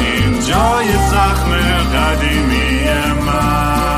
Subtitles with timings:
[0.00, 1.50] این جای زخم
[1.94, 2.80] قدیمی
[3.26, 3.88] من.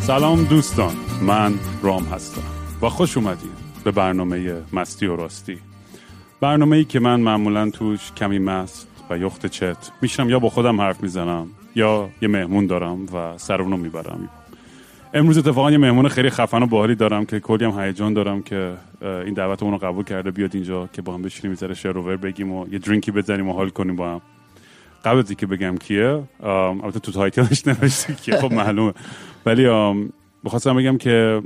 [0.00, 2.42] سلام دوستان من رام هستم
[2.82, 3.52] و خوش اومدید
[3.84, 5.58] به برنامه مستی و راستی.
[6.40, 10.80] برنامه ای که من معمولا توش کمی مست و یخت چت میشم یا با خودم
[10.80, 14.28] حرف می‌زنم یا یه مهمون دارم و سر اونو می‌برم.
[15.14, 18.72] امروز اتفاقا یه مهمون خیلی خفن و باحالی دارم که کلی هم هیجان دارم که
[19.02, 22.02] این دعوت رو قبول کرده بیاد اینجا که با هم بشینیم یه ذره شر و
[22.02, 24.20] ور بگیم و یه drink ی بزنیم و حال کنیم با هم.
[25.04, 28.92] قبل از که بگم کیه البته تو title ش نوشته کیه خب معلومه.
[29.46, 29.66] ولی
[30.44, 31.42] می‌خواستم بگم که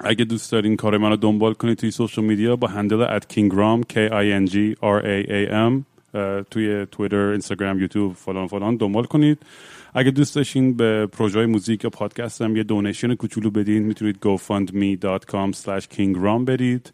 [0.00, 3.94] اگه دوست دارین کار منو دنبال کنید توی social media با handle at Kingraam K
[4.10, 5.82] I N G R A A M
[6.50, 9.38] توی تویتر، اینستاگرام، یوتیوب فلان فلان دنبال کنید.
[9.94, 15.56] اگه دوست داشتین به پروژه music یا پادکست هم یه donation کوچولو بدین می‌تونید gofundme.com
[15.56, 16.92] slash kingram برید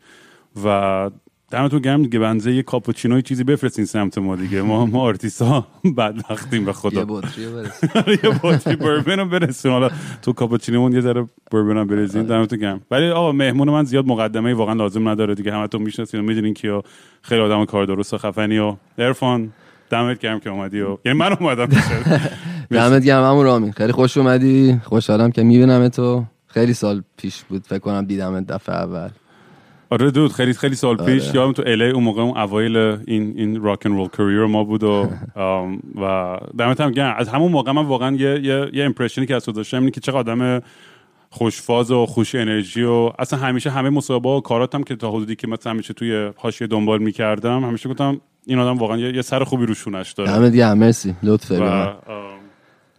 [0.65, 1.11] و
[1.51, 4.63] دمتون گرم دیگه اندازه یه کاپوچینو چیزی بفرستین سمت ما دیگه.
[4.63, 7.01] ما ما آرتیست ها بدبختیم به خدا.
[7.01, 7.43] یه بطری
[8.25, 9.73] یه بطری بربن رو برسون.
[9.73, 9.91] حالا
[10.23, 12.81] تو کاپوچینومون یه ذره بربن هم بریزین دمتون گرم.
[12.91, 15.53] ولی آقا مهمون من زیاد مقدمه واقعا لازم نداره دیگه.
[15.53, 16.83] همتون می‌شناسین و می‌دونین کیه
[17.23, 19.53] خیلی آدم کار درست و خفنی و عرفان.
[19.91, 21.67] دمت گرم که اومدی و یعنی من اومدم
[22.71, 23.73] دمت گرم همون رامین.
[23.73, 24.81] خیلی خوش اومدی.
[24.85, 26.25] خوشحالم که می‌بینم تو.
[26.47, 27.63] خیلی سال پیش بود.
[27.67, 29.09] فکر کنم دیدم دفعه اول.
[29.91, 31.35] آره دود خیلی خیلی سال پیش.
[31.35, 34.83] یادم تو الی اون موقع اون اوایل این این راک اند رول کریر ما بود
[34.83, 35.09] و
[36.03, 37.15] و دمت هم گرم.
[37.19, 40.01] از همون موقع من واقعا یه یه, یه امپرشنی که از تو داشتم اینه که
[40.01, 40.61] چقدر آدم
[41.31, 45.47] خوشفاز و خوش انرژی و اصلا همیشه همه مسابقه و کاراتم که تا حدودی که
[45.47, 50.13] مثلا همیشه توی حاشیه دنبال می‌کردم همیشه گفتم این آدم واقعا یه, سر خوبی روشونش
[50.13, 50.33] داره.
[50.33, 51.15] دمت گرم مرسی.
[51.23, 51.93] لطفه و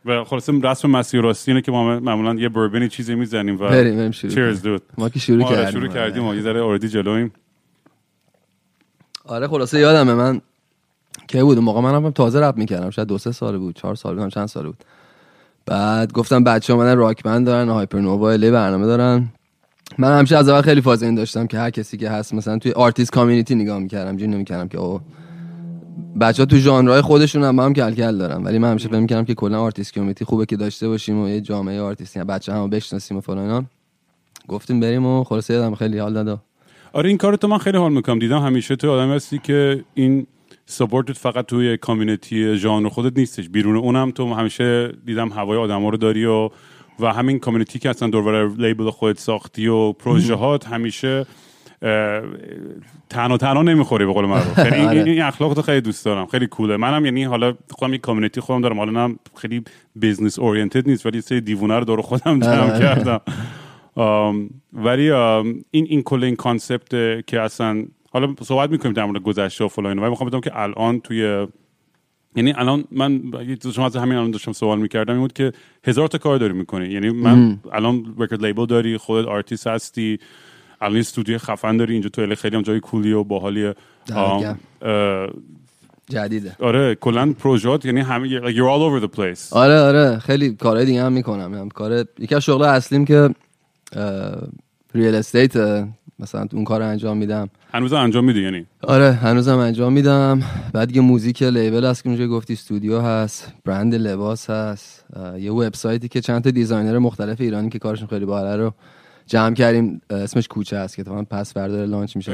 [0.06, 3.96] و خلاص رسم مسیر راستی اینه که ما معمولا یه بربنی چیزی می‌زنیم و بریم
[3.98, 5.72] بریم شروع چیرز دود ما که شروع آره کردیم.
[5.72, 7.32] شروع کردیم و یه ذره اوردی جلویم.
[9.26, 10.42] آره خلاصه یادمه من
[11.28, 14.34] که بود موقع منم تازه رپ می‌کردم شاید دو سه سال بود چهار سال بود
[14.34, 14.84] چند سال بود.
[15.66, 19.30] بعد گفتم بچه ها من راک بند دارن هایپر نووا برنامه دارن.
[19.98, 22.72] من همیشه از اول خیلی فاز این داشتم که هر کسی که هست مثلا توی
[22.72, 25.02] آرتیست کامیونیتی نگاه می‌کردم جون نمی‌کردم که او
[26.22, 29.26] بچه ها تو ژانرهای خودشون هم هم کل کل دارن ولی من همیشه فکر می‌کردم
[29.26, 33.18] که کلا artist community خوبه که داشته باشیم و یه جامعه آرتیستی بچه همو بشناسیم
[33.18, 33.64] و فلان اینا.
[34.48, 36.40] گفتیم بریم و خلاصه یادم خیلی حال داد.
[36.94, 40.28] آره این کارو تو من خیلی حال می‌کنم دیدم همیشه تو آدم هستی که این
[40.72, 43.50] support ت فقط توی community ژانر خودت نیستش.
[43.50, 46.50] بیرون اونم تو همیشه دیدم هوای آدما رو داری و
[47.00, 51.26] و همین community که اصلا دور label خودت ساختی و پروژه هات همیشه
[53.10, 54.60] تنها تنها نمی‌خوری به قول معروف.
[54.60, 56.26] خیلی این, این اخلاق تو خیلی دوست دارم.
[56.26, 56.78] خیلی cool ه.
[56.78, 58.78] منم یعنی حالا خودم یک community خودم دارم.
[58.78, 59.64] حالا نه خیلی
[59.96, 63.22] business oriented نیست ولی سری دیوونه رو دور خودم جمع کردم.
[64.74, 66.90] ولی این این کل این concept
[67.28, 71.00] که اصلا حالا صحبت می‌کنیم در مورد گذشته و فلان ولی می‌خوام بدونم که الان
[71.00, 71.48] توی
[72.36, 73.22] یعنی الان من
[73.76, 75.52] شما از همین الان داشتم سوال می‌کردم این بود که
[75.84, 76.90] هزار تا کار داری می‌کنی.
[76.90, 80.20] یعنی من الان record label داری خودت آرتیست هستی
[80.82, 83.76] الان استودیو خفن داری اینجا تو خیلی هم جای cool ی و باحالیه.
[86.10, 86.56] جدیده.
[86.60, 89.54] آره کلا پروژات یعنی همه like you're all over the place.
[89.54, 91.54] آره آره خیلی کارهای دیگه هم می‌کنم.
[91.54, 93.30] هم کار یکی از شغل اصلیم که
[94.96, 95.54] real estate
[96.20, 97.50] مثلا اون کار انجام میدم.
[97.74, 100.42] هنوز انجام میدی یعنی؟ آره هنوزم انجام میدم.
[100.74, 105.06] بعد یه music label هست که اونجا گفتی استودیو هست برند لباس هست
[105.40, 108.74] یه وبسایتی که چند تا designer مختلف ایرانی که کارشون خیلی باحاله رو
[109.26, 110.02] جمع کردیم.
[110.10, 112.32] اسمش کوچه است که من پس فردا launch میشه.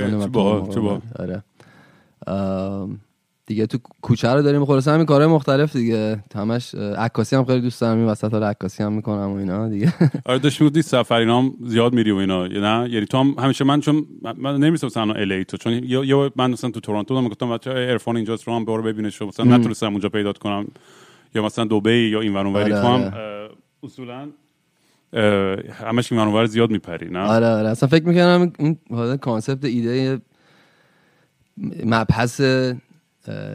[1.20, 1.44] آره.
[3.48, 6.24] دیگه تو کوچه رو داریم خلاصه همین کارهای مختلف دیگه.
[6.36, 7.98] همش عکاسی هم خیلی دوست دارم.
[7.98, 9.94] این وسط حالا عکاسی هم می‌کنم و اینا دیگه.
[10.26, 13.80] آره داشت می‌گفتی سفر اینام زیاد میری و اینا نه؟ یعنی تو هم همیشه من
[13.80, 14.06] چون
[14.38, 18.16] من نمیستم مثلا LA تو چون یا من مثلا تو تورنتو بودم گفتم بچه‌ها عرفان
[18.16, 19.22] اینجاست رو هم برو ببینش.
[19.22, 20.68] مثلا نتونستم اونجا پیدا کنم.
[21.36, 23.14] یا مثلا دبی یا این ور تو هم
[23.84, 24.28] اصولا
[25.72, 27.70] همش این منور زیاد میپری نه؟ آره آره.
[27.70, 28.78] اصلا فکر می‌کنم این
[29.18, 30.22] کانسپت ایده
[31.86, 32.42] مبحث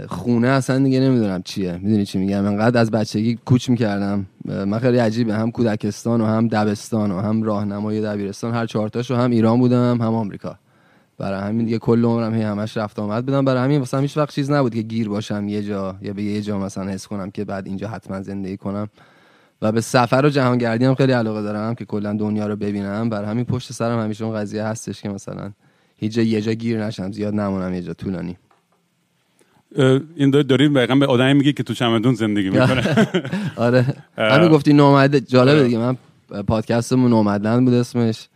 [0.09, 1.73] خونه اصلا دیگه نمی‌دونم چیه.
[1.73, 4.27] می‌دونی چی میگم؟ انقدر از بچگی کوچ می‌کردم.
[4.45, 5.35] من خیلی عجیبه.
[5.35, 8.55] هم کودکستان و هم دبستان و هم راهنمای دبیرستان.
[8.55, 10.59] هر چهارتاشو هم ایران بودم هم آمریکا.
[11.19, 13.27] برای همین دیگه کل عمرم هی همش رفت آمد.
[13.27, 16.23] بودم برای همین واسه هیچ وقت چیز نبود که گیر باشم یه جا یا به
[16.23, 18.89] یه جا مثلا حس کنم که بعد اینجا حتما زندگی کنم.
[19.63, 23.09] و به سفر و جهانگردی هم خیلی علاقه دارم که کلا دنیا رو ببینم.
[23.09, 25.51] برای همین پشت سرم همیشه اون قضیه هستش که مثلا
[25.97, 27.13] هیچ جا یه جا گیر نشم.
[27.13, 28.39] زیاد نمونم یه جا طولانی.
[30.17, 32.83] این داری- داری دقیقا به آدمی میگی که تو چمدون زندگی می‌کنه
[33.57, 33.87] آره.
[34.17, 35.65] همین گفتی نومده جالبه آره.
[35.65, 35.97] دیگه من
[36.47, 38.29] پادکستمون نومدلند بود اسمش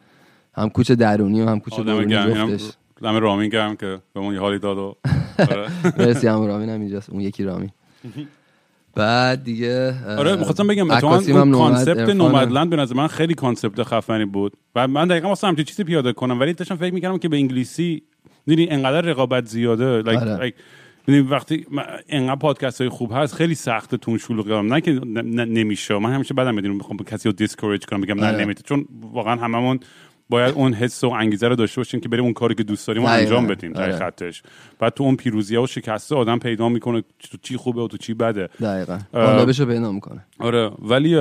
[0.55, 2.71] هم کوچ درونی و هم کوچ اینم جفتش
[3.03, 4.97] دم رامین گرم که به اون یه حالی داد و
[5.51, 5.67] آره.
[5.99, 7.71] مرسی هم رامین هم اینجاست اون یکی رامین
[8.95, 11.99] بعد دیگه آره می‌خواستم بگم اتفاقا هم اون concept.
[12.11, 16.13] Nomadland به نظر من خیلی concept خفنی بود و من دقیقا واسه همچین چیزی پیاده
[16.13, 18.03] کنم ولی داشتم فکر می‌کردم که به انگلیسی
[18.47, 20.51] دیدی انقدر رقابت زیاده like, آره.
[20.51, 20.55] like,
[21.07, 21.67] می‌دونی وقتی
[22.09, 26.13] انقدر پادکست های خوب هست خیلی سخته تو اون شلوغ کنم نه که نمیشه من
[26.13, 28.45] همیشه بدم می‌دونم می‌خوام کسی رو discourage کنم بگم نه آره.
[28.45, 29.81] نمیشه چون واقعا هممون
[30.29, 33.03] باید اون حس و انگیزه رو داشته باشیم که بریم اون کاری که دوست داریم
[33.03, 33.23] رو دقیقاً.
[33.23, 33.97] انجام بدیم در آره.
[33.97, 34.43] خطش
[34.79, 38.15] بعد تو اون پیروزی و شکسته آدم پیدا می‌کنه تو چی خوبه و تو چی
[38.15, 39.37] بده دقیقا اه.
[39.37, 41.15] قالبشو پیدا می‌کنه آره ولی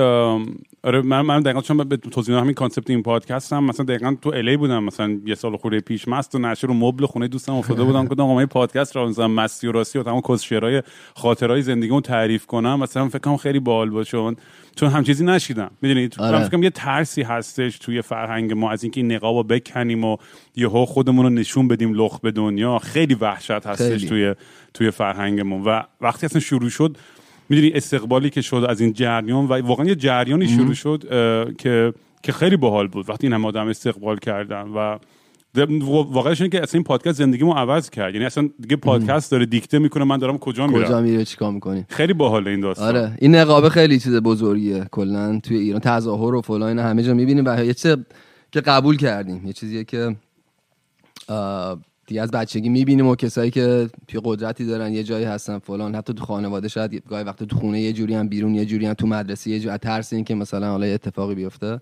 [0.84, 4.30] آره من من دقیقا چون به توضیح همین concept این پادکست هم مثلا دقیقا تو
[4.30, 7.84] LA بودم مثلا یه سال خورده پیش مست و نشئه رو مبل خونه دوستم افتاده
[7.94, 10.82] بودم گفتم آقا من پادکست را مثلا مستی و راستی و تمام کسشرای
[11.14, 14.34] خاطرهای زندگیمو تعریف کنم مثلا فکر کنم خیلی باحال باشه
[14.76, 16.38] چون هم چیزی نشیدم می‌دونید آره.
[16.38, 20.16] فکر کنم یه ترسی هستش توی فرهنگ ما از اینکه این نقابو بکنیم و
[20.56, 24.08] یهو خودمون رو نشون بدیم لخ به دنیا خیلی وحشت هستش خیلی.
[24.08, 24.34] توی
[24.74, 26.96] توی فرهنگمون و وقتی اصلا شروع شد
[27.48, 31.04] می‌دونی استقبالی که شد از این جریان و واقعا یه جریانی شروع شد
[31.58, 34.98] که که خیلی باحال بود وقتی این هم آدم استقبال کردن و
[35.90, 38.14] واقعش اینه که اصلا این پادکست زندگیمو عوض کرد.
[38.14, 41.84] یعنی اصلا دیگه پادکست داره دیکته می‌کنه من دارم کجا کجا میرم میره چیکار می‌کنی؟
[41.88, 42.88] خیلی باحاله این داستان.
[42.88, 47.14] آره این نقابه خیلی چیز بزرگیه کلا توی ایران تظاهر و فلان اینا همه جا
[47.14, 47.96] می‌بینیم و یه چیز
[48.52, 49.46] که قبول کردیم.
[49.46, 50.16] یه چیزیه که
[52.06, 55.94] دیگه از بچگی می‌بینیم و کسایی که توی قدرتی دارن یه جایی هستن فلان.
[55.94, 58.94] حتی تو خانواده شاید گاهی وقت تو خونه یه جوری هم بیرون یه جوری هم
[58.94, 61.80] تو مدرسه یه جوری ترس این که مثلا حالا یه اتفاقی بیفته.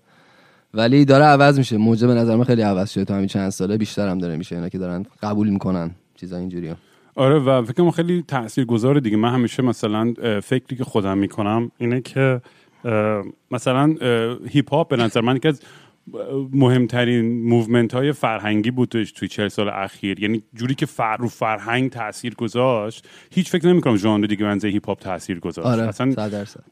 [0.73, 1.77] ولی داره عوض میشه.
[1.77, 3.05] موجه به نظر من خیلی عوض شده.
[3.05, 4.55] تو همین چند ساله بیشتر هم داره میشه.
[4.55, 5.91] اینا که دارن قبول می‌کنن.
[6.15, 6.73] چیزا اینجوری
[7.15, 9.17] آره و فکر کنم خیلی تاثیرگذاره دیگه.
[9.17, 12.41] من همیشه مثلا فکری که خودم می‌کنم اینه که
[13.51, 13.95] مثلا
[14.49, 15.53] هیپ هاپ به نظر من اه،
[16.53, 20.19] مهمترین movement های فرهنگی بودش توی چهل سال اخیر.
[20.19, 24.87] یعنی جوری که رو فرهنگ تاثیر گذاشت هیچ فکر نمی‌کنم ژانر دیگه به اندازه هیپ
[24.87, 25.67] هاپ تاثیر گذاشت.
[25.67, 26.63] آره اصلا 100 درصد.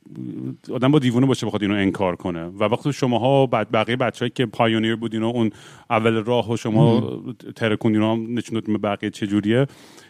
[0.74, 2.45] آدم باید دیوونه باشه بخواد اینو انکار کنه.
[2.45, 5.50] و وقتی شماها بعد بقیه بچه‌ای که pioneer بودین و اون
[5.89, 7.12] اول راه و شما
[7.56, 9.68] ترکوندین و نشون به بقیه چجوریه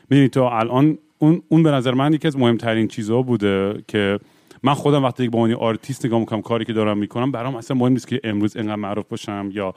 [0.09, 4.19] می‌دونید تا الان اون اون به نظر من یکی از مهمترین چیزها بوده که
[4.63, 7.92] من خودم وقتی با عنوان آرتیست نگاه می‌کنم کاری که دارم می‌کنم برام اصلا مهم
[7.92, 9.74] نیست که امروز انقدر معروف باشم یا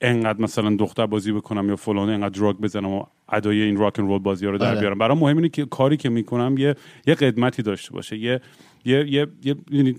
[0.00, 4.18] انقدر مثلا دختر بازی بکنم یا فلان انقدر دراگ بزنم و ادای این rock roll
[4.18, 4.80] بازی ها رو در آره.
[4.80, 4.98] بیارم.
[4.98, 6.74] برام مهم اینه که کاری که می‌کنم یه
[7.06, 8.40] یه قدمتی داشته باشه یه
[8.84, 9.96] یه یه, یه یعنی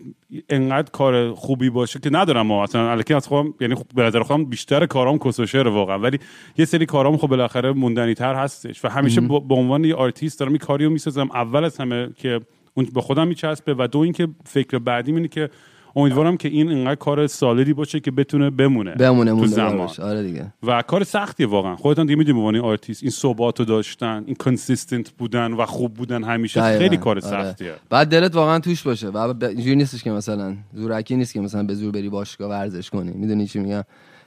[0.49, 4.23] انقدر کار خوبی باشه که ندارم ما اصلا الکی از خودم یعنی خب به نظر
[4.23, 5.99] خودم بیشتر کارام کسشر واقعا.
[5.99, 6.19] ولی
[6.57, 10.51] یه سری کارام خب بالاخره موندنی تر هستش و همیشه به عنوان یه آرتیست دارم
[10.51, 11.29] این کاریو می‌سازم.
[11.33, 12.39] اول از همه که
[12.73, 15.49] اون به خودم میچسبه و دو اینکه فکر بعدی اینه که
[15.95, 19.89] امیدوارم که این انقدر کار solid ی باشه که بتونه بمونه بمونه تو زمان.
[20.01, 20.53] آره دیگه.
[20.63, 21.75] و کار سختیه واقعا.
[21.75, 26.23] خودتون دیگه می‌دونی عنوان آرتیست این ثبات رو داشتن این consistent بودن و خوب بودن
[26.23, 26.77] همیشه.
[26.77, 27.21] خیلی کار آره.
[27.21, 27.73] سختیه.
[27.89, 29.07] بعد دلت واقعا توش باشه.
[29.07, 32.89] و ب- اینجوری نیستش که مثلا زورکی نیست که مثلا به زور بری باشگاه ورزش
[32.89, 33.11] کنی.
[33.11, 33.83] می‌دونی چی میگم؟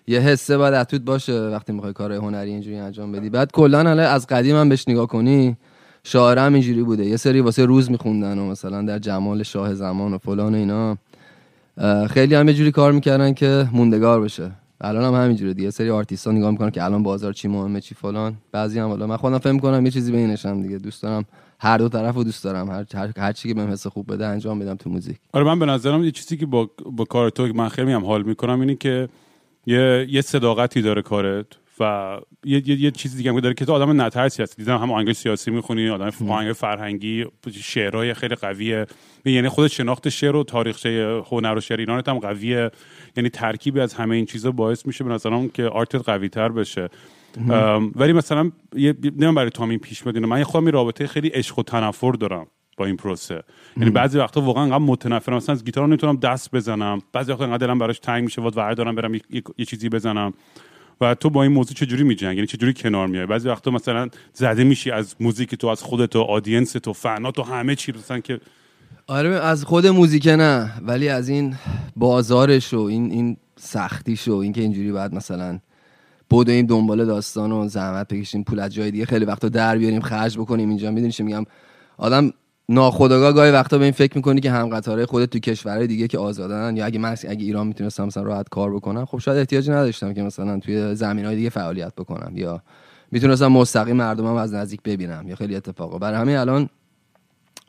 [0.07, 3.31] یه حسه باید اتوت باشه وقتی می‌خوای کار هنری اینجوری انجام بدی.
[3.31, 5.57] بعد کلا از قدیم هم بهش نگاه کنی.
[6.07, 7.07] شاعر هم اینجوری بوده.
[7.07, 10.97] یه سری واسه روز میخوندن و مثلا در جمال شاه زمان و فلان و اینا.
[12.07, 14.51] خیلی هم جوری کار می‌کردن که موندگار بشه.
[14.81, 15.71] الان هم همینجوره دیگه.
[15.71, 18.35] سری آرتیستا نگاه می‌کنن که الان بازار چی مهمه چی فلان.
[18.53, 20.79] بعضی هم حالا من خودم فهم کنم یه چیزی بینشم دیگه.
[20.79, 21.25] دوست دارم
[21.59, 22.71] هر دو طرف رو دوست دارم.
[22.71, 25.17] هر هر, هر چی که بهم حس خوب بده انجام بدم تو موزیک.
[25.33, 28.23] آره من به نظرم یه چیزی که با, با کار تو من خیلی هم حال
[28.23, 29.09] می‌کنم اینه که
[29.67, 31.47] یه, یه صداقتی داره کارت.
[31.81, 34.63] و یه, یه, یه چیزی دیگه هم داره که تو آدم نترسی هستی.
[34.63, 37.27] دیدم هم آهنگ سیاسی می‌خونی آدم آهنگ فرهنگی
[37.63, 38.87] شعرهای خیلی قویه.
[39.25, 42.71] یعنی خود شناخت شعر و تاریخچه هنر و شعر ایران هم قویه.
[43.17, 46.89] یعنی ترکیبی از همه این چیزا باعث میشه به نظرم که آرتت قوی تر بشه
[47.95, 50.19] ولی مثلا یه نمی‌دونم برای تو این پیش میاد.
[50.19, 53.43] من خودم رابطه خیلی عشق و تنفر دارم با این پروسه.
[53.77, 55.37] یعنی بعضی وقتا واقعا انقدر متنفرم.
[55.37, 57.03] مثلا از گیتار نمی‌تونم دست بزنم.
[57.13, 58.43] بعضی وقتا انقدر دلم براش تنگ میشه.
[58.43, 59.15] واد دارم برم
[59.59, 60.35] یه چیزی بزنم.
[61.01, 64.65] و تو با این موضوع چجوری میجنگی؟ یعنی چجوری کنار میای بعضی وقتا مثلا زده
[64.65, 68.41] میشی از موزیک تو از خودت و آدینس تو فنات و همه چی مثلا که
[69.07, 71.55] آره از خود موزیک نه ولی از این
[71.97, 75.59] بازارش و این این سختیش و اینکه اینجوری باید مثلا
[76.31, 80.39] بدویم دنبال داستان و زحمت بکشیم پول از جای دیگه خیلی وقتا در بیاریم خرج
[80.39, 80.91] بکنیم اینجا.
[80.91, 81.45] می‌دونی میگم؟
[81.97, 82.33] آدم
[82.69, 86.19] ناخودآگاه گاهی وقتا به این فکر می‌کنی که هم قطاره خودت تو کشورهای دیگه که
[86.19, 90.15] آزادن یا اگه من اگه ایران می‌تونستم مثلا راحت کار بکنم خب شاید احتیاجی نداشتم
[90.15, 92.63] که مثلا توی زمینهای دیگه فعالیت بکنم یا
[93.11, 96.69] می‌تونستم مستقیم مردمم از نزدیک ببینم یا خیلی اتفاقا برای همین الان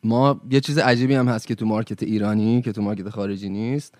[0.04, 3.94] ما یه چیز عجیبی هم هست که تو مارکت ایرانی که تو مارکت خارجی نیست.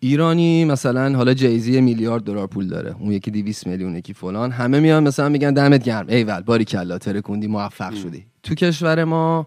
[0.00, 4.50] ایرانی مثلا حالا جیزی میلیارد دلار پول داره اون یکی 200 میلیون یکی فلان.
[4.50, 6.06] همه میان مثلا میگن دمت گرم.
[6.08, 8.26] ایول باری کلا ترکوندی موفق شدی.
[8.42, 9.46] تو کشور ما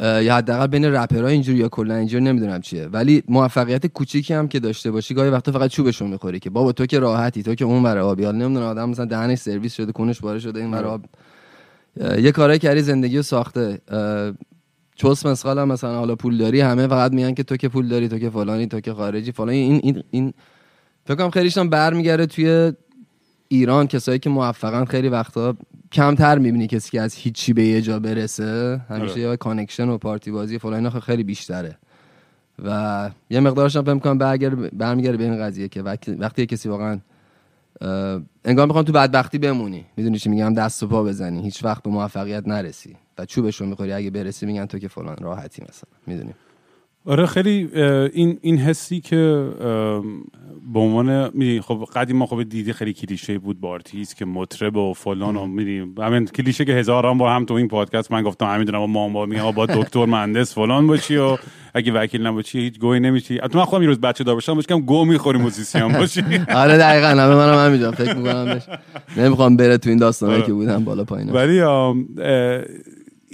[0.00, 2.86] یا حداقل بین رپرها اینجوری یا کلا اینجوری نمی‌دونم چیه.
[2.86, 6.86] ولی موفقیت کوچیکی هم که داشته باشی گاهی وقتا فقط چوبشون می‌خوری که بابا تو
[6.86, 8.24] که راحتی تو که اون برای آبی.
[8.24, 11.04] حال نمی‌دونم آدم مثلا دهنش سرویس شده کنش باره شده این برای آب.
[12.18, 13.80] یه کارای کردی زندگی رو ساخته.
[14.96, 18.18] چس مثقال مثلا حالا پول داری همه فقط میگن که تو که پول داری تو
[18.18, 20.32] که فلانی تو که خارجی فلان این این این
[21.06, 22.72] فکر کنم خیلیش هم برمیگرده توی
[23.48, 23.86] ایران.
[23.86, 25.56] کسایی که موفقن خیلی وقتا
[25.94, 28.80] کمتر می‌بینی کسی که از هیچی به یه جا برسه.
[28.88, 31.78] همیشه یا connection و پارتی بازی فلان اینا خیلی بیشتره.
[32.64, 34.18] و یه مقدارش هم فکر کنم
[34.72, 35.82] برمیگرده به این قضیه که
[36.18, 37.00] وقتی کسی واقعا
[38.44, 39.84] انگار می‌خوام تو بدبختی بمونی.
[39.96, 41.42] می‌دونی چی میگم؟ دست و پا بزنی.
[41.42, 42.96] هیچ وقت به موفقیت نرسی.
[43.18, 43.92] و چوبش رو می‌خوری.
[43.92, 45.90] اگه برسی میگن تو که فلان راحتی مثلا.
[46.06, 46.34] می‌دونی؟
[47.06, 47.68] آره خیلی
[48.12, 49.48] این این حسی که
[50.72, 54.76] به عنوان می‌دونی خب قدیم ما خب دیدی خیلی کلیشه بود با آرتیست که مطرب
[54.76, 58.46] و فلان و می‌دونی همین کلیشه که هزاران با هم تو این پادکست من گفتم
[58.46, 61.36] همین دونم ما با میگم با دکتر مهندس فلان باشی و
[61.74, 63.38] اگه وکیل نباشی هیچ گوی نمیشی.
[63.38, 66.22] تو من خودم یه روز بچه دار باشم باشم گو می‌خوری موزیسین باشی.
[66.54, 68.60] آره دقیقاً همه منم همینجا فکر می‌کنم
[69.16, 71.60] نمی‌خوام بره تو این داستانی که بودم بالا پایین ولی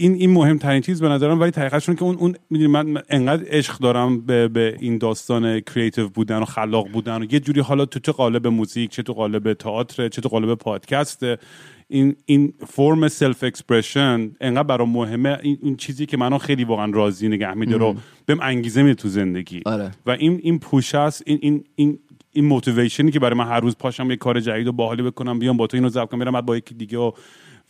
[0.01, 3.79] این این مهمترین چیز به نظرم ولی طریقتشون که اون اون می‌دونی من انقدر عشق
[3.79, 8.01] دارم به, به این داستان creative بودن و خلاق بودن و یه جوری حالا تو
[8.01, 11.25] چه قالب موزیک چه تو قالب تئاتر چه تو قالب پادکست
[11.89, 15.39] این این فرم self expression انقدر برام مهمه.
[15.43, 17.95] این, این چیزی که منو خیلی واقعا راضی نگه میده رو
[18.27, 19.63] بهم انگیزه میده تو زندگی.
[19.67, 19.91] آره.
[20.07, 21.99] و این این push است این این این
[22.33, 25.39] این motivation ی که برای من هر روز پاشم یه کار جدید و باحالی بکنم
[25.39, 27.13] بیام با تو اینو ضبط کنم برم با یکی دیگه و,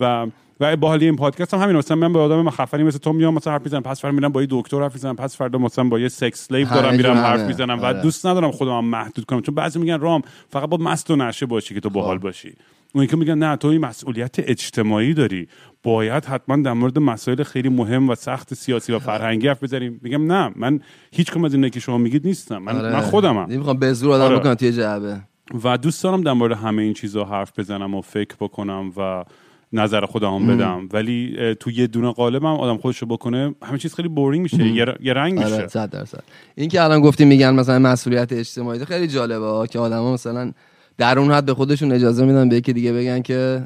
[0.00, 0.26] و
[0.60, 3.52] و باحالی این پادکست هم همین مثلا من به آدم خفنی مثل تو میام مثلا
[3.52, 6.08] حرف می‌زنم پس فردا میرم با یه دکتر حرف می‌زنم پس فردا مثلا با یه
[6.08, 8.02] سکس سلیو دارم میرم حرف می‌زنم و آره.
[8.02, 11.74] دوست ندارم خودم محدود کنم چون بعضی میگن رام فقط با مست و نشه باشی
[11.74, 12.22] که تو باحال خب.
[12.22, 12.54] باشی
[12.94, 15.48] اون که میگن نه تو این مسئولیت اجتماعی داری
[15.82, 20.32] باید حتما در مورد مسائل خیلی مهم و سخت سیاسی و فرهنگی حرف بزنیم میگم
[20.32, 20.80] نه من
[21.12, 22.92] هیچ کم از اینه که شما میگید نیستم من, آره.
[22.92, 24.54] من خودمم نمی‌خوام به زور آدم آره.
[24.54, 25.20] توی جعبه
[25.64, 29.24] و دوست دارم در مورد همه این چیزها حرف بزنم و فکر بکنم و
[29.72, 30.88] نظر خودم بدم.
[30.92, 34.66] ولی تو یه دونه قالب هم آدم خودشو بکنه همه چیز خیلی بورینگ میشه.
[35.00, 35.54] یه رنگ میشه.
[35.54, 36.22] آره صد درصد.
[36.54, 40.52] این که الان گفتیم میگن مثلا مسئولیت اجتماعی خیلی جالبه که آدما مثلا
[40.98, 43.62] در اون حد به خودشون اجازه میدن به یکی دیگه بگن که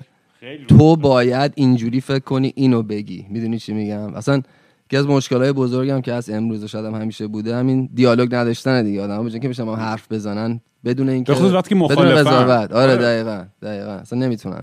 [0.69, 3.27] تو باید اینجوری فکر کنی اینو بگی.
[3.31, 4.43] می‌دونی چی میگم؟ اصلا
[4.89, 9.03] که از مشکلات بزرگم که از امروز شاید هم همیشه بوده همین دیالوگ نداشتن دیگه.
[9.03, 12.27] آدم که میشن حرف بزنن بدون اینکه به خصوص وقتی مخالفن.
[12.27, 12.97] آره, آره.
[12.97, 13.91] دقیقاً دقیقاً.
[13.91, 14.63] اصلا نمی‌تونن.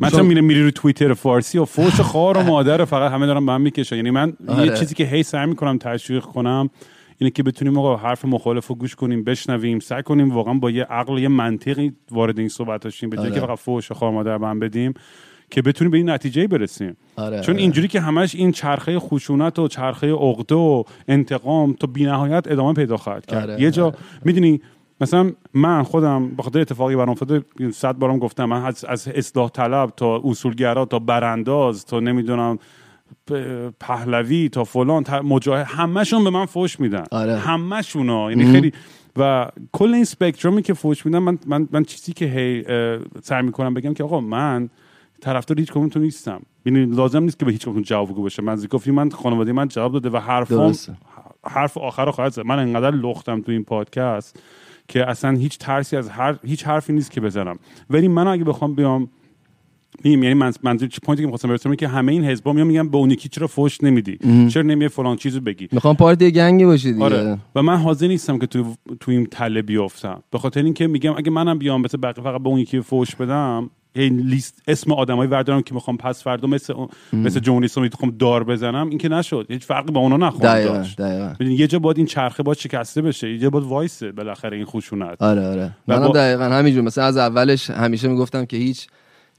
[0.00, 3.52] مثلا میره میری رو توییتر فارسی و فوش خار و مادر فقط همه دارن به
[3.52, 3.96] هم می‌کشن.
[3.96, 4.66] یعنی من آره.
[4.66, 6.70] یه چیزی که هی سعی می‌کنم تشویق کنم
[7.18, 10.84] اینه که بتونیم آقا حرف مخالف رو گوش کنیم بشنویم سعی کنیم واقعا با یه
[10.84, 13.46] عقل یه منطقی وارد این صحبت هاشیم به جای که آره.
[13.46, 14.94] فقط فوش خار مادر به هم بدیم
[15.50, 16.96] که بتونیم به این نتیجه برسیم.
[17.16, 22.50] آره، چون اینجوری که همش این چرخه خشونت و چرخه عقده و انتقام تا بینهایت
[22.50, 23.60] ادامه پیدا خواهد کرد.
[23.60, 24.60] یه جا می‌دونی
[25.00, 29.50] مثلا من خودم به خاطر اتفاقی برام افتاده صد بارم گفتم من از, از اصلاح
[29.50, 32.58] طلب تا اصولگرا تا برانداز تا نمی‌دونم
[33.80, 37.04] پهلوی تا فلان مجاهد همشون به من فوش میدن.
[37.10, 37.36] آره.
[37.36, 38.72] همشون یعنی خیلی
[39.16, 42.64] و کل این سپکترومی که فوش میدن من, من, من چیزی که هی
[43.22, 44.70] سعی می‌کنم بگم که آقا من
[45.20, 46.42] طرفدار هیچ کدومتون نیستم.
[46.66, 49.68] یعنی لازم نیست که به هیچ کدومتون جواب بگو باشه من گفتی من خانواده من
[49.68, 50.72] جواب داده و حرفم
[51.46, 52.46] حرف آخر رو خواهد زد.
[52.46, 54.42] من انقدر لختم تو این پادکست.
[54.88, 57.58] که اصلا هیچ ترسی از هر هیچ حرفی نیست که بزنم.
[57.90, 59.08] ولی من اگه بخوام بیام
[60.04, 62.96] میم یعنی من منظور پوینتی که می‌خواستم برسونم که همه این حزبا میام میگم به
[62.96, 67.04] اون یکی چرا فوش نمیدی؟ چرا نمیای فلان چیزو بگی؟ می‌خوام پارتی گنگی باشی دیگه.
[67.04, 67.38] آره.
[67.54, 70.22] و من حاضر نیستم که تو تو این تله بیافتم.
[70.30, 73.70] به خاطر اینکه میگم اگه منم بیام مثل بقیه فقط به اون یکی فوش بدم
[73.96, 76.74] هی لیست اسم آدمایی وردارم که می‌خوام پس فردا مثل
[77.12, 79.46] مثل جمهوری اسلامی می‌خوام دار بزنم این که نشد.
[79.48, 81.00] هیچ فرقی با اونا نخواهد داشت.
[81.40, 85.22] یه جا باید این چرخه باید شکسته بشه یه جا باید وایسه بالاخره این خشونت.
[85.22, 85.70] آره آره.
[85.86, 86.82] منم با- دقیقا همینجور.
[86.84, 88.86] مثلا از اولش همیشه می‌گفتم که هیچ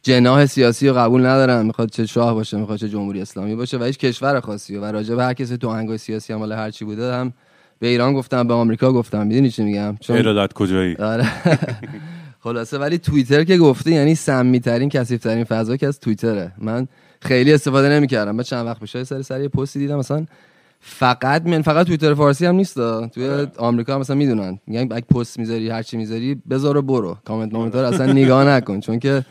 [0.03, 3.83] جناح سیاسی رو قبول ندارم می‌خواد چه شاه باشه می‌خواد چه جمهوری اسلامی باشه و
[3.83, 4.77] هیچ کشور خاصی.
[4.77, 7.33] و راجع به هر کسی تو آهنگای سیاسی هم هر چی بوده هم
[7.79, 9.27] به ایران گفتم به آمریکا گفتم.
[9.27, 11.25] می‌دونی چی میگم؟ چون ارادت کجایی؟ آره.
[12.45, 16.51] خلاصه ولی توییتر که گفته یعنی سمی ترین کثیف ترین فضا که از توییتره.
[16.57, 16.87] من
[17.21, 18.35] خیلی استفاده نمی‌کردم.
[18.35, 20.25] من چند وقت پیش سری سری پستی دیدم مثلا
[20.79, 22.75] فقط من فقط توییتر فارسی هم نیست
[23.07, 24.59] توی آمریکا هم مثلا می‌دونن.
[24.67, 27.17] میگن اگه پست می‌ذاری هر چی می‌ذاری بذار و برو.
[27.25, 28.79] کامنت مامنت رو اصلا نگاه نکن.
[28.79, 29.25] چون که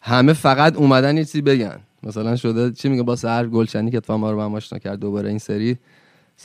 [0.00, 1.78] همه فقط اومدن یه چیزی بگن.
[2.02, 4.98] مثلا شده چی میگه؟ با سر گلچنی که اتفاقا ما رو با هم آشنا کرد
[4.98, 5.78] دوباره این سری.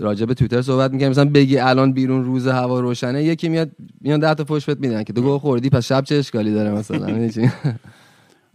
[0.02, 4.20] راجع به توییتر صحبت می‌کنم مثلا بگی الان بیرون روز هوا روشنه یکی میاد میان
[4.20, 7.28] ده تا پشت بهت میدن که تو گوه خوردی پس شب چه اشکالی داره مثلا؟
[7.30, 7.50] چی؟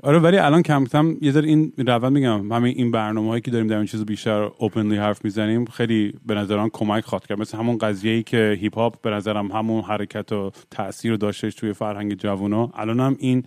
[0.03, 3.51] آره ولی الان کم کم یه ذره این روند میگم همین این برنامه هایی که
[3.51, 7.41] داریم در این چیزو بیشتر openly حرف می‌زنیم خیلی به نظرم کمک خواهد کرد.
[7.41, 11.55] مثل همون قضیه ای که هیپ هاپ به نظرم همون حرکت و تاثیر رو داشتش
[11.55, 13.45] توی فرهنگ جوونا الان هم این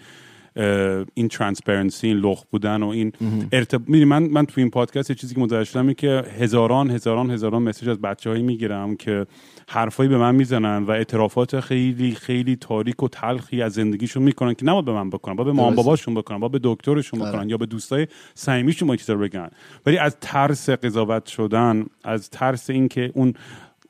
[1.13, 3.11] این transparency این لخت بودن و این
[3.51, 3.89] ارتب...
[3.89, 7.61] من من تو این پادکست یه چیزی که متوجه شدم اینه که هزاران هزاران هزاران
[7.61, 9.25] مسیج از بچه‌هایی می‌گیرم که
[9.69, 14.65] حرفایی به من می‌زنن و اعترافات خیلی خیلی تاریک و تلخی از زندگیشون می‌کنن که
[14.65, 15.75] نباید به من بکنن باید به مام.
[15.75, 17.31] باباشون بکنن باید به دکترشون آره.
[17.31, 19.49] بکنن یا به دوستای صمیمیشون با چیزا بگن
[19.85, 23.33] ولی از ترس قضاوت شدن از ترس اینکه اون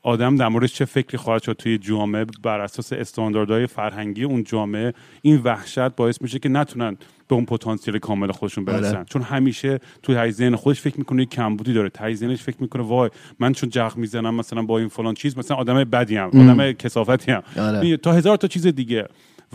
[0.06, 4.94] آدم در موردش چه فکری خواهد شد توی جامعه بر اساس استانداردهای فرهنگی اون جامعه؟
[5.22, 6.98] این وحشت باعث میشه که نتونن
[7.28, 8.96] به اون پتانسیل کامل خودشون برسن.
[8.96, 9.06] آره.
[9.10, 11.90] چون همیشه توی های ذهن خودش فکر می‌کنه یه کمبودی داره.
[11.90, 13.10] ته ذهنش فکر می‌کنه وای
[13.40, 17.32] من چون جغ می‌زنم مثلا با این فلان چیز مثلا آدم بدی ام آدم کسافتی
[17.32, 17.98] ام آره.
[17.98, 19.08] تا هزار تا چیز دیگه.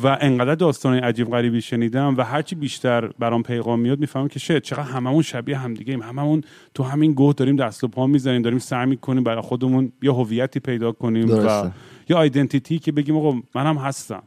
[0.02, 4.62] و انقدر داستان عجیب غریبی شنیدم و هرچی بیشتر برام پیغام میاد می‌فهمم که شد
[4.62, 6.02] چقدر هممون شبیه همدیگه ایم.
[6.02, 6.42] هممون
[6.74, 10.60] تو همین گوه داریم دست و پا می‌زنیم داریم سعی می‌کنیم برای خودمون یه هویتی
[10.60, 11.72] پیدا کنیم و درسته.
[12.08, 14.22] یه آیدنتیتی که بگیم آقا منم هستم.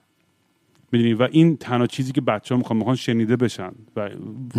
[0.91, 3.71] می‌دونی؟ و این تنها چیزی که بچه ها می‌خوان می‌خوان شنیده بشن.
[3.95, 4.09] و,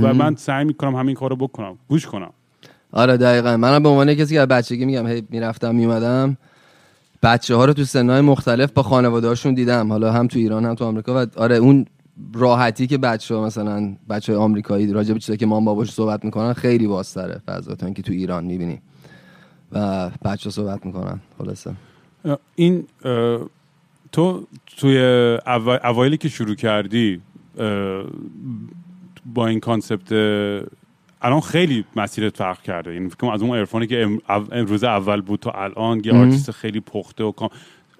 [0.03, 1.79] و من سعی می‌کنم همین کارو بکنم.
[1.89, 2.31] گوش کنم.
[2.93, 3.57] آره دقیقا.
[3.57, 6.37] منم به عنوان کسی که بچگی میگم هی می‌رفتم میومدم
[7.25, 9.93] بچه ها رو تو سنهای مختلف با خانواده‌هاشون دیدم.
[9.93, 11.87] حالا هم تو ایران هم تو آمریکا و آره اون
[12.35, 16.25] راحتی که بچه ها مثلا بچه های آمریکایی راجع به چیزایی که مام باباش صحبت
[16.25, 18.81] می‌کنن خیلی بازتره فضا تا اینکه تو ایران می‌بینی.
[19.73, 21.75] و بچه ها صحبت می‌کنن خلاصه.
[22.55, 22.85] این
[24.13, 24.99] تو توی
[25.85, 27.21] اوایلی که شروع کردی
[29.35, 30.13] با این concept
[31.25, 32.95] الان خیلی مسیرت فرق کرده.
[32.95, 34.09] یعنی فکر از اون عرفانی که
[34.53, 37.49] امروز اول بود تا الان یه آرتیست خیلی پخته و کام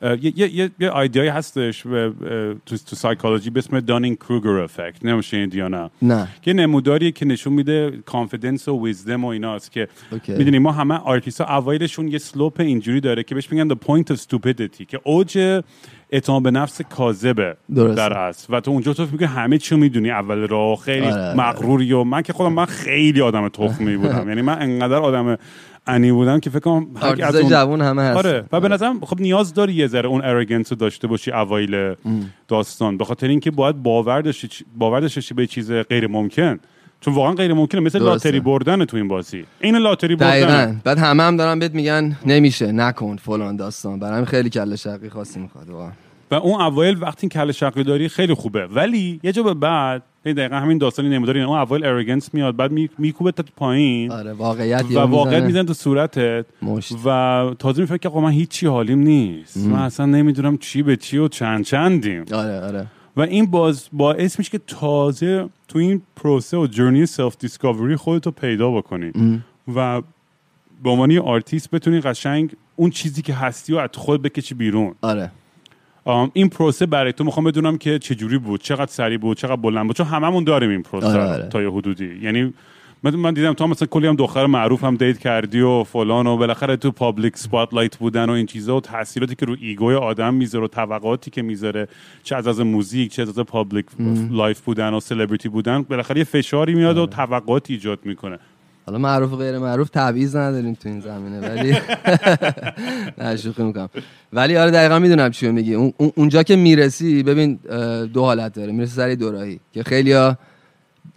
[0.03, 5.49] یه یه یه, idea یی هستش تو تو سایکولوژی به اسم Dunning Kruger effect نمیشه
[5.53, 5.91] یا نه.
[6.03, 6.29] نه.
[6.47, 9.89] یه نموداریه که نشون میده confidence و wisdom و ایناست که.
[10.29, 14.17] می‌دونی ما همه آرتیست ها اوایلشون یه slope اینجوری داره که بهش میگن the point
[14.17, 15.63] of stupidity که اوج
[16.15, 17.57] اعتماد به نفس کاذبه.
[17.75, 20.11] درسته و تو اونجا تو میگه همه چی می‌دونی.
[20.11, 21.35] اول راه خیلی آره، آره.
[21.35, 24.29] مغروری و من که خودم من خیلی آدم تخمی بودم.
[24.29, 25.39] یعنی من انقدر آدم
[25.87, 28.17] عنی بودم که فکر کنم هر از اون- جوون همه هست.
[28.17, 28.45] آره.
[28.53, 31.95] و به نظرم خب نیاز داری یه ذره اون arrogance رو داشته باشی اوایل
[32.49, 32.97] داستان.
[32.97, 34.49] به خاطر اینکه باید باور داشتی
[34.79, 36.59] باور داشته باشی به چیز غیر ممکن.
[37.01, 37.81] چون واقعا غیر ممکنه.
[37.81, 38.11] مثل درسته.
[38.13, 39.45] لاتری بردن تو این بازی.
[39.61, 40.31] این لاتری بردن.
[40.47, 40.77] دقیقا.
[40.85, 43.99] بعد همه هم دارن بهت میگن نمیشه نکن فلان داستان.
[43.99, 45.71] برای همین خیلی کله شقی خاصی می‌خواد.
[45.71, 45.91] واقعا.
[46.31, 48.67] و اون اوایل وقتی کل شقی داری خیلی خوبه.
[48.67, 52.73] ولی یه جا به بعد این دقیقا همین داستانی نموداری اون اول ارگنس میاد بعد
[52.73, 54.13] می- میکوبه تا پایین.
[54.13, 55.47] آره واقعیت و واقعیت می‌زنه.
[55.47, 56.47] میزن تو صورتت.
[56.63, 56.93] مشت.
[57.05, 59.57] و تازه میفکر که من هیچی حالیم نیست.
[59.57, 62.25] من اصلا نمی‌دونم چی به چی و چند چندیم.
[62.33, 62.87] آره آره.
[63.17, 68.31] و این باز باعث میشه که تازه تو این پروسه و journey self discovery خودتو
[68.31, 69.13] پیدا بکنی.
[69.75, 70.03] و
[70.85, 74.95] به عنوان یه آرتیست بتونی قشنگ اون چیزی که هستی و از خود بکشی بیرون.
[75.03, 75.31] آره.
[76.07, 79.97] این پروسه برای تو می‌خوام بدونم که چجوری بود چقدر سریع بود چقدر بلند بود
[79.97, 81.49] چون هممون داریم این پروسه آره، آره.
[81.49, 82.53] تا یه حدودی یعنی
[83.03, 86.77] من دیدم تو مثلا کلی هم دختر معروف هم date کردی و فلان و بالاخره
[86.77, 90.65] تو public spotlight بودن و این چیزا و تاثیراتی که رو ego ی آدم می‌ذاره
[90.65, 91.89] و تبعاتی که می‌ذاره
[92.23, 93.87] چه از از موزیک چه از از public
[94.31, 97.07] life بودن و سلبریتی بودن بالاخره یه فشاری میاد آره.
[97.07, 98.39] و طبقاتی ایجاد می‌کنه
[98.87, 101.77] حالا معروف و غیر معروف تبعیض نداریم تو این زمینه ولی
[103.19, 103.89] نه شوخی می‌کنم.
[104.33, 105.75] ولی آره دقیقا می‌دونم چی میگی.
[105.75, 107.55] اون- اون- اونجا که می‌رسی ببین
[108.13, 108.73] دو حالت داره.
[108.73, 110.39] می‌رسی سر دوراهی که خیلیا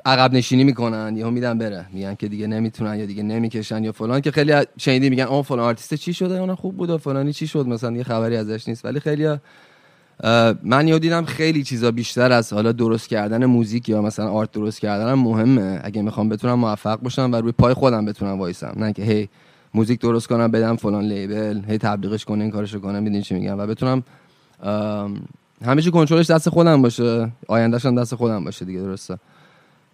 [0.05, 1.85] عقب نشینی می‌کنن یهو میدن بره.
[1.93, 4.21] میگن که دیگه نمی‌تونن یا دیگه نمی‌کشن یا فلان.
[4.21, 7.47] که خیلی شنیدی میگن اون فلان آرتیست چی شده؟ اون خوب بود و فلانی چی
[7.47, 8.85] شد؟ مثلا یه خبری ازش نیست.
[8.85, 9.27] ولی خیلی
[10.63, 14.79] من یاد دیدم خیلی چیزا بیشتر از حالا درست کردن موزیک یا مثلا آرت درست
[14.79, 15.79] کردن هم مهمه.
[15.83, 18.73] اگه می‌خوام بتونم موفق باشم و روی پای خودم بتونم وایسم.
[18.77, 19.29] نه که هی
[19.73, 23.59] موزیک درست کنم بدم فلان لیبل هی تبلیغش کنه این کارشو کنم می‌دونی چی میگم.
[23.59, 24.03] و بتونم
[25.65, 27.31] همه چی کنترلش دست خودم باشه.
[27.47, 29.17] آیندهش هم دست خودم باشه دیگه درسته.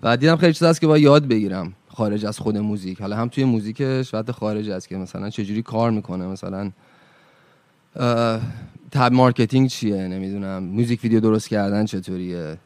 [0.03, 1.73] و دیدم خیلی چیز هست که باید یاد بگیرم.
[1.87, 3.01] خارج از خود موزیک.
[3.01, 6.25] حالا هم توی موزیکش و خارج از که مثلا چجوری کار می‌کنه.
[6.25, 6.71] مثلا
[8.91, 10.63] خب marketing چیه؟ نمی‌دونم.
[10.63, 12.57] موزیک ویدیو درست کردن چطوریه؟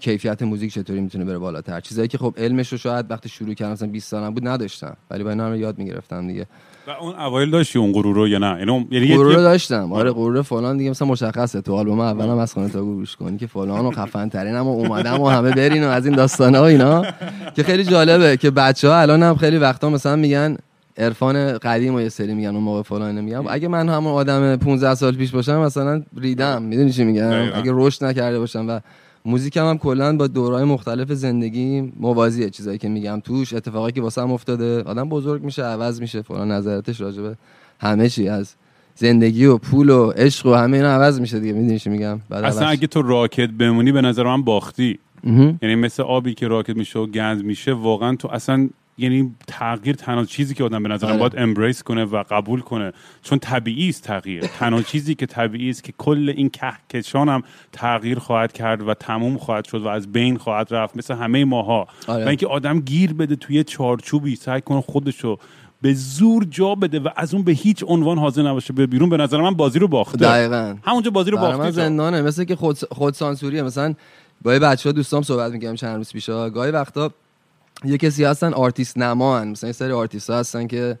[0.00, 3.72] کیفیت موزیک چطوری می‌تونه بره بالاتر؟ چیزایی که خب علمش رو شاید وقتی شروع کردم
[3.72, 4.96] مثلا 20 سالم بود نداشتم.
[5.10, 6.46] ولی با اینا هم یاد می‌گرفتم دیگه.
[6.86, 9.92] و اون اوایل داشتی اون غرور رو یا نه؟ یعنی یعنی غرور رو داشتم.
[9.92, 11.60] آره غرور فلان دیگه مثلا مشخصه.
[11.60, 15.20] تو آلبوم اولم از خانه تا گوش کنی که فلان و خفن ترینم و اومدم
[15.20, 17.04] و همه برین و از این داستانا و اینا.
[17.56, 20.56] که خیلی جالبه که بچه ها الان هم خیلی وقتا مثلا میگن
[20.98, 24.94] عرفان قدیم و یه سری میگن اون موقع فلان میگم اگه من همون آدم 15
[24.94, 26.62] سال پیش باشم مثلا ریدم.
[26.62, 27.50] می‌دونی چی میگم.
[27.54, 28.80] اگه رشد نکرده باشم و
[29.24, 32.50] موزیکم هم کلا با دورهای مختلف زندگی موازیه.
[32.50, 34.82] چیزایی که میگم توش اتفاقی که واسم افتاده.
[34.82, 36.22] آدم بزرگ میشه عوض میشه.
[36.22, 37.36] فلان نظراتش راجبه
[37.80, 38.54] همه چی از
[38.94, 41.52] زندگی و پول و عشق و همه اینا عوض میشه دیگه.
[41.52, 44.98] می‌دونی چی میگم؟ اصلا اگه تو راکت بمونی به نظر من باختی.
[45.62, 50.24] یعنی مثل آبی که راکت میشه و گند میشه واقعا تو اصلا یعنی تغییر تنها
[50.24, 51.18] چیزی که آدم به نظرم آره.
[51.18, 52.92] باید امبریس کنه و قبول کنه.
[53.22, 54.46] چون طبیعی است تغییر.
[54.46, 59.38] تنها چیزی که طبیعی است که کل این کهکشان هم تغییر خواهد کرد و تموم
[59.38, 61.88] خواهد شد و از بین خواهد رفت مثل همه ماها.
[62.06, 62.24] آره.
[62.24, 65.38] و اینکه آدم گیر بده توی چارچوبی سعی کنه خودشو
[65.82, 69.08] به زور جا بده و از اون به هیچ عنوان حاضر نباشه به بیرون.
[69.08, 70.18] به نظر من بازی رو باخته.
[70.18, 70.76] دقیقاً.
[70.82, 71.70] همونجا بازی رو تو.
[71.70, 72.22] زندانه.
[72.22, 73.62] مثل که خود خود سانسوریه.
[73.62, 73.94] مثلا
[74.42, 77.12] با یه بچه ها دوستام صحبت میگم چند روز پیشا گاهی وقتا
[77.84, 79.48] یه کسی هستن آرتیست نما هن.
[79.48, 80.98] مثلا یه سری آرتیست ها هستن که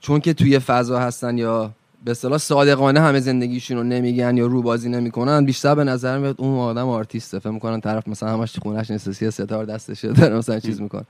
[0.00, 1.70] چون که توی فضا هستن یا
[2.04, 6.58] به اصطلاح صادقانه همه زندگیشون رو نمیگن یا روبازی نمی‌کنن بیشتر به نظر میاد اون
[6.58, 7.38] آدم آرتیسته.
[7.38, 11.04] فکر می‌کنن طرف مثلا همش خونش نشسته سه‌تار دستشه داره مثلا چیز می‌کنه.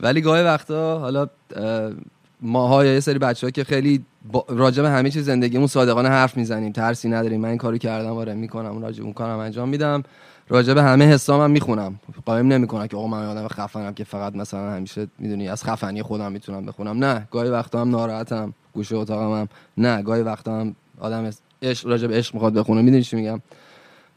[0.00, 1.92] ولی گاهی وقتا حالا اه،
[2.40, 4.04] ماها یا یه سری بچه ها که خیلی
[4.48, 6.72] راجع به همه چیز زندگیمون صادقانه حرف می‌زنیم.
[6.72, 7.40] ترسی نداریم.
[7.40, 10.02] من این کارو کردم آره می‌کنم راجع به اون کارم انجام میدم.
[10.48, 12.00] راجع همه حسام هم می‌خونم.
[12.24, 16.32] قایم نمی‌کنم که آقا من آدم خفنم که فقط مثلا همیشه می‌دونی از خفنی خودم
[16.32, 17.04] می‌تونم بخونم.
[17.04, 18.54] نه گاهی وقتا هم ناراحتم.
[18.74, 19.48] گوشه اتاقم هم.
[19.76, 21.30] نه گاهی وقتا هم آدم
[21.62, 22.82] عشق راجع به عشق می‌خواد بخونه.
[22.82, 23.40] می‌دونی چی میگم؟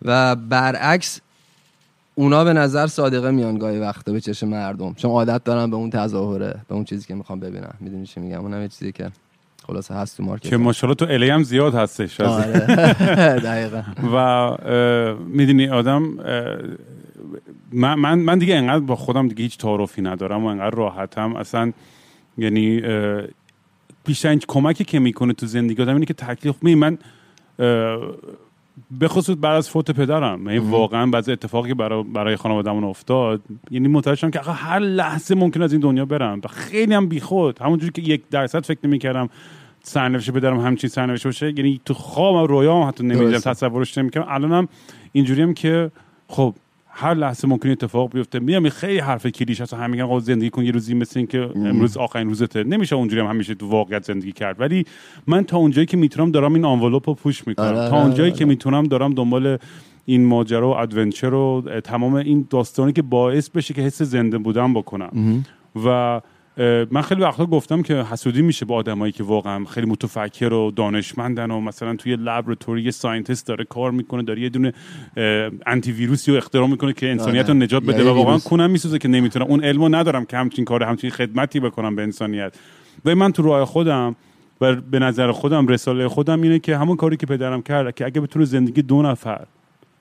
[0.02, 1.22] و برعکس
[2.16, 4.94] اونا به نظر صادقه میان گاهی وقتا به چشم مردم.
[4.94, 8.42] چون عادت دارن به اون تظاهره به اون چیزی که می‌خوام ببینم می‌دونی چی میگم؟
[8.42, 9.12] اونم چیزی که
[9.70, 10.50] خلاصه هست تو مارکت.
[10.50, 12.22] که ماشاءالله تو الی هم زیاد هستش.
[12.22, 12.60] آره.
[13.50, 13.82] دقیقا.
[14.16, 16.02] و می‌دونی آدم
[17.74, 21.36] من, من, من دیگه انقدر با خودم دیگه هیچ تعارفی ندارم و انقدر راحتم.
[21.36, 21.72] اصلا
[22.38, 23.22] یعنی اه،
[24.06, 26.98] بیشترین کمکی که می‌کنه تو زندگی آدم اینه که تکلیف می من
[29.00, 30.46] به خصوص بعد از فوت پدرم.
[30.46, 33.42] یعنی واقعا بعضی اتفاقی برای برای خانواده‌مون افتاد.
[33.72, 36.42] یعنی متوجه شدم که آقا هر لحظه ممکن از این دنیا برم.
[36.44, 37.62] و خیلی هم بیخود.
[37.62, 39.30] همونجوری که یک درصد فکر نمی‌کردم.
[39.84, 41.54] سرنوشت پدرم همچین سرنوشت باشه.
[41.58, 43.40] یعنی تو خوابم رویام حتی نمی‌دیدم.
[43.40, 44.28] تصورش نمی‌کردم.
[44.30, 44.68] الانم
[45.12, 45.92] اینجوری هم که
[46.28, 46.56] خب
[46.90, 48.40] هر لحظه ممکن اتفاق بیفته.
[48.40, 51.50] میام خیلی حرف کلیش هست همه میگن آقا زندگی کن یه روزی مثل این که
[51.56, 52.64] امروز آخرین روزته.
[52.64, 54.60] نمیشه اونجوری هم همیشه تو واقعیت زندگی کرد.
[54.60, 54.86] ولی
[55.28, 57.66] من تا اونجایی که می‌تونم دارم این آنولوپ رو پوش می‌کنم.
[57.66, 58.40] آره، تا آره، اونجایی آره.
[58.40, 59.58] که می‌تونم دارم دنبال
[60.06, 64.74] این ماجرا و ادونچر و تمام این داستانی که باعث بشه که حس زنده بودن
[64.74, 65.44] بکنم.
[65.86, 66.22] و
[66.92, 71.52] من خیلی وقتا گفتم که حسودی میشه با آدمایی که واقعا خیلی متفکر و دانشمندن
[71.52, 74.74] و مثلا توی laboratory یه scientist داره کار می‌کنه داره یه دونه
[75.18, 77.64] اه، antivirus ی رو اختراع می‌کنه که انسانیت رو آره.
[77.64, 78.38] نجات بده و واقعا.
[78.38, 82.56] کونم میسوزه که نمی‌تونم اون علمو ندارم که همچین کار همچین خدمتی بکنم به انسانیت
[83.06, 84.16] و من تو راه خودم
[84.62, 88.22] و به نظر خودم رسالت خودم اینه که همون کاری که پدرم کرد که اگه
[88.22, 89.46] بتونه زندگی دو نفر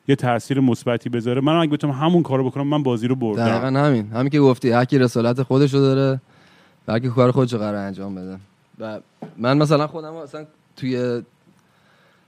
[0.08, 3.80] یه تاثیر مثبتی بذاره من اگه بتونم همون کارو بکنم من بازی رو بردم دقیقا
[3.80, 6.20] همین همین که گفتی هر کی رسالت خودشو داره
[6.88, 8.38] کی کار خودشو قرار انجام بده.
[8.78, 9.00] و
[9.36, 10.46] من مثلا خودم مثلا
[10.76, 11.22] توی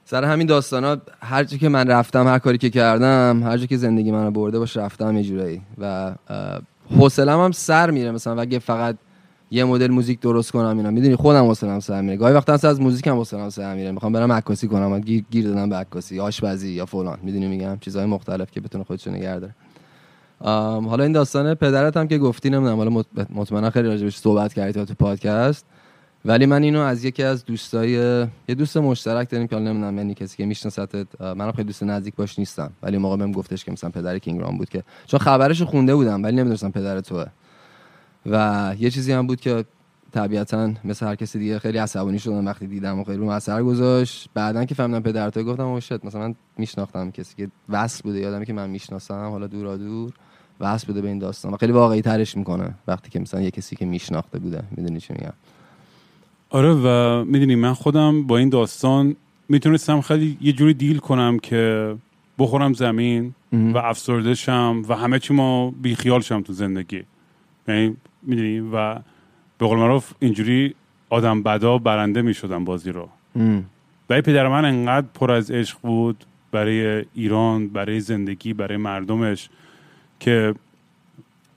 [0.05, 4.31] سر همین داستانا هر که من رفتم هر کاری که کردم هر که زندگی منو
[4.31, 5.63] برده باش رفتم یه جورایی.
[5.79, 6.15] و
[6.99, 8.97] حوصله‌م هم سر میره مثلا اگه فقط
[9.51, 10.91] یه مدل موزیک درست کنم اینا.
[10.91, 12.17] می‌دونی خودم حوصله‌م سر میره.
[12.17, 13.93] گاهی وقتا اصلا از موزیک هم حوصله‌م سر میره.
[13.93, 17.19] می‌خوام برم عکاسی کنم گیر, گیر دادم به عکاسی آشپزی یا فلان.
[17.23, 19.41] می‌دونی میگم؟ چیزهای مختلف که بتونه خودشو نگه
[20.41, 24.85] حالا این داستان پدرت هم که گفتی نمی‌دونم حالا مط- مطمئنا خیلی راجبش صحبت کردی
[24.85, 25.67] تو پادکست.
[26.25, 27.91] ولی من اینو از یکی از دوستای
[28.49, 32.15] یه دوست مشترک داریم که حالا نمی‌دونم یعنی کسی که میشناستت منم خیلی دوست نزدیک
[32.15, 32.71] باش نیستم.
[32.83, 36.37] ولی موقع بهم گفتش که مثلا پدر کینگرام بود که چون خبرش خونده بودم ولی
[36.37, 37.27] نمی‌دونستم پدر توه.
[38.27, 39.65] و یه چیزی هم بود که
[40.13, 44.29] طبیعتا مثل هر کسی دیگه خیلی عصبانی شدم وقتی دیدم و خیلی اثر گذاشت.
[44.35, 48.45] بعدا که فهمیدم پدر تو گفتم اوه مثلا من میشناختم کسی که وصل بوده یادم
[48.45, 50.13] که من می‌شناسم حالا دورا دور.
[50.61, 53.77] وصل بوده به این داستان و خیلی واقعی ترش می‌کنه وقتی که مثلا یه کسی
[53.77, 55.33] که میشناخته بوده می‌دونی چی میگم.
[56.51, 59.17] آره و می‌دونی من خودم با این داستان
[59.49, 61.95] می‌تونستم خیلی یه جوری دیل کنم که
[62.39, 67.03] بخورم زمین و افسرده شم و همه چی ما بیخیال شم تو زندگی.
[67.69, 68.95] یعنی می‌دونی؟ و
[69.59, 70.75] به قول معروف اینجوری
[71.11, 73.09] آدم بدا برنده می‌شدم بازی رو.
[74.09, 79.49] برای پدر من انقدر پر از عشق بود برای ایران برای زندگی برای مردمش.
[80.21, 80.55] که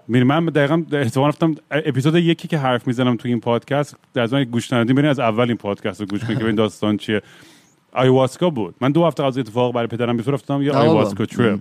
[0.08, 4.44] میری من دقیقا احتمال رفتم اپیزود یکی که حرف می‌زنم تو این پادکست در زمان
[4.44, 7.22] گوش ندادیم برین از اول این پادکست رو گوش کنید که این داستان چیه.
[7.94, 8.76] آیواسکا بود.
[8.82, 10.72] من دو هفته از اتفاق برای پدرم بیفته رفتم یه.
[10.72, 11.60] آیواسکا تریپ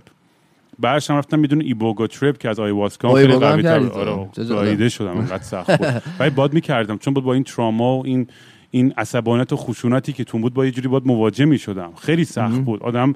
[0.79, 3.79] بعدش هم رفتم میدون ایبوگا تریپ که از آیواسکا خیلی قوی تر؟
[4.49, 6.03] آره شدم انقدر سخت بود.
[6.19, 8.27] ولی باد می‌کردم چون بود با این تراما و این
[8.71, 11.93] این عصبانیت و خشونتی که تو بود با یه جوری باید مواجه می‌شدم.
[12.01, 12.83] خیلی سخت بود.
[12.83, 13.13] آدم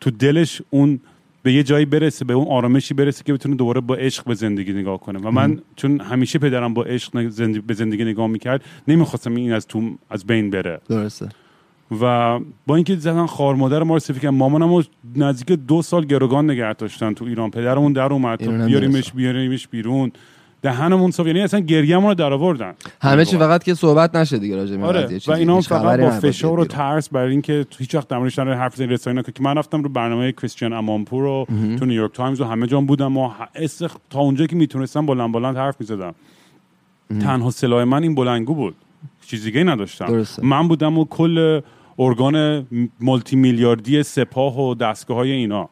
[0.00, 1.00] تو دلش اون
[1.46, 4.72] به یه جایی برسه به اون آرامشی برسه که بتونه دوباره با عشق به زندگی
[4.72, 5.18] نگاه کنه.
[5.18, 9.66] و من چون همیشه پدرم با عشق زندگی به زندگی نگاه می‌کرد نمی‌خواستم این از
[9.66, 10.80] تو از بین بره.
[10.88, 11.28] درسته.
[12.00, 14.82] و با اینکه زدن خار مادر ما رو کردن مامانم رو
[15.16, 17.50] نزدیک دو سال گروگان نگه داشتن تو ایران.
[17.50, 19.12] پدرمون در اومد بیاریمش.
[19.12, 20.12] بیاریمش بیرون.
[20.62, 24.56] دهنمون صاف یعنی اصلا گریه‌مون رو در آوردن همه چی فقط که صحبت نشه دیگه
[24.56, 25.32] راجع به آره و.
[25.32, 26.64] اینا فقط با فشار و.
[26.64, 29.88] ترس برای اینکه تو هیچ وقت درمونش نره حرف زنی رسانه که من رفتم رو
[29.88, 31.46] برنامه کریستیان امامپور رو
[31.78, 33.96] تو نیویورک تایمز و همه جا بودم و استخ...
[34.10, 36.14] تا اونجایی که می‌تونستم بلند بلند حرف می‌زدم.
[37.20, 38.74] تنها سلاح من این بلنگو بود.
[39.26, 40.06] چیز دیگه نداشتم.
[40.06, 40.46] درسته.
[40.46, 41.60] من بودم و کل
[41.98, 42.66] ارگان
[43.00, 45.68] مولتی میلیاردی سپاه و دستگاه های اینا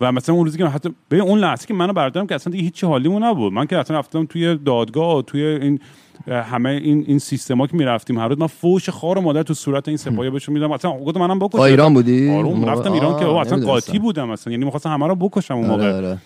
[0.00, 2.50] و مثلا اون روزی که من حتی به اون لحظه که منو بردارم که اصلا
[2.50, 3.52] دیگه هیچی حالیمون نبود.
[3.52, 5.80] من که اصلا رفتم توی دادگاه و توی این
[6.26, 9.96] همه این این سیستما که می‌رفتیم هر روز من فوش خار مادر تو صورت این
[9.96, 10.72] سپاهی بهشون میدم.
[10.72, 11.58] اصلا گفتم منم بکشم.
[11.58, 13.66] با ایران بودی؟ آروم؟ رفتم ایران که اصلا.
[13.66, 14.52] قاطی بودم اصلا.
[14.52, 15.84] یعنی می‌خواستم همه رو بکشم اون موقع.
[15.84, 15.96] آره.
[15.96, 16.18] آره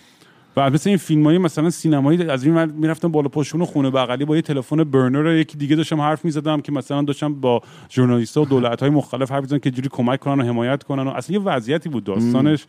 [0.57, 4.25] و مثل این فیلم های مثلا سینمایی از این ور می‌رفتم بالا پشتون خونه بغلی
[4.25, 8.45] با یه تلفن برنر یکی دیگه داشتم حرف می‌زدم که مثلا داشتم با ژورنالیست و
[8.45, 11.41] دولت های مختلف حرف می‌زدم که جوری کمک کنن و حمایت کنن و اصلا یه
[11.41, 12.61] وضعیتی بود داستانش.
[12.61, 12.67] اه،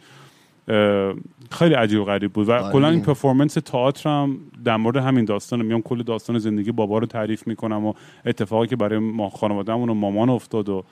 [1.50, 2.72] خیلی عجیب و غریب بود و آره.
[2.72, 7.46] کلا این پرفورمنس تئاترم در مورد همین داستان میام کل داستان زندگی بابا رو تعریف
[7.46, 7.92] می‌کنم و
[8.26, 10.84] اتفاقی که برای ما خانوادهمون و مامان افتاد و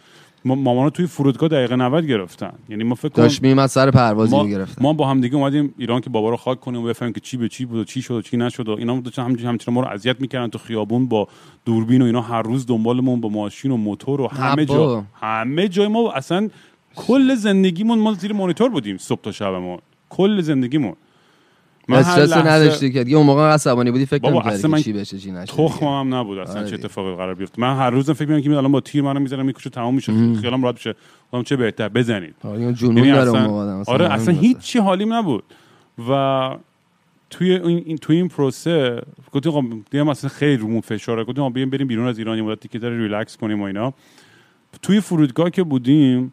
[0.45, 3.91] ما- مامان رو توی فرودگاه دقیقه 90 گرفتن یعنی ما فکر کنم داشت میمد سر
[3.91, 6.85] پروازی ما, می‌گرفت ما با هم دیگه اومدیم ایران که بابا رو خاک کنیم و
[6.85, 9.23] بفهمیم که چی به چی بود و چی شد و چی نشد و اینا داشتن
[9.23, 11.29] همچنین همچنین ما رو اذیت می‌کردن تو خیابون با
[11.65, 15.05] دوربین و اینا هر روز دنبالمون با ماشین و موتور و همه جا.
[15.15, 16.49] همه جای ما اصلا
[16.97, 19.79] کل زندگیمون ما زیر مانیتور بودیم صبح تا شبمون.
[20.09, 20.97] کل زندگیمون.
[21.89, 24.93] من استرس لحظه- نداشتی که دیگه اون موقع عصبانی بودی فکر نمی‌کردی اصلا من چی
[24.93, 26.39] بشه چی نشه تخمم هم نبود.
[26.39, 26.75] اصلا آره چه.
[26.75, 27.61] اتفاقی قرار بیفته.
[27.63, 30.35] من هر روزم فکر می‌کردم که الان با تیر منو می‌زنم می‌کشه تمام میشه.
[30.41, 30.95] خیالم راحت بشه.
[31.33, 32.35] گفتم چه بهتر؟ بزنید.
[32.45, 33.85] آره اون جنون یعنی داره اون اصلا موقع آدم.
[33.87, 34.47] آره اصلا واسه.
[34.47, 35.45] هیچی حالیم نبود.
[36.11, 36.51] و
[37.31, 41.25] توی این توی این پروسه گفتیم آقا دیگه اصلا خیلی رومون فشاره.
[41.25, 43.95] گفتیم آقا بیایم بریم بیرون از ایران یه مدتی که داره ریلکس کنیم و اینا.
[44.83, 46.33] توی فرودگاه که بودیم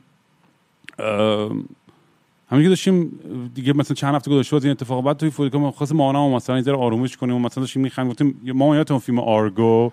[2.50, 3.20] همین که داشتیم
[3.56, 6.62] دیگه مثلا چند هفته گذشته از این اتفاق بعد توی فرودگاه ما مامانم مثلا یه
[6.62, 9.92] ذره آرومش کنیم و مثلا داشتیم میخندیم گفتیم مامان یادتون فیلم آرگو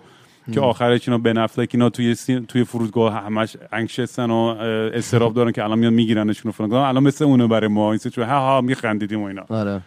[0.53, 4.35] که آخرش اینا افلک اینا توی سی- توی فرودگاه همش انکشسن و
[4.93, 7.91] استراب دارن که الان میان میگیرنشون فلان الان مثل اونه برای ما.
[7.91, 9.45] این سیچوه ها ها میخندیدیم و اینا.
[9.49, 9.81] آره.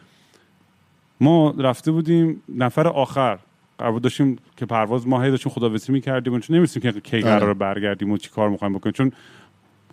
[1.20, 3.38] ما رفته بودیم نفر آخر.
[3.78, 7.38] قرار بود داشتیم که پرواز ما هی داشتیم خداحافظی می‌کردیم چون نمیستیم که کی آره.
[7.38, 8.92] قرار برگردیم و چی کار می‌خوایم بکنیم.
[8.92, 9.12] چون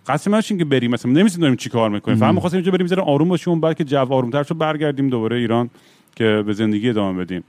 [0.08, 2.18] قصد من که بریم مثلا نمیستیم داریم چی کار می‌کنیم.
[2.18, 5.36] فقط می‌خواستیم اینجا بریم ذره آروم باشیم و بعد که جو آرومتر شد برگردیم دوباره
[5.36, 5.70] ایران
[6.16, 7.44] که به زندگی ادامه بدیم.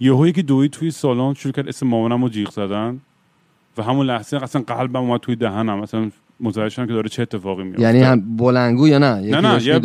[0.00, 3.00] یهو که دوی توی سالن شروع کرد اسم مامانم رو جیغ زدن
[3.78, 5.78] و همون لحظه اصلا قلبم اومد توی دهنم.
[5.80, 9.62] مثلا متوجه شدم که داره چه اتفاقی میفته یعنی هم بلنگو یا نه؟ نه نه
[9.66, 9.80] یه,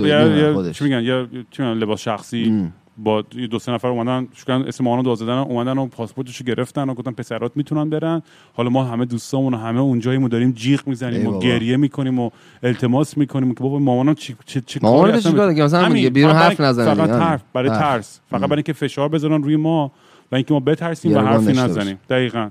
[0.65, 2.71] یه, چی میگن؟ یه چی میگن؟ لباس شخصی.
[2.97, 6.93] با دو سه نفر اومدن شکن اسم رو داد زدن اومدن و پاسپورتشو گرفتن و
[6.93, 8.21] گفتن پسرات می‌تونن برن.
[8.53, 11.39] حالا ما همه دوستامون و همه اونجاییم و داریم جیغ می‌زنیم و.
[11.39, 12.29] گریه می‌کنیم و
[12.63, 17.09] التماس می‌کنیم که بابا مامانم چی چه مامانت کاری مثلا بیرون فقط حرف نزنه فقط.
[17.09, 17.69] حرف برای.
[17.69, 19.91] ترس فقط برای اینکه فشار بذارن روی ما
[20.31, 21.99] و اینکه ما بترسیم و حرفی نزنیم.
[22.09, 22.49] دقیقا.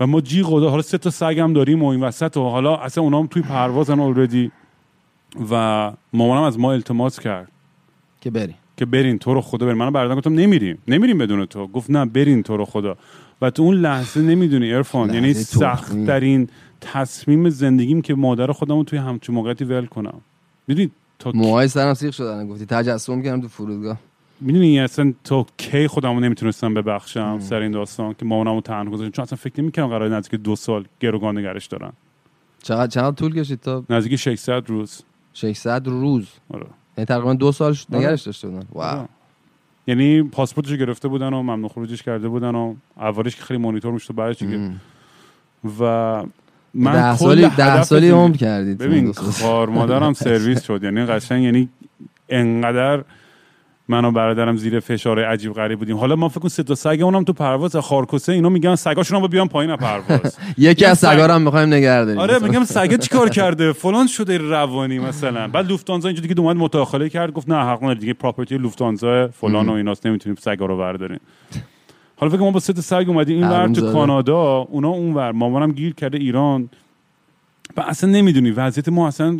[0.00, 3.04] و ما جیغ و حالا سه تا سگم داریم و این وسط و حالا اصلا
[3.04, 4.50] اونا هم توی پروازن اوردی
[5.50, 7.48] و مامانم از ما التماس کرد.
[8.20, 10.78] که بری که برین تو رو خدا برین منو بردن گفتم نمیریم.
[10.88, 11.66] نمیریم بدون تو.
[11.66, 12.96] گفت نه برین تو رو خدا.
[13.42, 15.34] و تو اون لحظه نمی‌دونی ارفان یعنی.
[15.34, 16.48] سخت ترین
[16.80, 20.20] تصمیم زندگیم که مادر خودم رو توی همچون موقعیتی ول کنم.
[20.66, 22.48] می‌دونی؟ تا موهای سرم سیخ شدن.
[22.48, 23.98] گفتی تجسم کردم تو فرودگاه.
[24.40, 29.12] می‌دونی اصلا تو کی خودمو نمی‌تونستم ببخشم سر این داستان که مامانمو تنها گذاشتم.
[29.12, 31.92] چون اصلا فکر نمی‌کردم قرار نزدیک دو سال گروگان نگرش دارن.
[32.62, 35.02] چقدر چقدر طول کشید تا؟ نزدیک 600 روز.
[35.34, 36.28] 600 روز.
[36.50, 36.66] آره.
[36.96, 37.98] یعنی تقریبا دو سال شد- آره.
[38.06, 39.08] نگرش داشته بودن واو آره.
[39.86, 43.92] یعنی پاسپورتش رو گرفته بودن و ممنوع خروجش کرده بودن و اولش که خیلی مانیتور
[43.92, 44.80] می‌شد بعدش دیگه ام.
[45.80, 45.82] و
[46.74, 49.12] من ده سالی ده سالی عمر کردید ببین.
[49.42, 51.68] خار مادرم سرویس شد یعنی قشنگ یعنی
[52.28, 53.04] انقدر
[53.88, 55.96] من و برادرم زیر فشار عجیب غریب بودیم.
[55.96, 57.76] حالا ما فکر کن سه تا سگمون هم تو پرواز.
[57.76, 60.38] خارکسه اینا میگن سگاشون هم بیان پایین از پرواز.
[60.58, 62.38] یکی از سگ- سگا رو هم می‌خوایم نگه آره.
[62.38, 65.48] میگم سگه چیکار کرده؟ فلان شده روانی مثلا.
[65.48, 69.68] بعد لوفت‌هانزا اینجوری که اومد مداخله کرد گفت نه حق نداری دیگه property لوفت‌هانزا فلان
[69.68, 71.20] و ایناست نمی‌تونیم سگا رو برداریم
[72.16, 73.36] حالا فکر کنم ما با سه تا سگ اومدیم.
[73.38, 73.92] این ور تو.
[73.92, 75.32] کانادا اونا اون ور.
[75.32, 76.68] مامانم گیر کرده ایران.
[77.76, 79.38] و اصلا نمی‌دونی وضعیت ما اصلا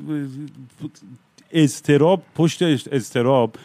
[1.53, 3.57] اضطراب پشت اضطراب.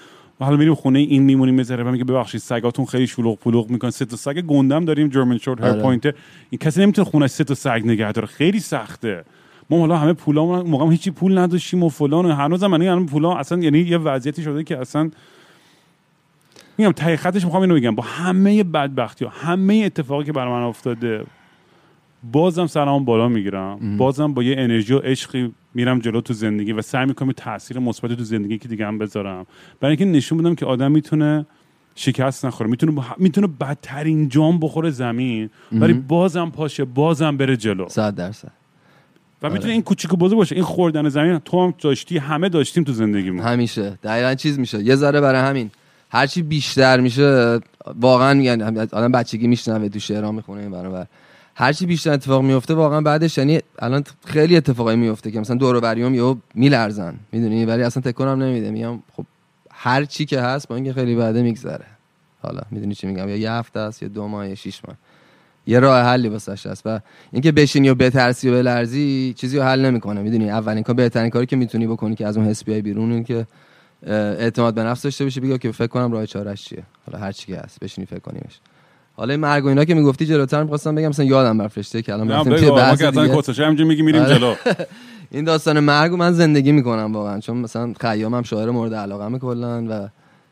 [0.41, 3.91] و حالا میریم خونه این میمونیم می‌ذاره و میگه ببخشید سگاتون خیلی شلوغ پلوغ می‌کنن
[3.91, 7.82] سه تا سگ گنده داریم German Shorthair Pointer این کسی نمی‌تونه خونه سه تا سگ
[7.86, 8.27] نگه داره.
[8.27, 9.23] خیلی سخته.
[9.69, 13.06] ما حالا همه پولامون موقع هم هیچی پول نداشتیم و فلان و هنوزم من الان
[13.06, 15.12] پولا اصلا یعنی یه وضعیتی شده که اصلا
[16.77, 17.95] میگم ته خطش می‌خوام اینو بگم.
[17.95, 21.23] با همه بدبختی ها همه اتفاقی که برای من افتاده
[22.23, 23.97] بازم سرم بالا می‌گیرم.
[23.97, 27.79] بازم با یه انرژی و عشقی میرم جلو تو زندگی و سعی می‌کنم یه تاثیر
[27.79, 29.45] مثبت تو زندگی که دیگه هم بذارم.
[29.79, 31.45] برای اینکه نشون بدم که آدم می‌تونه
[31.95, 37.89] شکست نخوره می‌تونه با- می‌تونه بدترین جام بخوره زمین ولی بازم پاشه بازم بره جلو.
[37.89, 38.51] صد درصد.
[39.41, 40.55] و می‌تونه این کوچیک و بزرگ باشه.
[40.55, 43.43] این خوردن زمین تو هم داشتی همه داشتیم تو زندگیمون.
[43.43, 43.99] همیشه.
[44.03, 44.84] دقیقا چیز میشه.
[44.84, 45.71] یه ذره برای همین.
[46.10, 47.60] هرچی بیشتر میشه
[47.99, 51.05] واقعا میگن آدم بچگی میشنوه تو شعرها می‌خونه این برابر
[51.62, 55.82] هرچی بیشتر اتفاق میفته واقعا بعدش یعنی الان خیلی اتفاقایی میفته که مثلا دور و
[55.82, 58.71] بریام یهو میلرزن می‌دونی؟ ولی اصلا تکونم نمیده.
[58.71, 59.26] میگم خب
[59.71, 61.86] هر چی که هست با اینکه خیلی بعده میگذره.
[62.41, 64.97] حالا می‌دونی چی میگم؟ یا یه هفته است یا دو ماه یا شیش ماه.
[65.67, 67.00] یه راه حلی واسش هست و
[67.32, 71.45] اینکه بشینی و بترسی و بلرزی چیزی رو حل نمی‌کنه می‌دونی؟ اولین کار بهترین کاری
[71.45, 73.47] که می‌تونی بکنی که از اون حس بیای بیرون اینه که
[74.08, 76.84] اعتماد به نفس داشته باشی بگی که فکر کنم راه چارش چیه.
[77.06, 78.60] حالا هر چی که هست بشینی فکر کنیمش.
[79.15, 82.32] حالا این مرگ و اینا که می‌گفتی جلوتر می‌خواستم بگم مثلا یادم برفته که الان
[82.32, 83.36] رفتیم توی بحث دیگه.
[83.36, 84.36] کتشه همینجوری میگی میریم آره.
[84.36, 84.56] جلو
[85.32, 90.10] این داستان مرگ من زندگی می‌کنم واقعا چون مثلا خیامم شاعر مورد علاقه کلا و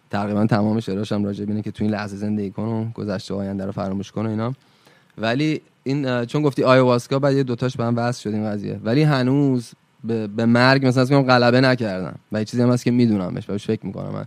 [0.10, 3.38] تقریبا تمام شعراش هم راجع اینه که تو این لحظه زندگی کن و گذشته و
[3.38, 4.54] آینده رو فراموش کن و اینا
[5.18, 9.04] ولی این چون گفتی آیواسکا بعد یه دوتاش به هم وصل شد این قضیه ولی
[9.04, 9.72] هنوز
[10.04, 13.66] به, به مرگ مثلا از غلبه نکردم و یه چیزی هم هست که میدونمش بهش
[13.66, 14.26] فکر می‌کنم من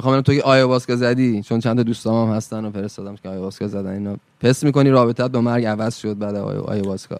[0.00, 3.66] می‌خوام تو که آیواسکا زدی؟ چون چند تا دوستام هم هستن و فرستادم که آیواسکا
[3.68, 4.16] زدن اینا.
[4.40, 7.16] پس می‌کنی رابطت با مرگ عوض شد بعد آی- آیواسکا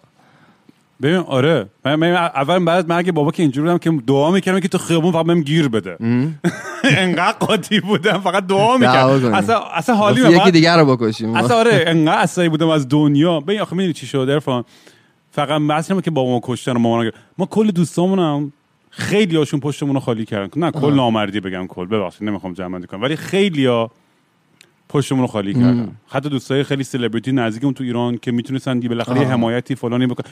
[1.01, 1.67] ببین آره.
[1.85, 5.11] من, من اول بعد مرگ بابا که اینجوری بودم که دعا می‌کردم که تو خیابون
[5.11, 5.97] فقط بهم گیر بده.
[6.83, 9.33] انقدر قاطی بودم فقط دعا می‌کردم.
[9.33, 13.39] اصلا اصلا حالی من یکی دیگر رو بکشیم اصلا آره انقدر عصبی بودم از دنیا.
[13.39, 14.63] ببین آخه می‌دونی چی شد عرفان؟
[15.31, 18.53] فقط مثلا که بابامو کشتن و مامان رو- ما کل دوستامون هم
[18.91, 20.61] خیلی هاشون پشتمون رو خالی کردن.
[20.61, 21.85] نه کل نامردی بگم کل.
[21.85, 23.01] ببخشید نمی‌خوام جمع کنم.
[23.01, 23.91] ولی خیلی ها
[24.89, 25.91] پشتمون رو خالی کردن.
[26.07, 29.27] حتی دوستای خیلی سلبریتی نزدیکمون تو ایران که می‌تونستن دی بالاخره.
[29.27, 30.23] حمایتی فلانی بکن.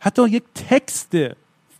[0.00, 1.14] حتی یک text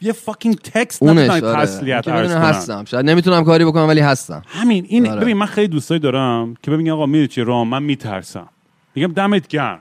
[0.03, 1.67] یه fucking text اونش نتونن آره.
[1.67, 2.33] تسلیت عرض.
[2.33, 4.87] هستم شاید نمی‌تونم کاری بکنم ولی هستم همین.
[4.89, 5.21] این آره.
[5.21, 8.49] ببین من خیلی دوستایی دارم که ببین آقا میره چی رام؟ من میترسم.
[8.95, 9.81] میگم دمت گرم.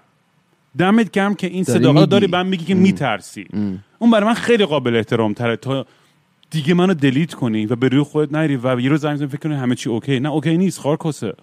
[0.77, 2.37] دمت گرم که این داری صداقت داری میگی.
[2.37, 3.47] من میگی که میترسی.
[3.99, 5.85] اون برای من خیلی قابل احترام تره تا
[6.51, 9.55] دیگه منو delete کنی و به روی خودت نری و یه روز زنگ فکر کنی
[9.55, 11.33] همه چی okay؟ نه okay نیست خارکسه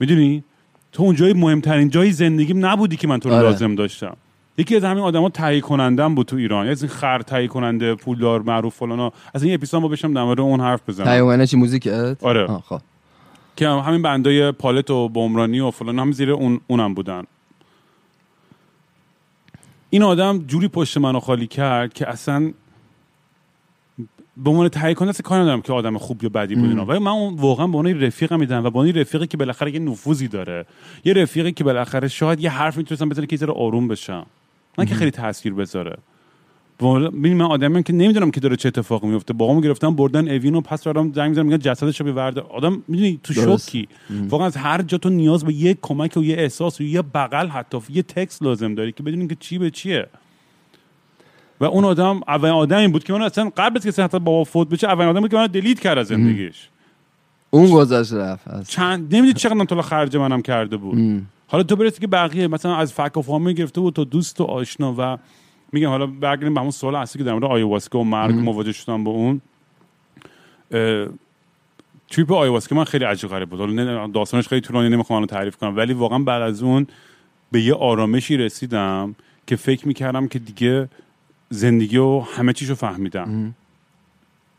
[0.00, 0.44] می‌دونی؟
[0.92, 3.48] تو اون جای مهمترین جای زندگیم نبودی که من تو رو آره.
[3.48, 4.16] لازم داشتم.
[4.58, 6.68] یکی از همین آدما تهیه کنندم بود تو ایران.
[6.68, 10.40] از این خر تهیه کننده پولدار معروف فلانا از این اپیزود ما بشم در مورد
[10.40, 11.06] اون حرف بزنم.
[11.06, 12.46] تایوانه چی؟ موزیکت؟ آره.
[12.46, 12.80] خب.
[13.56, 17.22] که همین بندای پالت و بمرانی و فلان هم زیر اون اونم بودن.
[19.90, 22.52] این آدم جوری پشت منو خالی کرد که اصلا
[24.36, 26.98] به عنوان تهیه کننده اصلا کار ندارم که آدم خوب یا بدی بود اینا ولی
[26.98, 30.66] من واقعا به عنوان رفیقم میدم و به عنوان رفیقی که بالاخره یه نفوذی داره.
[31.04, 34.26] یه رفیقی که بالاخره شاید یه حرف می‌تونستم بزنه که ذره آروم بشم
[34.78, 35.96] نه که خیلی تاثیر بذاره.
[36.80, 40.60] ببین من آدمیم که نمی‌دونم که داره چه اتفاقی میفته بابامو گرفتن بردن اوین و
[40.60, 43.32] پس برام زنگ می‌زنن میگن جسدشو ببرده آدم می‌دونی تو.
[43.34, 43.88] شوکی.
[44.28, 47.48] واقعا از هر جا تو نیاز به یه کمک و یه احساس و یه بغل
[47.48, 50.06] حتی یه تکست لازم داری که بدونی که چی به چیه.
[51.60, 54.44] و اون آدم اولین آدمی بود که من اصلا قبل از که اصلا حتی بابا
[54.44, 56.68] فوت بشه اولین آدمی بود که من دلیت کرد از زندگیش.
[57.50, 61.22] اون گذشت رفت از چند نمی‌دونی چقدر طول خرج منم کرده بود.
[61.48, 64.44] حالا تو برسی که بقیه مثلا از فک و فامیل گرفته بود تا دوست و
[64.44, 65.18] آشنا و
[65.72, 69.04] میگم حالا برگردیم به همون سوال اصلی که در مورد آیواسکا و مرگ مواجه شدم
[69.04, 69.40] با اون.
[72.10, 73.60] تریپ آیواسکا من خیلی عجیب غریب بود.
[73.60, 76.86] حالا داستانش خیلی طولانی نمی‌خوام الان تعریف کنم ولی واقعا بعد از اون
[77.52, 79.14] به یه آرامشی رسیدم
[79.46, 80.88] که فکر می‌کردم که دیگه
[81.50, 83.54] زندگی و همه چیشو فهمیدم.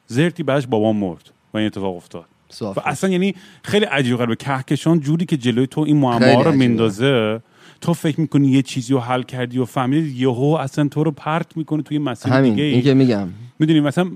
[0.07, 1.29] زرتی بعدش بابام مرد.
[1.53, 2.25] و این اتفاق افتاد.
[2.61, 6.51] و اصلا یعنی خیلی عجیب غریبه کهکشان جوری که جلوی تو این معما رو.
[6.51, 7.41] میندازه
[7.81, 11.57] تو فکر می‌کنی یه چیزی رو حل کردی و فهمیدی یهو اصلا تو رو پرت
[11.57, 12.51] می‌کنه توی مسیر همین.
[12.51, 13.27] دیگه این که میگم.
[13.59, 14.11] می‌دونی مثلا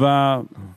[0.00, 0.04] و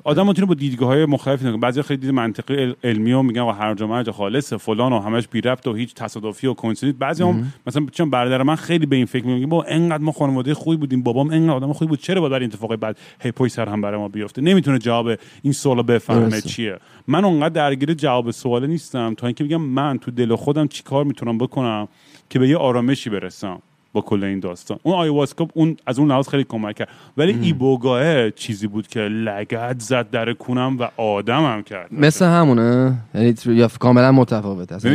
[0.03, 3.51] آدم می‌تونه با دیدگاه های مختلفی نگاه بعضی خیلی دید منطقی علمی و میگن آقا
[3.51, 6.95] هر جا مرج خالصه فلان و همش بی ربط و هیچ تصادفی و کوینسیدنت.
[6.95, 10.53] بعضی هم مثلا چون برادر من خیلی به این فکر میگه با انقدر ما خانواده
[10.53, 13.70] خوبی بودیم بابام انقدر آدم خوبی بود چرا باید برای اتفاق بعد هی پشت سر
[13.70, 15.09] هم برای ما بیفته؟ نمی‌تونه جواب
[15.41, 16.49] این سوال بفهمه درسته.
[16.49, 16.78] چیه.
[17.07, 21.38] من اونقدر درگیر جواب سوال نیستم تا اینکه بگم من تو دل خودم چیکار می‌تونم
[21.38, 21.88] بکنم
[22.30, 23.61] که به یه آرامشی برسم.
[23.94, 24.80] با کل این داستان.
[24.84, 26.89] اون آیواسکا اون از اون لحاظ خیلی کمک کرد.
[27.18, 31.94] ولی ایبوگاه چیزی بود که لگد زد در کونم و آدمم کرد.
[31.94, 32.94] مثل همونه.
[33.16, 33.34] یعنی
[33.80, 34.86] کاملا متفاوت است.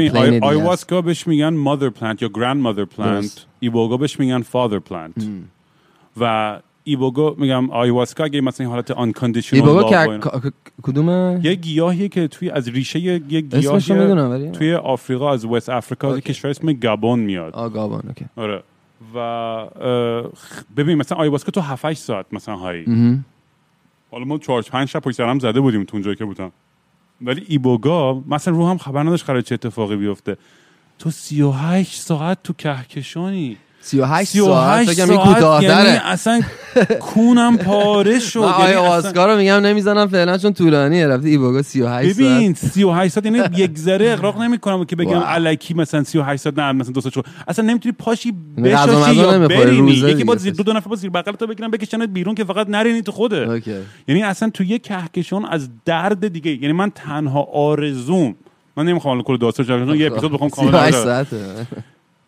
[0.42, 3.46] آیواسکا بهش میگن mother plant یا grandmother plant درست.
[3.60, 5.22] ایبوگا بهش میگن father plant
[6.20, 12.50] و ایبوگا میگم آیواسکا اگه مثلا این حالت love که کدومه؟ یه گیاهیه که توی
[12.50, 16.20] از ریشه یه گیاهی توی آفریقا از وست افریقا از.
[16.20, 17.54] کشور اسم گابون میاد.
[17.54, 18.24] آگابان اوکی.
[18.36, 18.62] آره.
[19.14, 19.66] و
[20.76, 22.84] ببین مثلا آیواسکا تو 7 8 ساعت مثلا هایی.
[24.10, 26.52] حالا ما 4 5 شب پشت هم زده بودیم تو اونجایی که بودم.
[27.20, 30.36] ولی ایبوگا مثلا رو هم خبر نداشت قرار چه اتفاقی بیفته.
[30.98, 33.56] تو 38 ساعت تو کهکشانی.
[33.80, 36.00] 38 ساعت؟ کنم این یعنی کوتاه‌تره.
[36.04, 36.40] اصلا
[37.00, 38.40] کونم پاره شد.
[38.40, 41.06] یعنی آیا اصلا- آسکا رو میگم نمی‌زنم فعلا چون طولانیه.
[41.06, 42.16] رفته ایبوگا 38 ساعت.
[42.16, 45.22] ببین 38 ساعت یعنی یک ذره اقراق نمی‌کنم که بگم.
[45.24, 47.24] الکی مثلا 38 ساعت نه مثلا دو ساعت شد.
[47.48, 49.90] اصلا نمی‌تونی پاشی یعنی بشاشی یا برینی.
[49.92, 50.34] یکی با.
[50.34, 53.62] دو, دو نفر با زیر بغل تو بگیرن بکشنت بیرون که فقط نرینی تو خوده
[54.08, 58.34] یعنی اصلا تو یه کهکشان از درد دیگه یعنی من تنها آرزوم
[58.76, 59.96] من نمی‌خوام الان کل داستان.
[59.96, 61.04] یه اپیزود بخوام کامل 38 بره.
[61.04, 61.36] ساعته.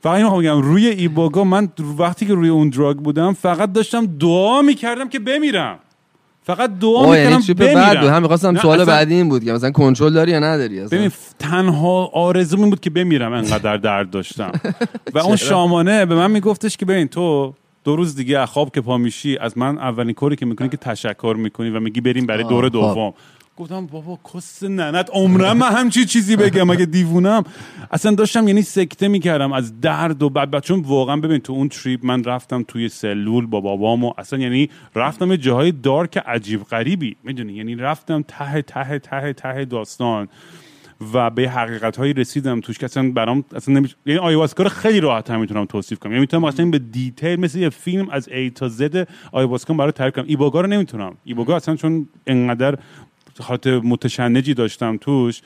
[0.00, 4.62] فقط اینو بگم روی ایبوگا من وقتی که روی اون دراگ بودم فقط داشتم دعا
[4.62, 5.78] می‌کردم که بمیرم.
[6.42, 7.84] فقط دعا یعنی می‌کردم بمیرم.
[7.84, 11.10] بعد هم می‌خواستم سوال بعدی این بود که مثلا کنترل داری یا نداری؟ اصلا؟ ببین
[11.38, 14.52] تنها آرزوم این بود که بمیرم انقدر درد داشتم.
[15.14, 18.98] و اون شامانه به من میگفتش که ببین تو دو روز دیگه خواب که پا
[18.98, 22.64] میشی از من اولین کاری که می‌کنی که تشکر می‌کنی و میگی بریم برای دور
[22.64, 22.72] خب.
[22.72, 23.14] دوم.
[23.60, 25.10] گفتم بابا کس ننت.
[25.12, 26.66] عمرم من همچی چیزی بگم.
[26.66, 27.44] مگه دیوونم
[27.90, 32.04] اصلا داشتم یعنی سکته می‌کردم از درد و بعد چون واقعا ببین تو اون تریپ
[32.04, 37.16] من رفتم توی سلول با بابام و اصلا یعنی رفتم جاهای دارک عجیب غریبی.
[37.24, 40.28] می‌دونی؟ یعنی رفتم ته ته ته ته داستان.
[41.14, 43.96] و به حقیقت هایی رسیدم توش که اصلا برام اصلا نمیش...
[44.06, 46.12] یعنی آیواسکا رو خیلی راحت هم می‌تونم توصیف کنم.
[46.12, 50.14] یعنی می‌تونم اصلا به دیتیل مثل یه فیلم از ای تا زد آیواسکا برای تعریف
[50.14, 50.24] کنم.
[50.28, 51.16] ایبوگا رو نمی‌تونم.
[51.24, 52.78] ایبوگا اصلا چون انقدر
[53.42, 55.42] حالت متشنجی داشتم توش.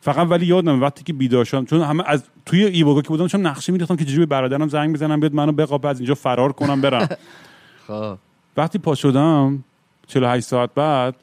[0.00, 3.46] فقط ولی یادم وقتی که بیدار شدم چون همه از توی ایبوگا که بودم چون
[3.46, 6.80] نقشه میریختم که چجوری به برادرم زنگ بزنم بیاد منو بقاپ از اینجا فرار کنم
[6.80, 7.08] برم.
[7.86, 8.16] خب.
[8.56, 9.64] وقتی پا شدم
[10.06, 11.14] 48 ساعت بعد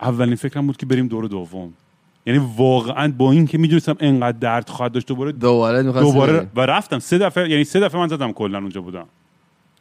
[0.00, 1.74] اولین فکرم بود که بریم دور دوم.
[2.26, 6.98] یعنی واقعا با این که می‌دونستم انقدر درد خواهد داشت دوباره دوباره دوباره و رفتم.
[6.98, 9.06] سه دفعه یعنی سه دفعه من زدم کلا اونجا بودم.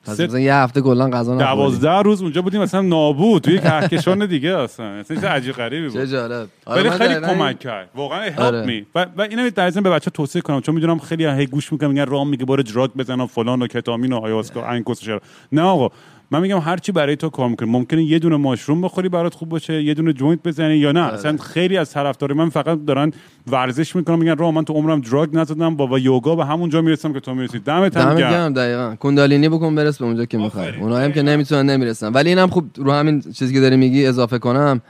[0.06, 4.26] پس مثلا یه هفته کلا غذا نخوردی دوازده روز اونجا بودیم مثلا نابود توی کهکشان
[4.26, 4.86] دیگه اصلا.
[4.86, 6.48] اصلا چیز عجیب غریبی چه بود جالب.
[6.66, 7.90] آره، خیلی کمک کرد.
[7.96, 8.66] واقعا help آره.
[8.66, 8.86] me.
[8.96, 11.90] و, و اینو در ضمن به بچه توصیه کنم چون می‌دونم خیلی هی گوش می‌کنم
[11.90, 15.18] میگن رام میگه برو دراگ بزن و فلان و کتامین و آیاسکا این کسش
[15.52, 15.90] نه آقا
[16.32, 17.70] من میگم هر چی برای تو کار می‌کنه.
[17.70, 21.02] ممکنه یه دونه mushroom بخوری برات خوب باشه یه دونه joint بزنی یا نه.
[21.02, 21.14] آره.
[21.14, 23.12] اصلا خیلی از طرفدارای من فقط دارن
[23.52, 26.82] ورزش می‌کنن میگن رام من تو عمرم drug نزدم با, با یوگا به همون جا
[26.82, 27.60] می‌رسم که تو می‌رسی.
[27.60, 28.54] دمت هم گرم.
[28.54, 28.96] دقیقا.
[28.96, 30.76] کندالینی بکن برس به اونجا که می‌خوای.
[30.80, 32.14] اونایی هم که نمی‌تونن نمی‌رسن.
[32.14, 34.82] ولی اینم خوب رو همین چیزی که داری میگی اضافه کنم.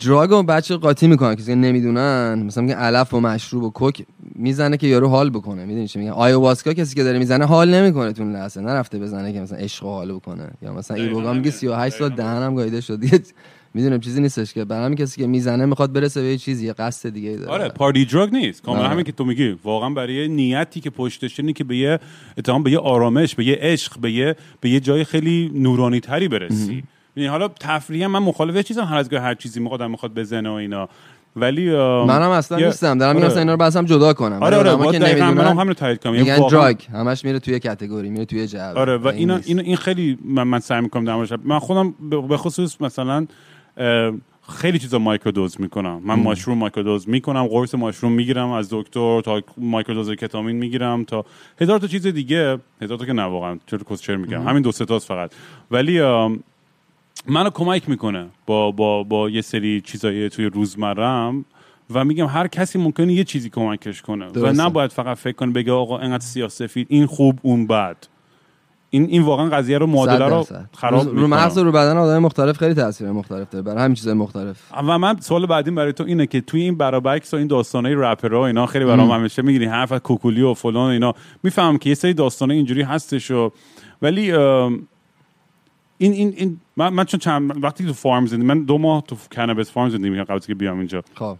[0.00, 4.02] drug و بچه قاطی می‌کنن کسی که نمی‌دونن مثلا میگن علف و مشروب و coke
[4.34, 8.12] می‌زنه که یارو حال بکنه می‌دونی چی میگن آیواسکا کسی که داره می‌زنه حال نمی‌کنه
[8.12, 10.50] تو لحظه نرفته بزنه که مثلا عشق و حال بکنه.
[10.62, 11.50] یا مثلا ایبوگا میگه همینه.
[11.50, 13.00] 38 سال دهنم گاییده شد.
[13.00, 13.20] دیگه
[13.74, 14.64] می‌دونم چیزی نیستش که.
[14.64, 17.50] برای همین کسی که می‌زنه می‌خواد برسه به یه چیزی یه قصد دیگه داره.
[17.50, 18.62] آره پارتی دراگ نیست.
[18.62, 18.90] کاملا آره.
[18.90, 19.56] همین که تو میگی.
[19.64, 21.98] واقعا برای نیتی که پشتش اینه که به یه
[22.38, 26.28] اتهام به یه آرامش به یه عشق به یه به یه جای خیلی نورانی تری
[26.28, 26.84] برسی.
[27.16, 30.88] یعنی حالا تفریحا من مخالف چیزم هر از هر چیزی می‌خواد می‌خواد بزنه و اینا.
[31.36, 33.38] ولی منم اصلا یه- نیستم دارم میگم آره.
[33.38, 34.42] اینا رو بس هم جدا کنم.
[34.42, 36.14] آره آره با که دقیقاً نمی‌دونن منم همین رو تایید کنم.
[36.14, 38.80] یعنی میگن واقعاً- دراگ همش میره توی کتگوری میره توی جعبه.
[38.80, 39.40] آره و این اینا.
[39.44, 43.26] این این خیلی من, من سعی می‌کنم در من خودم به- خصوص مثلا
[44.48, 46.00] خیلی چیزا مایکرودوز می‌کنم.
[46.04, 51.24] من ماشروم مایکرودوز می‌کنم قرص ماشروم می‌گیرم از دکتر تا مایکرودوز کتامین می‌گیرم تا
[51.60, 52.58] هزار تا چیز دیگه.
[52.82, 53.58] هزار تا که نه واقعا.
[53.66, 55.30] چرا کس چر میگم؟ همین دو سه تاست فقط.
[55.70, 56.00] ولی
[57.28, 61.44] منو کمک می‌کنه با با با یه سری چیزایی توی روزمرم
[61.94, 64.64] و میگم هر کسی ممکنه یه چیزی کمکش کنه و درسته.
[64.64, 67.96] نباید فقط فکر کنه بگه آقا اینقدر سیاسفید این خوب اون بد.
[68.90, 70.46] این این واقعا قضیه رو معادله رو.
[70.76, 73.62] خراب رو, رو مغز و رو بدن آدم مختلف خیلی تاثیر مختلف داره.
[73.62, 74.72] برای همین چیزای مختلف.
[74.88, 78.46] و من سوال بعدیم برای تو اینه که توی این برابکس و این داستانای رپرها
[78.46, 79.66] اینا خیلی برام همیشه می‌گیری.
[79.66, 81.14] حرف کوکولی و فلان و اینا.
[81.42, 83.52] می‌فهمم که یه سری داستانای اینجوری هستش و
[84.02, 84.32] ولی
[86.04, 89.16] این این این من, من چون چند وقتی تو فارم زندگی من دو ماه تو
[89.32, 91.02] کنابس فارم زندگی می‌کردم قبل که بیام اینجا.
[91.14, 91.36] خب.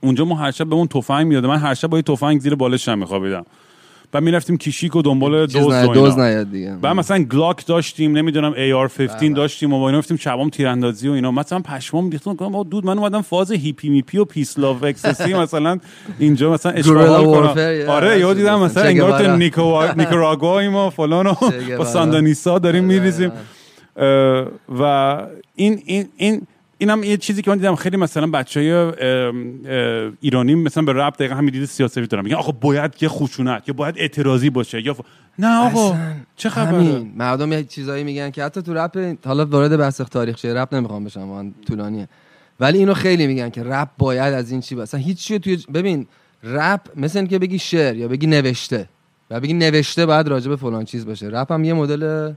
[0.00, 2.98] اونجا ما هر شب به اون تفنگ میاد من هر شب با تفنگ زیر بالشم
[2.98, 3.44] میخوابیدم.
[4.12, 5.86] بعد می‌رفتیم کشیک و دنبال دزد و.
[5.86, 6.76] دزد نیاد دیگه.
[6.82, 9.28] بعد مثلا گلاک داشتیم نمی‌دونم AR-15 بله.
[9.28, 11.30] داشتیم و با اینا رفتیم شبام تیراندازی و اینا.
[11.30, 15.34] مثلا پشمام ریختم گفتم بابا dude من اومدم فاز هیپی میپی و peace love ecstasy
[15.34, 15.78] مثلا
[16.18, 17.88] اینجا مثلا عشق و حال کنم.
[17.88, 19.36] آره یهو دیدم مثلا انگار تو
[20.00, 21.34] نیکاراگواییم و فلان و
[21.78, 21.84] با.
[21.84, 23.32] ساندینیستا داریم آره، میریزیم.
[24.68, 24.82] و
[25.54, 26.46] این این این
[26.78, 28.70] اینم یه چیزی که من دیدم خیلی مثلا بچه های
[30.20, 32.24] ایرانی مثلا به رپ دقیقا همین دید سیاسی دارن.
[32.24, 35.00] میگن آقا باید یه خشونت یا باید اعتراضی باشه یا ف...
[35.38, 35.96] نه آقا
[36.36, 40.48] چه خبره؟ مردم یه چیزایی میگن که حتی تو رپ حالا وارد بحث تاریخ شه
[40.48, 42.08] رپ نمی‌خوام بشم واقعا طولانیه.
[42.60, 45.58] ولی اینو خیلی میگن که رپ باید از این چی باشه اصلا هیچ چیو توی
[45.74, 46.06] ببین
[46.42, 48.88] رپ مثل اینکه بگی شعر یا بگی نوشته.
[49.30, 51.28] و بگی نوشته باید راجع به فلان چیز باشه.
[51.28, 52.32] رپ هم یه مدل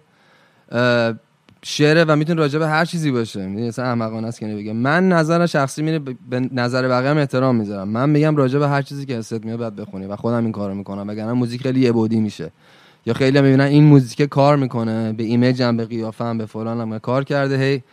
[1.64, 3.48] شعره و می‌تونه راجع به هر چیزی باشه.
[3.48, 6.16] می‌دونی اصلا احمقانه است که بگه من نظر شخصی میره به-
[6.52, 7.88] نظر بقیه هم احترام می‌ذارم.
[7.88, 10.76] من میگم راجع به هر چیزی که حست میاد باید بخونی و خودم این کارو
[10.76, 11.08] می‌کنم.
[11.08, 12.52] وگرنه موزیک خیلی یه بودی میشه.
[13.06, 15.14] یا خیلی می‌بینن این موزیک کار می‌کنه.
[15.14, 17.58] به ایمیجم به قیافم به فلانم کار کرده.
[17.58, 17.84] هی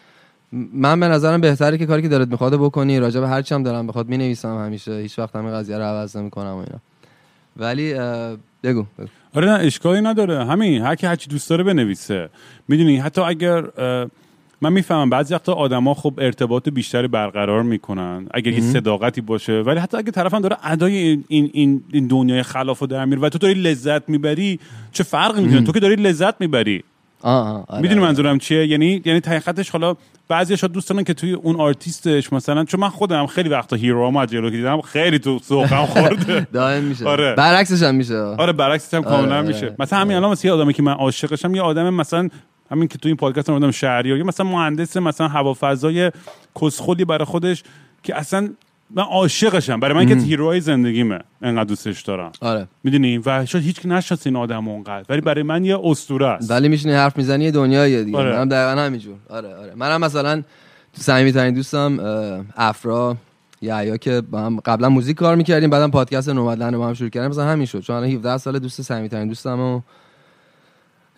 [0.72, 2.98] من به نظرم بهتره که کاری که دارت می‌خواد بکنی.
[2.98, 4.92] راجع به هر چی هم دارم بخواد می‌نویسم همیشه.
[4.92, 6.78] هیچ وقت همین قضیه رو عوض نمی‌کنم و اینا.
[7.56, 7.94] ولی
[8.62, 9.08] بگو, بگو.
[9.34, 10.44] آره نه اشکالی نداره.
[10.44, 12.28] همین هر کی هر چی دوست داره بنویسه.
[12.68, 13.64] می‌دونی حتی اگر
[14.60, 19.80] من می‌فهمم بعضی وقتا آدما خب ارتباط بیشتری برقرار می‌کنن اگر یه صداقتی باشه ولی
[19.80, 20.96] حتی اگه طرفم داره ادای
[21.28, 24.60] این این این دنیای خلاف رو در میاره و تو داری لذت می‌بری
[24.92, 26.84] چه فرقی می‌کنه؟ تو که داری لذت می‌بری.
[27.80, 29.94] می‌دونی منظورم چیه؟ یعنی یعنی حقیقتش حالا
[30.28, 34.10] بعضی شاید دوست دارن که توی اون آرتیستش مثلا چون من خودم خیلی وقتا هیرو
[34.10, 36.46] هامو جلو که دیدم خیلی تو ذوقم خورده.
[36.52, 37.08] دائم میشه.
[37.08, 37.34] آره.
[37.34, 38.16] برعکسش هم میشه.
[38.16, 39.46] آره برعکس هم آره، کاملا آره.
[39.46, 39.74] میشه.
[39.78, 42.28] مثلا همین الان مثلا یه آدمی که من عاشقشم یه آدم مثلا
[42.70, 46.12] همین که تو این پادکست آدم شهری یا مثلا مهندس مثلا هوافضای
[46.60, 47.62] کسخلی برای خودش
[48.02, 48.48] که اصلا
[48.90, 49.80] من عاشقشم.
[49.80, 51.18] برای من که هیروهای زندگیمه.
[51.42, 52.32] انقدر دوستش دارم.
[52.40, 52.68] آره.
[52.84, 55.04] می‌دونی و شاید هیچ نشناسه این آدم اونقدر.
[55.08, 56.50] ولی برای من یه اسطوره است.
[56.50, 58.18] ولی میشینی حرف می‌زنی یه دنیاییه دیگه.
[58.18, 58.32] آره.
[58.32, 59.16] منم دقیقا همینجور.
[59.30, 59.72] آره آره.
[59.76, 60.42] منم مثلا
[60.92, 61.98] تو صمیمی ترین دوستم
[62.56, 63.16] افرا
[63.62, 67.30] یا که با هم قبلا موزیک کار می‌کردیم بعدم پادکست نومدلند با هم شروع کردیم.
[67.30, 67.80] مثلا همین شد.
[67.80, 69.80] چون الان 17 سال دوست صمیمی ترین دوستم و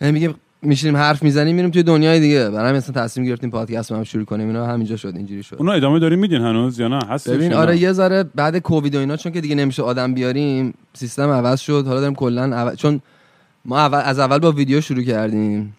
[0.01, 2.49] میگه میشینیم حرف می‌زنیم میریم توی دنیای دیگه.
[2.49, 4.47] برای همین مثلا تصمیم گرفتیم پادکست هم شروع کنیم.
[4.47, 5.55] اینا همینجا شد اینجوری شد.
[5.59, 8.99] اونو ادامه داریم میدین هنوز یا نه؟ هستش ببین آره؟ یه ذره بعد کووید و
[8.99, 11.83] اینا چون که دیگه نمیشه آدم بیاریم سیستم عوض شد.
[11.87, 12.75] حالا داریم کلا عوض...
[12.75, 13.01] چون
[13.65, 14.01] ما اول...
[14.05, 15.75] از اول با ویدیو شروع کردیم.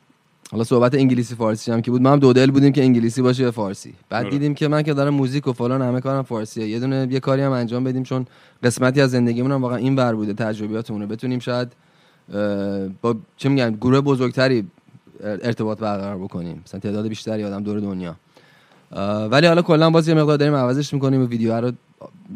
[0.53, 2.03] حالا صحبت انگلیسی فارسی هم که بود.
[2.03, 3.95] ما هم دو دل بودیم که انگلیسی باشه یا فارسی.
[4.09, 4.31] بعد آره.
[4.31, 6.69] دیدیم که من که دارم موزیک و فلان همه کارم فارسیه.
[6.69, 8.27] یه دونه یه کاری هم انجام بدیم چون
[8.63, 11.73] قسمتی از زندگیمون هم واقعا این ور بوده تجربیاتمون رو بتونیم شاید
[13.03, 14.67] با چه میگن گروه بزرگتری
[15.23, 18.17] ارتباط برقرار بکنیم مثلا تعداد بیشتری آدم دور دنیا
[19.31, 21.73] ولی حالا کلا باز یه مقدار داریم عوضش می‌کنیم و ویدیو رو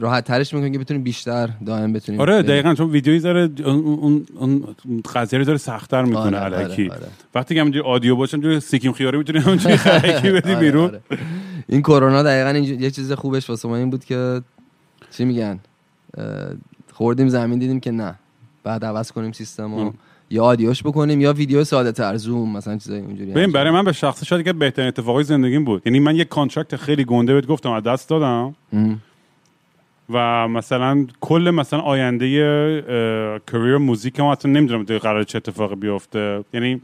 [0.00, 2.42] راحت ترش می‌کنیم که بتونیم بیشتر دائم بتونیم آره.
[2.42, 4.74] دقیقا چون ویدیویی داره اون اون
[5.14, 7.08] قضیه رو داره سخت‌تر می‌کنه آره، الکی آره، آره.
[7.34, 11.00] وقتی که همینجوری آدیو باشه همینجوری سیکیم خیاری می‌تونی همینجوری خرکی بدی آره، بیرون آره.
[11.68, 14.42] این کرونا دقیقا این یه چیز خوبش واسه ما این بود که
[15.10, 15.58] چی میگن
[16.92, 18.14] خوردیم زمین دیدیم که نه
[18.64, 19.92] بعد عوض کنیم سیستم رو.
[20.30, 23.84] یا audio ش بکنیم یا ویدیو ساده تر زوم مثلا چیزای اونجوری ببین برای من
[23.84, 25.82] به شخص شاید که بهترین اتفاقای زندگیم بود.
[25.86, 28.54] یعنی من یه contract خیلی گنده بهت گفتم از دست دادم.
[28.72, 29.00] ام.
[30.10, 32.26] و مثلا کل مثلا آینده
[33.52, 36.44] career music هم اصلا نمی‌دونم قرار چه اتفاقی بیفته.
[36.52, 36.80] یعنی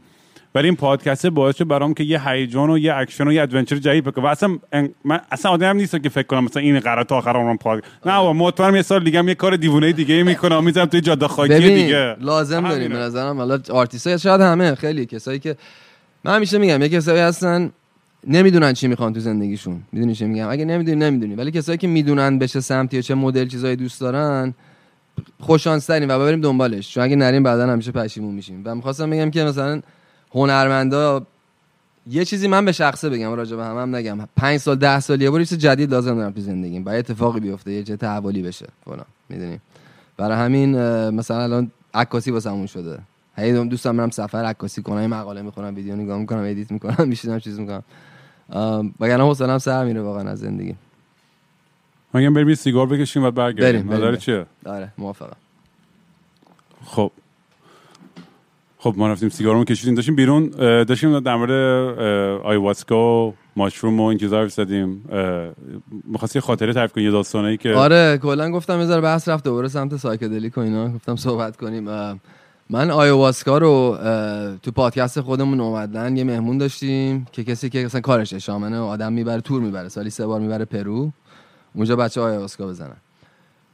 [0.55, 3.75] ولی این پادکست باعث شد برام که یه هیجان و یه اکشن و یه adventure
[3.75, 4.25] جدید بکنم.
[4.25, 4.57] و اصلا
[5.05, 8.17] من اصلا آدم نیستم که فکر کنم مثلا این قرار تا آخر عمرم پاد نه
[8.17, 10.63] بابا مطمئنم یه سال دیگه یه کار دیوونه دیگه می‌کنم.
[10.63, 12.15] می‌ذارم توی جاده خاکی دیگه.
[12.19, 12.89] لازم داریم.
[12.89, 15.55] به نظرم حالا آرتیست شاید همه خیلی کسایی که
[16.23, 17.71] من همیشه میگم یه کسایی هستن
[18.27, 19.81] نمی‌دونن چی می‌خوان تو زندگیشون.
[19.91, 21.35] می‌دونی چی میگم؟ اگه نمی‌دونی نمی‌دونی.
[21.35, 24.53] ولی کسایی که می‌دونن به چه سمتی و چه مدل چیزایی دوست دارن
[25.39, 26.93] خوششانس ترین و بریم دنبالش.
[26.93, 28.61] چون اگه نریم بعدا همیشه پشیمون میشیم.
[28.65, 29.81] و می‌خواستم بگم که مثلا
[30.31, 31.25] هنرمندا
[32.07, 34.27] یه چیزی من به شخصه بگم راجع به هم, هم نگم.
[34.37, 37.71] پنج سال ده سال یه بار چیز جدید لازم دارم تو زندگیم برای اتفاقی بیفته
[37.71, 38.67] یه چه تحولی بشه.
[38.85, 39.59] فلان می‌دونی؟
[40.17, 40.75] برای همین
[41.09, 42.99] مثلا الان عکاسی واسمون شده.
[43.37, 47.59] هی دوستم برم سفر عکاسی کنم مقاله می‌خونم ویدیو نگاه می‌کنم ادیت می‌کنم میشینم چیز
[47.59, 47.83] می‌کنم.
[48.99, 50.75] وگرنه حوصله‌ام سر میره واقعا از زندگی
[52.13, 54.15] ما بریم سیگار بکشیم و برگردیم؟ نظر.
[54.15, 55.35] چیه؟ آره موافقم.
[56.85, 57.11] خب.
[58.83, 60.49] خب ما رفتیم سیگارمون کشیدیم داشتیم بیرون
[60.83, 61.51] داشتیم در مورد
[62.43, 65.03] آیواسکا و ماشروم و این چیزا حرف زدیم.
[66.03, 69.67] می‌خواستی خاطره تعریف کنی یه داستانایی که آره کلا گفتم یه ذره بحث رفت دوباره
[69.67, 70.89] سمت psychedelic و اینا.
[70.89, 71.83] گفتم صحبت کنیم.
[72.69, 73.97] من آیواسکا رو
[74.63, 79.13] تو پادکست خودمون اومدن یه مهمون داشتیم که کسی که مثلا کارشه shaman ه آدم
[79.13, 81.11] می‌بره تور می‌بره سالی سه بار می‌بره پرو.
[81.75, 82.97] اونجا بچه آیواسکا بزنن.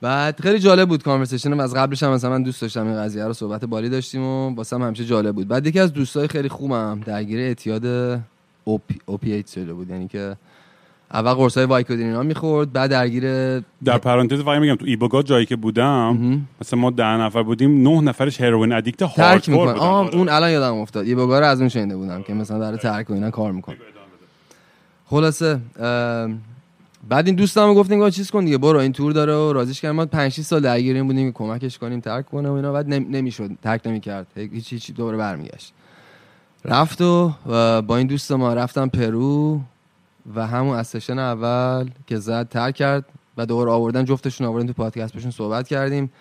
[0.02, 3.34] بعد خیلی جالب بود conversation از قبلش هم مثلا من دوست داشتم این قضیه رو
[3.34, 5.48] صحبت بالی داشتیم و واسم همیشه جالب بود.
[5.48, 7.86] بعد یکی از دوستای خیلی خوبم درگیر اعتیاد
[8.64, 9.90] opi opiate شده بود.
[9.90, 10.36] یعنی که
[11.14, 13.24] اول قرصای Vicodin اینا می‌خورد بعد درگیر
[13.84, 18.02] در پرانتز فقط میگم تو ایبوگا جایی که بودم مثلا ما ده نفر بودیم نه
[18.02, 19.80] نفرش heroin addict ترک hardcore بودن.
[19.80, 20.16] آه آره.
[20.16, 21.06] اون الان یادم افتاد.
[21.06, 23.78] ایبوگا رو از اون شنیده بودم که مثلا برای ترک و اینا کار می‌کنه.
[25.06, 25.60] خلاصه
[27.10, 29.96] بعد این دوستم گفتیم که چیز کن دیگه برو این تور داره و راضیش کردیم
[29.96, 32.74] ما 5 6 سال درگیریم بودیم کمکش کنیم ترک کنه و اینا.
[32.74, 34.28] بعد نم- نمی‌شد ترک نمی‌کرد.
[34.36, 35.74] هیچ هیچ دوباره برمیگشت.
[36.66, 37.34] رفت و
[37.82, 39.60] با این دوست ما رفتم پرو
[40.36, 43.06] و همون از session اول که زد ترک کرد
[43.38, 46.12] و دوباره آوردن جفتشون آوردن تو پادکست بهشون صحبت کردیم.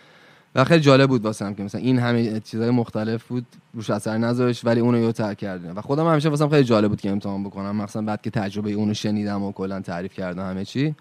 [0.57, 4.67] و خیلی جالب بود واسم که مثلا این همه چیزای مختلف بود روش اثر نذاشت
[4.67, 7.77] ولی اونو یه ترک و خودم همیشه واسم خیلی جالب بود که امتحان بکنم.
[7.77, 10.95] مثلا بعد که تجربه اونو شنیدم و کلا تعریف کردم همه چی.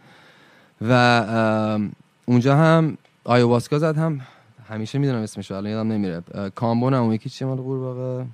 [0.81, 0.91] و
[2.25, 4.21] اونجا هم آیواسکا زد هم
[4.69, 6.21] همیشه می‌دونم اسمش رو، الان یادم نمیره.
[6.33, 8.25] اه، کامبو نه اون یکی چیه مال قورباغه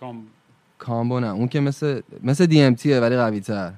[0.00, 0.26] کام-
[0.78, 3.72] کامبو نه اون که مثل مثل دی ام تیه ولی قوی تر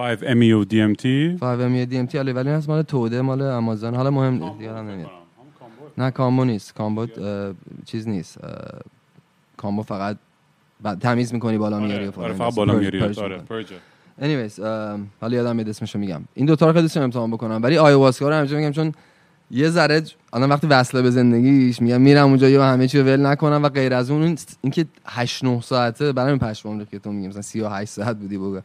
[0.00, 1.04] 5 MEU DMT
[1.40, 4.88] 5 ام دی ام تی ولی هست مال توده مال آمازون حالا مهم نیست یادم
[4.88, 5.10] نمیاد.
[5.98, 6.74] نه کامبو نیست.
[6.74, 7.06] کامبو
[7.86, 8.38] چیز نیست.
[9.56, 10.16] کامبو فقط
[11.00, 12.32] تمیز می‌کنی بالا میاری و آره آره،.
[12.34, 13.38] فقط بالا میاری آره.
[13.38, 13.76] پرجه
[14.20, 14.58] anyways
[15.20, 16.22] حالا یادم میاد اسمشو میگم.
[16.34, 17.60] این دو تا رو خیلی دوست امتحان بکنم.
[17.62, 18.92] ولی آیواسکا رو همیشه میگم چون
[19.50, 23.26] یه ذره الان وقتی وصله به زندگیش میگم میرم اونجا یا همه چی رو ول
[23.26, 26.98] نکنم و غیر از اون این- اینکه 8 9 ساعته برای من پشمام ریخت که
[26.98, 28.54] تو میگم مثلا 38 ساعت بودی بگو.
[28.54, 28.62] آره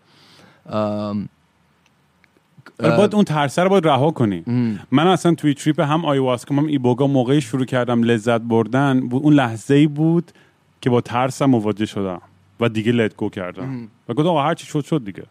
[2.79, 4.43] باید اون ترسه رو باید رها کنی.
[4.47, 4.79] ام.
[4.91, 9.75] من اصلا توی تریپ هم آیواسکا هم ایبوگا موقعی شروع کردم لذت بردن اون لحظه
[9.75, 10.31] ای بود
[10.81, 12.21] که با ترسم مواجه شدم
[12.59, 13.87] و دیگه لت گو کردم.
[14.09, 15.23] و گفتم آقا هر چی شد شد دیگه.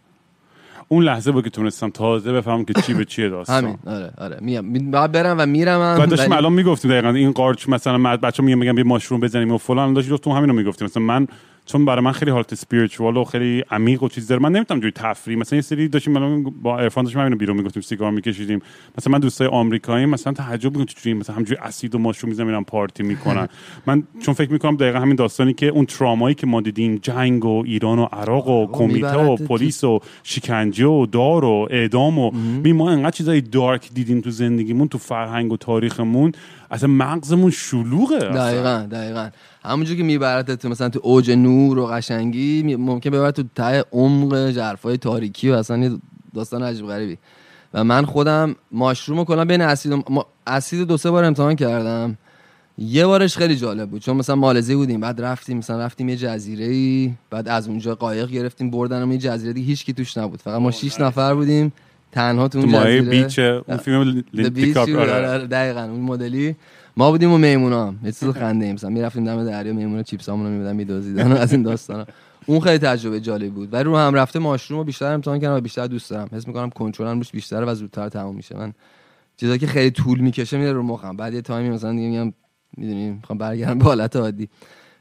[0.89, 3.65] اون لحظه بود که تونستم تازه بفهمم که چی به چیه داستان.
[3.65, 3.79] همین.
[3.87, 4.39] آره آره.
[4.41, 4.65] میام.
[4.65, 8.17] می- باید برم و میرم هم، و داشتیم ولی- الان می‌گفتیم دقیقا این قارچ مثلا
[8.17, 9.93] بچه میگم میگم یه ماشروم بزنیم و فلان.
[9.95, 10.85] داشت گفتم همین رو می‌گفتیم.
[10.85, 11.29] مثلا من
[11.67, 14.43] چون برای من خیلی حالت اسپریچوال و خیلی عمیق و چیز داره.
[14.43, 17.83] من نمی‌تونم جوی تفریح مثلا یه سری داشتیم با عرفان داشتیم همین رو بیرون می‌گفتیم
[17.83, 18.61] سیگار میکشیدیم.
[18.99, 22.63] مثلا من دوستای آمریکایی مثلا تعجب می‌کنم چجوری مثلا همجوری اسید و ماشروم می‌زنن میرن
[22.63, 23.49] پارتی می‌کنن.
[23.87, 27.63] من چون فکر می‌کنم دقیقا همین داستانی که اون ترامایی که ما دیدیم جنگ و
[27.67, 32.31] ایران و عراق و کمیته و پلیس و شکنجه و دار و اعدام و
[32.63, 36.33] می ما انقدر چیزای دارک دیدیم تو زندگیمون تو فرهنگ و تاریخمون.
[36.75, 38.19] اصلا مغزمون شلوغه.
[38.19, 39.29] دقیقا دقیقا.
[39.65, 44.51] همونجور که می‌برد تو مثلا تو اوج نور و قشنگی ممکن ببرد تو ته عمق
[44.51, 45.91] جرفای تاریکی و اصلا یه
[46.35, 47.19] داستان عجیب غریبی.
[47.75, 51.57] و من خودم ماشروم رو کلا بین اسید و ما- اسید دو سه بار امتحان
[51.57, 52.19] کردم.
[52.79, 56.65] یه بارش خیلی جالب بود چون مثلا مالزی بودیم بعد رفتیم مثلا رفتیم یه جزیره
[56.65, 60.41] ای بعد از اونجا قایق گرفتیم بردنم یه جزیره دیگه هیچ کی توش نبود.
[60.41, 61.73] فقط ما شش نفر بودیم.
[62.15, 66.57] تنها تو اون مایه beach اون فیلم لیکاپ بود، آره، آره، دقیقاً اون مدلی.
[66.97, 67.95] ما بودیم و میمونا.
[68.05, 68.75] یه چیز خنده ایم.
[68.75, 72.07] مثلا می‌رفتیم دم دریا میمونا چیپسامونو میدزدین میدزدیدن و از این داستانا.
[72.47, 73.73] اون خیلی تجربه جالب بود.
[73.73, 76.29] ولی رو هم رفته mushroom رو بیشتر امتحان کردم و بیشتر دوست دارم.
[76.33, 78.57] حس می‌کنم کنترلم روش بیشتره و زودتر تموم میشه.
[78.57, 78.73] من
[79.37, 81.17] چیزایی که خیلی طول می‌کشه میره رو مخم.
[81.17, 82.33] بعد یه تایمی مثلا دیگه میگم
[82.77, 84.49] می‌دونی می‌خوام برگردم به حالت عادی.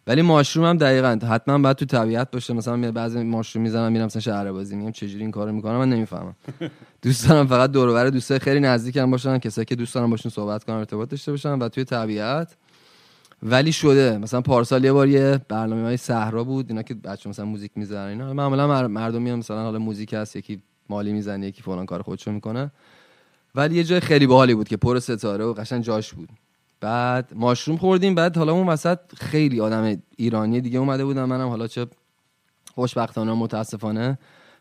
[0.07, 2.53] ولی mushroom هم دقیقا حتما باید تو طبیعت باشه.
[2.53, 6.35] مثلا بعضی mushroom می‌زنم میرم مثلا شهر بازی میگم چجوری این کارو می‌کنم؟ من نمی‌فهمم.
[7.01, 10.63] دوست دارم فقط دور و دوستای خیلی نزدیکم باشن کسایی که دوست دارم باشون صحبت
[10.63, 12.55] کنم ارتباط داشته باشن و توی طبیعت.
[13.43, 14.17] ولی شده.
[14.17, 18.07] مثلا پارسال یه بار یه برنامه های صحرا بود اینا که بچه مثلا موزیک می‌زنن
[18.07, 18.33] اینا.
[18.33, 22.31] معمولا مر- مردم میان مثلا حالا موزیک هست یکی مالی می‌زنه یکی فلان کار خودشو
[22.31, 22.71] می‌کنه.
[23.55, 26.29] ولی یه جای خیلی باحالی بود که پر ستاره و قشنگ جاش بود.
[26.83, 28.15] بعد ماشروم خوردیم.
[28.15, 31.23] بعد حالا اون وسط خیلی آدم ایرانی دیگه اومده بودن.
[31.23, 31.87] منم حالا چه
[32.75, 34.17] خوشبختانه و متاسفانه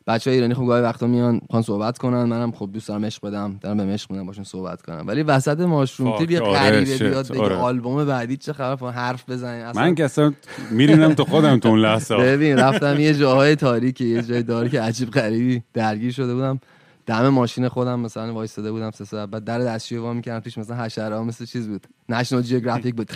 [0.06, 2.24] بچه های ایرانی خب گاهی وقتا میان خوان صحبت کنن.
[2.24, 5.04] منم خب دوست دارم عشق بدم دارم به عشق میدم باشون صحبت کنم.
[5.06, 7.56] ولی وسط ماشروم تیپ یه آره، غریبه شت، بیاد بگه آره.
[7.56, 10.32] آلبوم بعدی چه خبر؟ حرف بزنین اصلا من که اصلا
[10.70, 12.16] میرینم تو خودم تو اون لحظه.
[12.16, 16.60] ببین رفتم یه جاهای تاریکی یه جای داری که عجیب غریبی درگیر شده بودم.
[17.06, 20.76] دم ماشین خودم مثلا وایستاده بودم سه ساعت بعد در دستشویی وا می‌کردم توش مثلا
[20.76, 21.86] حشره ها مثل چیز بود.
[22.08, 23.10] نشنال جیوگرافیک بود.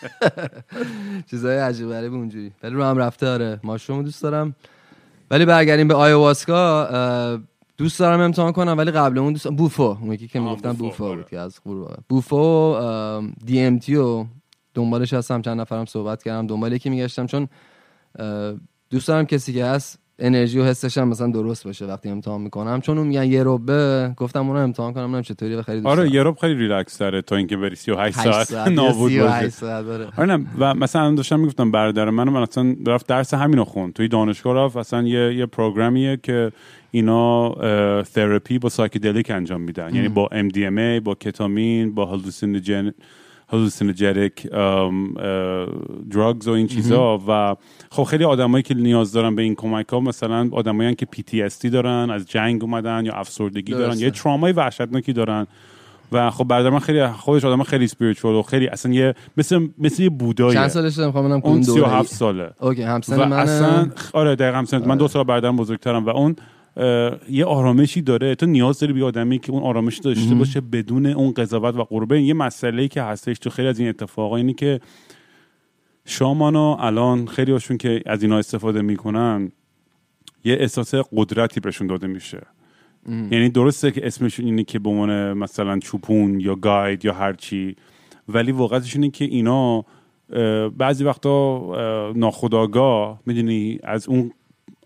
[1.30, 2.52] چیزای عجیب غریب اونجوری.
[2.62, 3.60] ولی رو هم رفته آره.
[3.64, 4.54] ماشروم دوست دارم.
[5.30, 7.40] ولی برگردیم به آیواسکا
[7.76, 11.04] دوست دارم امتحان کنم ولی قبل اون دوست بوفو اون یکی که می‌گفتن بوفو، بوفو
[11.04, 11.16] آره.
[11.16, 11.88] بود که از غروب.
[12.08, 12.76] بوفو
[13.44, 14.26] دی ام تی و
[14.74, 15.42] دنبالش هستم.
[15.42, 16.46] چند نفرم صحبت کردم.
[16.46, 17.48] دنبال یکی میگشتم چون
[18.90, 22.80] دوست دارم کسی که هست انرژی و حسش هم مثلا درست باشه وقتی امتحان می‌کنم.
[22.80, 23.44] چون اون میگن یه
[24.14, 26.14] گفتم اونو امتحان کنم ببینم چطوری خیلی دوست آره.
[26.14, 30.08] یه رب خیلی ریلکس داره تا اینکه بری 38 هشت ساعت ساعت نابود ساعت داره.
[30.16, 34.64] آره نه و مثلا داشتم می‌گفتم برادر من مثلا رفت درس همینو خوند توی دانشگاه
[34.64, 36.52] رفت مثلا یه یه program یه که
[36.90, 37.54] اینا
[38.02, 39.94] تراپی با psychedelic انجام میدن.
[39.94, 42.92] یعنی با MDMA با ketamine با hallucinogen
[43.54, 44.46] hallucinogenic
[46.10, 47.56] drugs و این چیزا و
[47.90, 52.10] خب خیلی آدمایی که نیاز دارن به این کمک ها مثلا آدمایی که PTSD دارن
[52.10, 53.98] از جنگ اومدن یا افسردگی دارن.
[53.98, 55.46] یه ترامای وحشتناکی دارن
[56.12, 60.02] و خب برادر من خیلی خودش آدم خیلی اسپریچوال و خیلی اصلا یه مثل مثل
[60.02, 62.50] یه بودایه چند سالش خواهم ببینم اون کدوم دوره؟ 37 ساله.
[62.60, 66.36] اوکی همسن من اصلا آره دقیقا همسن من دو سال برادرم بزرگترم و اون
[67.30, 68.34] یه آرامشی داره.
[68.34, 72.22] تو نیاز داری به آدمی که اون آرامش داشته باشه بدون اون قضاوت و قربه.
[72.22, 74.80] یه مسئله که هستش تو خیلی از این اتفاقا اینی که
[76.06, 79.52] شامانا الان خیلی هاشون که از اینا استفاده می‌کنن
[80.44, 82.42] یه احساس قدرتی بهشون داده میشه.
[83.08, 87.76] یعنی درسته که اسمشون اینه که به عنوان مثلا چوپون یا گاید یا هرچی
[88.28, 89.84] ولی واقعیتش اینه که اینا
[90.78, 94.30] بعضی وقتا اه، ناخودآگاه می‌دونی از اون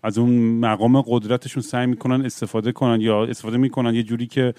[0.03, 4.53] از اون مقام قدرتشون سعی می‌کنن استفاده کنن یا استفاده می‌کنن یه جوری که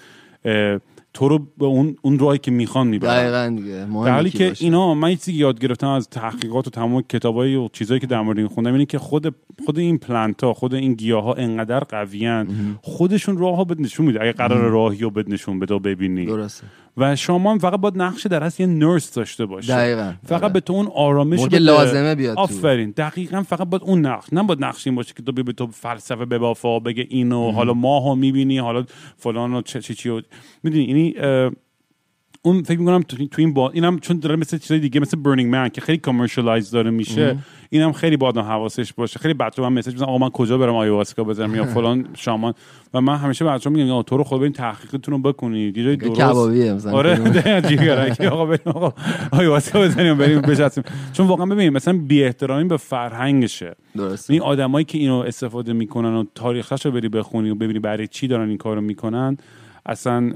[1.13, 3.15] تو رو به اون اون راهی که می‌خوان می‌برن.
[3.15, 4.65] دقیقا دیگه مهم در حالی که باشه.
[4.65, 8.37] اینا من چیزی یاد گرفتم از تحقیقات و تمام کتابایی و چیزایی که در مورد
[8.37, 9.35] این خوندم اینه که خود
[9.65, 12.47] خود این پلنت ها خود این گیاه ها انقدر قویان
[12.81, 16.25] خودشون راه ها بد نشون میده اگه قرار راهی رو بد نشون بده و ببینی.
[16.25, 16.63] درسته.
[16.97, 20.53] و شما هم فقط باید نقش در اصل یه نرس داشته باشه دقیقا فقط آره.
[20.53, 21.59] به تو اون آرامش بده.
[21.59, 22.41] لازمه بیاد تو.
[22.41, 25.67] آفرین دقیقا فقط باید اون نقش نه باید نقش این باشه که تو به تو
[25.67, 28.83] فلسفه ببافا بگه اینو حالا ماهو می‌بینی حالا
[29.17, 30.21] فلان و چه چی چی و-
[30.63, 31.15] می‌دونی یعنی
[32.43, 35.51] اون فکر می‌کنم تو, تو این با اینم چون داره مثل چیزای دیگه مثل برنینگ
[35.51, 37.37] من که خیلی کامرشالایز داره میشه.
[37.69, 39.19] اینم خیلی با آدم حواسش باشه.
[39.19, 42.53] خیلی بچه‌ها من مسیج می‌زنن آقا من کجا برم آیواسکا بزنم یا فلان شامان.
[42.93, 45.77] و من همیشه بچه‌ها میگم آقا تو رو خود برین تحقیقتون رو بکنید.
[45.77, 46.19] یه درست.
[46.19, 46.91] کبابیه مثلا.
[46.91, 47.19] آره
[47.67, 48.25] جیگرکی.
[48.25, 48.93] آقا بریم آقا
[49.31, 50.83] آیواسکا بزنیم بریم بچسبیم.
[51.13, 53.75] چون واقعا ببین مثلا بی احترامی به فرهنگشه.
[53.97, 54.33] درسته.
[54.33, 58.27] این آدمایی که اینو استفاده می‌کنن و تاریخش رو بری بخونی و ببینی برای چی
[58.27, 59.37] دارن این کارو می‌کنن
[59.85, 60.31] اصلا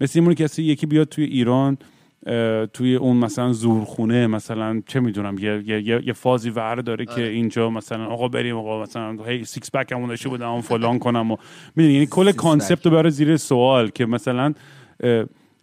[0.00, 1.78] مثل این کسی یکی بیاد توی ایران
[2.72, 7.70] توی اون مثلا زورخونه مثلا چه می‌دونم یه, یه, یه, فازی ور داره که اینجا
[7.70, 11.36] مثلا آقا بریم آقا مثلا هی سیکس پک همون داشته بودم فلان کنم و
[11.76, 14.54] می‌دونی یعنی کل کانسپت رو بره زیر سوال که مثلا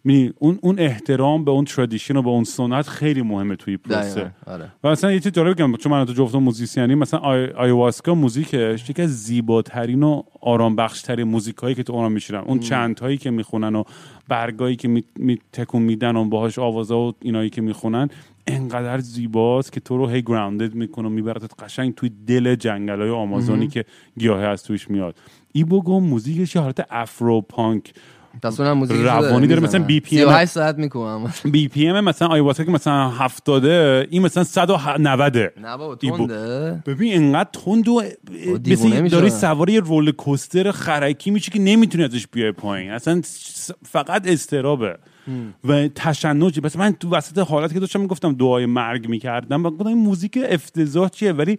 [0.04, 4.30] می‌دونی، اون اون احترام به اون ترادیشن و به اون سنت خیلی مهمه توی پروسه.
[4.46, 4.72] آره.
[4.84, 7.46] و مثلا یه چیز جالب بگم چون من تو جفتمون موزیسیانی مثلا آی...
[7.46, 12.98] آیواسکا موزیکش یکی از زیباترین و آرام بخشترین موزیکایی که تو اونها میشیرن اون چند
[12.98, 13.84] هایی که می‌خونن و
[14.28, 15.04] برگایی که می...
[15.16, 15.38] می...
[15.52, 18.08] تکون میدن و باهاش آوازا و اینایی که می‌خونن
[18.46, 23.10] انقدر زیباست که تو رو هی grounded می‌کنه و میبرتت قشنگ توی دل جنگل های
[23.10, 23.84] آمازونی که
[24.18, 25.16] گیاه از توش میاد.
[25.52, 27.94] ایبوگو موزیکش یه حالت Afro punk
[28.42, 34.06] تصویرم موزیک روانی داره، مثلا BPM 38 ساعت می‌کنم BPM مثلا آیواسکا که مثلا هفتاده
[34.10, 35.94] این مثلا 190 نه بابا.
[35.94, 36.82] تنده.
[36.86, 38.02] ببین انقدر تند و
[38.62, 39.16] دیوونه مثل میشه.
[39.16, 42.90] داری سوار یه roller coaster خرکی میشه که نمی‌تونی ازش بیای پایین.
[42.90, 43.20] اصلا
[43.86, 44.96] فقط اضطرابه
[45.64, 46.60] و تشنجی.
[46.60, 50.38] بس من تو وسط حالتی که داشتم می‌گفتم دعای مرگ می‌کردم و گفتم این موزیک
[50.48, 51.58] افتضاح چیه؟ ولی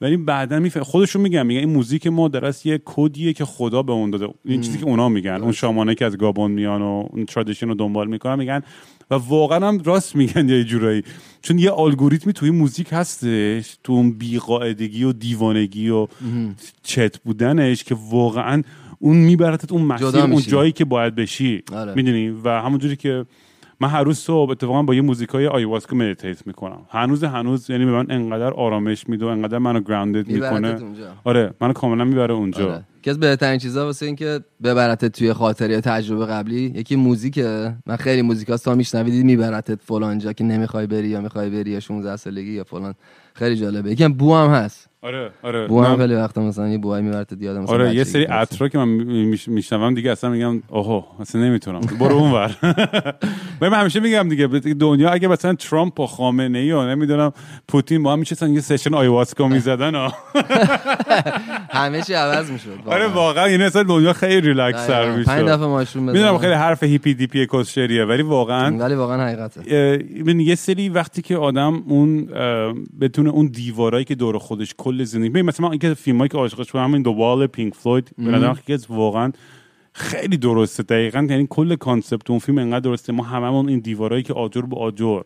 [0.00, 3.82] ولی بعدا میفهمم خودشون میگن میگن این موزیک ما در اصل یه کدیه که خدا
[3.82, 4.28] به اون داده.
[4.44, 7.74] این چیزی که اونا میگن اون شامانه که از گابون میان و اون tradition رو
[7.74, 8.62] دنبال می‌کنن میگن.
[9.10, 11.02] و واقعا هم راست میگن یه جورایی.
[11.42, 16.06] چون یه الگوریتمی توی موزیک هستش تو اون بیقاعدگی و دیوانگی و
[16.82, 18.62] چت بودنش که واقعا
[18.98, 20.42] اون میبرتت اون مسیر اون.
[20.42, 21.62] جایی که باید بشی.
[21.72, 21.94] آره.
[21.94, 23.24] می‌دونی؟ و همونجوری که
[23.82, 26.86] من هر روز صبح اتفاقا با یه موزیکای آیواسکا meditate می‌کنم.
[26.90, 31.06] هنوز هنوز یعنی به من انقدر آرامش میده و انقدر منو grounded میبرتت می‌کنه.
[31.24, 32.72] آره منو کاملا می‌بره اونجا.
[32.72, 32.84] آره.
[32.98, 37.74] یکی از بهترین چیزا واسه اینکه ببرتت توی خاطره یا تجربه قبلی یکی موزیکه.
[37.86, 41.80] من خیلی موزیکا تا میشنوی میبرتت فلان جا که نمی‌خوای بری یا می‌خوای بری یا
[41.80, 42.94] 16 سالگی یا فلان.
[43.34, 43.90] خیلی جالبه.
[43.90, 44.89] یکی هم بو هم هست.
[45.02, 48.04] آره آره بو هم من- خیلی وقتا مثلا یه بوهای میبرتت یادم مثلا آره یه
[48.04, 48.24] سری.
[48.24, 48.88] عطرا که من
[49.46, 52.56] میشنوم دیگه اصلا میگم اوه اصلا نمی‌تونم برو اونور
[53.60, 57.32] من همیشه میگم دیگه دنیا اگه مثلا ترامپ و خامنه ای و نمی‌دونم
[57.68, 59.92] پوتین با هم میشستن یه session آیواسکا می‌زدن.
[61.80, 63.44] همه چی عوض می‌شد آره واقعا.
[63.44, 65.28] این اصلا دنیا خیلی ریلکس تر می‌شد.
[65.28, 70.04] پنج دفعه ماشون بزنم می‌دونم خیلی حرف hippie dippie کسشریه ولی واقعا ولی واقعا حقیقته.
[70.38, 72.26] یه سری وقتی که آدم اون
[73.00, 76.72] بتونه اون دیوارایی که دور خودش کل زندگی ببین مثلا من اینکه فیلمایی که عاشقش
[76.72, 79.32] بودم همین The Wall پینک فلوید به از واقعا
[79.92, 80.82] خیلی درسته.
[80.82, 83.12] دقیقا یعنی کل concept اون فیلم انقدر درسته.
[83.12, 85.20] ما هممون این دیوارایی که آجر به آجر.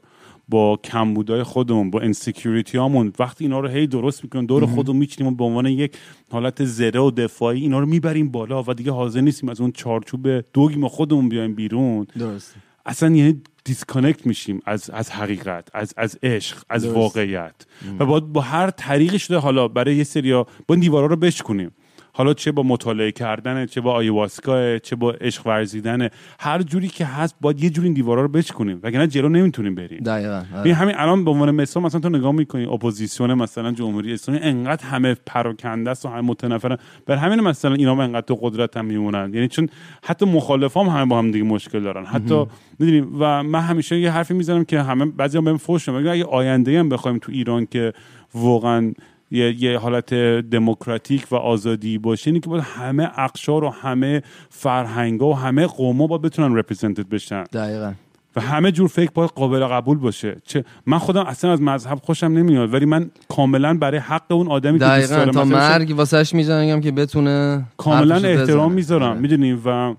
[0.48, 5.32] با کمبودای خودمون با insecurity هامون وقتی اینا رو هی درست می‌کنیم دور خودمون میچینیم
[5.32, 5.96] و به عنوان یک
[6.30, 10.40] حالت زره و دفاعی اینا رو می‌بریم بالا و دیگه حاضر نیستیم از اون چارچوب
[10.52, 12.06] دگم خودمون بیایم بیرون.
[12.18, 12.54] درست.
[12.86, 16.96] اصلا یعنی disconnect میشیم از از حقیقت از از عشق از درست.
[16.96, 17.54] واقعیت.
[17.98, 21.70] و باید با هر طریقی شده حالا برای یه سریا با دیوارا رو بشکنیم
[22.16, 26.08] حالا چه با مطالعه کردن چه با آیواسکا چه با عشق ورزیدن
[26.40, 29.98] هر جوری که هست باید یه جوری این دیوارا رو بشکنیم وگرنه جلو نمی‌تونیم بریم.
[29.98, 30.74] دقیقاً آره.
[30.74, 35.16] همین الان به عنوان مثال مثلا تو نگاه می‌کنی اپوزیسیون مثلا جمهوری اسلامی انقدر همه
[35.26, 39.34] پراکنده است و همه متنفرن بر همین مثلا اینا هم انقدر تو قدرت هم میمونن.
[39.34, 39.68] یعنی چون
[40.04, 42.04] حتی مخالفام هم همه با هم دیگه مشکل دارن.
[42.04, 42.46] حتی
[42.78, 46.08] می‌دونی و من همیشه یه حرفی می‌زنم که همه بعضی هم بهم فوش میدن.
[46.08, 47.92] اگه آینده هم بخوایم تو ایران که
[48.34, 48.92] واقعا
[49.30, 50.14] یه, یه حالت
[50.50, 56.06] دموکراتیک و آزادی باشه اینه که باید همه اقشار و همه فرهنگا و همه قوما
[56.06, 57.92] باید بتونن رپرزنتد بشن دقیقاً
[58.36, 62.26] و همه جور فکر باید قابل قبول باشه چه من خودم اصلا از مذهب خوشم
[62.26, 66.92] نمیاد ولی من کاملا برای حق اون آدمی که دقیقاً تا مرگ واسش می‌زنم که
[66.92, 68.72] بتونه کاملا احترام.
[68.72, 69.20] می‌ذارم آره.
[69.20, 69.94] می‌دونی و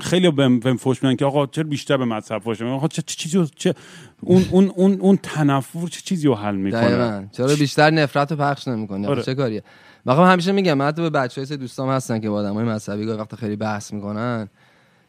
[0.00, 3.02] خیلی بهم بهم فوش میدن که آقا چرا بیشتر به مذهب فوش میدن؟ آقا چه
[3.06, 3.74] چیزی چه
[4.20, 7.24] اون اون اون اون تنفر چه چیزی رو حل می‌کنه؟ دقیقاً.
[7.32, 9.22] چرا بیشتر نفرت رو پخش نمی‌کنی؟ آره.
[9.22, 9.62] چه کاریه؟
[10.06, 13.18] واقعا همیشه میگم من حتی به بچهای سه دوستام هستن که با آدمای مذهبی گاهی
[13.18, 14.48] وقت خیلی بحث می‌کنن.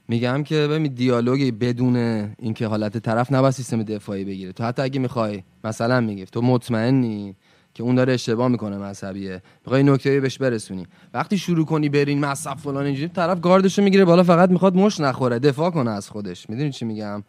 [0.07, 1.95] میگم که ببین دیالوگی بدون
[2.39, 4.51] اینکه حالت طرف نباید سیستم دفاعی بگیره.
[4.51, 7.36] تو حتی اگه می‌خوای مثلا میگی تو مطمئنی؟
[7.76, 9.41] که اون داره اشتباه می‌کنه مذهبیه.
[9.65, 10.88] می‌خوای نکته بهش برسونی.
[11.13, 15.39] وقتی شروع کنی برین مذهب فلان اینجوری طرف گاردشو می‌گیره بالا فقط می‌خواد مش نخوره.
[15.39, 16.49] دفاع کنه از خودش.
[16.49, 17.23] می‌دونی چی میگم؟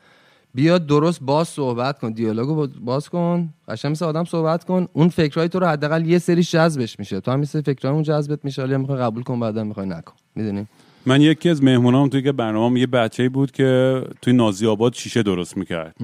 [0.55, 2.13] بیاد درست باز صحبت کن.
[2.13, 3.49] دیالوگو با- باز کن.
[3.69, 4.89] قشنگ مثل آدم صحبت کن.
[4.93, 7.21] اون فکرای تو رو حداقل یه سری جذبش میشه.
[7.21, 8.63] تو هم مثل فکرای اون جذبت میشه.
[8.63, 10.13] ولی می‌خوای قبول کن بعدا می‌خوای نکن.
[10.35, 10.67] می‌دونی؟
[11.07, 15.23] من یکی از مهمونام توی که برنامه یه بچه بود که توی نازی آباد شیشه
[15.23, 15.95] درست می‌کرد.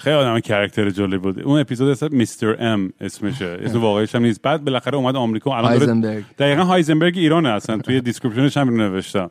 [0.00, 1.42] خیلی آدم character جالب بود.
[1.42, 3.58] اون اپیزود اسم Mister M اسمشه.
[3.62, 4.42] اسم واقعیش هم نیست.
[4.42, 5.56] بعد بالاخره اومد آمریکا.
[5.56, 6.24] الان هایزنبرگ.
[6.38, 7.78] دقیقا هایزنبرگ ایرانه اصلا.
[7.78, 9.30] توی description ش هم نوشتم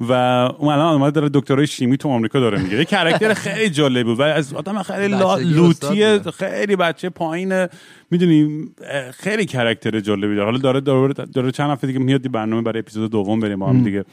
[0.00, 4.06] و اون الان اومد داره دکترای شیمی تو آمریکا داره می‌گیره یه character خیلی جالب
[4.06, 4.20] بود.
[4.20, 5.14] و از آدم خیلی
[5.54, 6.18] لوتی.
[6.18, 7.66] خیلی بچه پایین
[8.10, 8.68] می‌دونی
[9.12, 10.44] خیلی character جالبی داره.
[10.44, 13.82] حالا داره داره, داره چند هفته دیگه میاد برنامه برای اپیزود دوم بریم با هم
[13.82, 14.04] دیگه.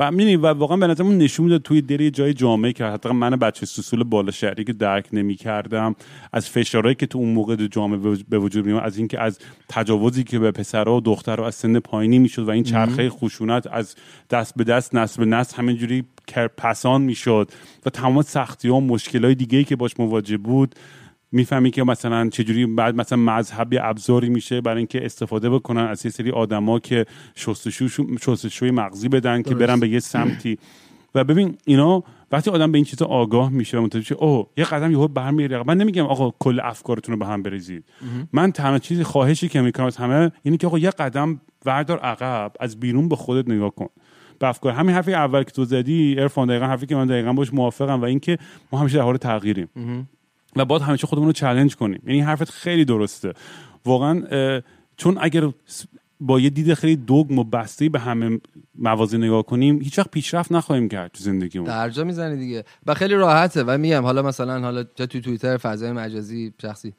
[0.00, 3.30] و می‌دونی و واقعا به نظرمون نشون می‌داد توی دل جای جامعه که حتی من
[3.30, 5.96] بچه سوسول بالا شهری که درک نمی کردم
[6.32, 9.20] از فشارهایی که تو اون موقع تو جامعه به وج- به وجود می از اینکه
[9.20, 9.38] از
[9.68, 13.94] تجاوزی که به پسرها و دخترها از سن پایینی می‌شد و این چرخه خشونت از
[14.30, 16.04] دست به دست نسل به نسل همینجوری
[16.56, 17.50] پسان می‌شد
[17.86, 20.74] و تمام سختی ها و مشکل های دیگه که باش مواجه بود
[21.32, 26.04] می‌فهمی که مثلا چجوری بعد مثلا مذهب یه ابزاری میشه برای اینکه استفاده بکنن از
[26.06, 27.88] یه سری آدما که شستشو
[28.20, 29.54] شستشوی مغزی بدن که.
[29.54, 30.58] برن به یه سمتی.
[31.14, 32.02] و ببین اینا
[32.32, 35.76] وقتی آدم به این چیزا آگاه میشه و متوجه اوه یه قدم یهو برمیره من
[35.76, 37.84] نمیگم آقا کل افکارتون رو به هم بریزید.
[38.32, 42.52] من تنها چیزی خواهشی که می‌کنم از همه اینه که آقا یه قدم وردار عقب
[42.60, 43.88] از بیرون به خودت نگاه کن.
[44.38, 44.72] به افکار.
[44.72, 48.04] همین حرفی اول که تو زدی ارفان دقیقا حرفی که من دقیقا باش موافقم و
[48.04, 48.38] اینکه
[48.72, 49.68] ما همیشه در حال تغییریم.
[50.56, 52.02] و باید همیشه خودمون رو چلنج کنیم.
[52.06, 53.32] یعنی حرفت خیلی درسته.
[53.84, 54.22] واقعا
[54.96, 55.48] چون اگر
[56.20, 58.40] با یه دید خیلی دوگم و بسته به همه
[58.74, 61.68] موازی نگاه کنیم هیچ وقت پیشرفت نخواهیم کرد تو زندگیمون.
[61.68, 62.64] درجا می‌زنی دیگه.
[62.86, 63.62] و خیلی راحته.
[63.62, 66.94] و میگم حالا مثلا حالا تو توییتر فضای مجازی شخصی.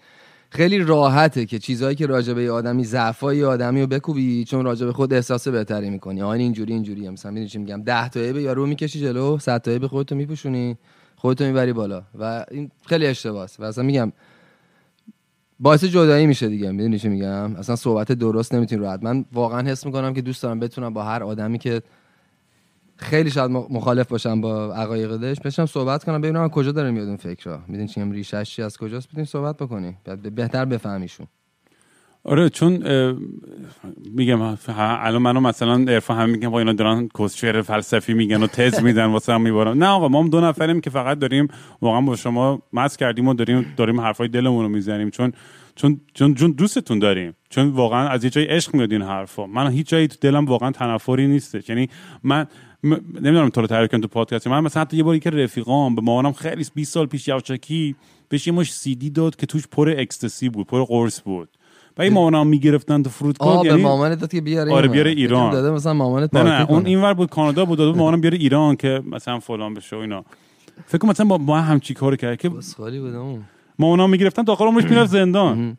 [0.49, 4.85] خیلی راحته که چیزهایی که راجع به یه آدمی ضعفای آدمی رو بکوبی چون راجع
[4.85, 6.21] به خود احساس بهتری می‌کنی.
[6.21, 7.09] آین اینجوری اینجوری.
[7.09, 10.77] مثلا می‌دونی چی میگم؟ 10 تا به یارو می‌کشی جلو 100 تا به خودتو میپوشونی.
[11.21, 12.03] خودتو می‌بری بالا.
[12.19, 13.49] و این خیلی اشتباهه.
[13.59, 14.11] و اصلا میگم
[15.59, 16.71] باعث جدایی میشه دیگه.
[16.71, 19.03] می‌دونی چی میگم؟ اصلا صحبت درست نمی‌تونی راحت.
[19.03, 21.81] من واقعا حس می‌کنم که دوست دارم بتونم با هر آدمی که
[22.95, 27.17] خیلی شاید مخ- مخالف باشم با عقایدش بشم صحبت کنم ببینم کجا داره میاد اون
[27.17, 27.59] فکرها.
[27.67, 29.97] می‌دونی چی میگم؟ ریشش چی از کجاست؟ بتونی صحبت بکنی.
[30.35, 31.27] بهتر بفهمیشون.
[32.23, 32.83] آره چون
[34.13, 38.83] میگم الان منو مثلا عرفان هم میگم با اینا دارن کسچر فلسفی میگن و تز
[38.83, 41.47] میدن واسه هم میبارن نه آقا ما هم دو نفریم که فقط داریم
[41.81, 45.09] واقعا با شما مس کردیم و داریم داریم حرفای دلمون رو می‌زنیم.
[45.09, 45.33] چون
[45.75, 47.33] چون چون چون دوستتون داریم.
[47.49, 49.45] چون واقعا از یه جای عشق میاد این حرفا.
[49.45, 51.69] من هیچ جایی تو دلم واقعا تنفری نیستش.
[51.69, 51.89] یعنی
[52.23, 52.47] من
[52.83, 52.95] م...
[53.15, 54.47] نمی‌دونم تو رو تعریف کنم تو پادکست.
[54.47, 57.95] من مثلا حتی یه باری که رفیقام به مامانم خیلی 20 سال پیش یواشکی
[58.29, 61.49] بهش یه مش سی دی داد که توش پر اکستسی بود پر قرص بود.
[62.01, 64.87] بعد و این مامانم می‌گرفتن تو فرودگاه آه به یعنی مامانت داد که بیاره آره،.
[64.87, 65.51] بیاره ایران.
[65.51, 66.85] داده مثلا مامانت نه نه اون.
[66.85, 70.25] اینور بود کانادا بود داده مامانم بیاره ایران که مثلا فلان بشه و اینا.
[70.85, 73.43] فکر کنم مثلا با ما همچی کار کرد؟ که بسخالی بود اون.
[73.79, 75.77] مامانم می‌گرفتن تا آخر عمرش می‌رفت زندان.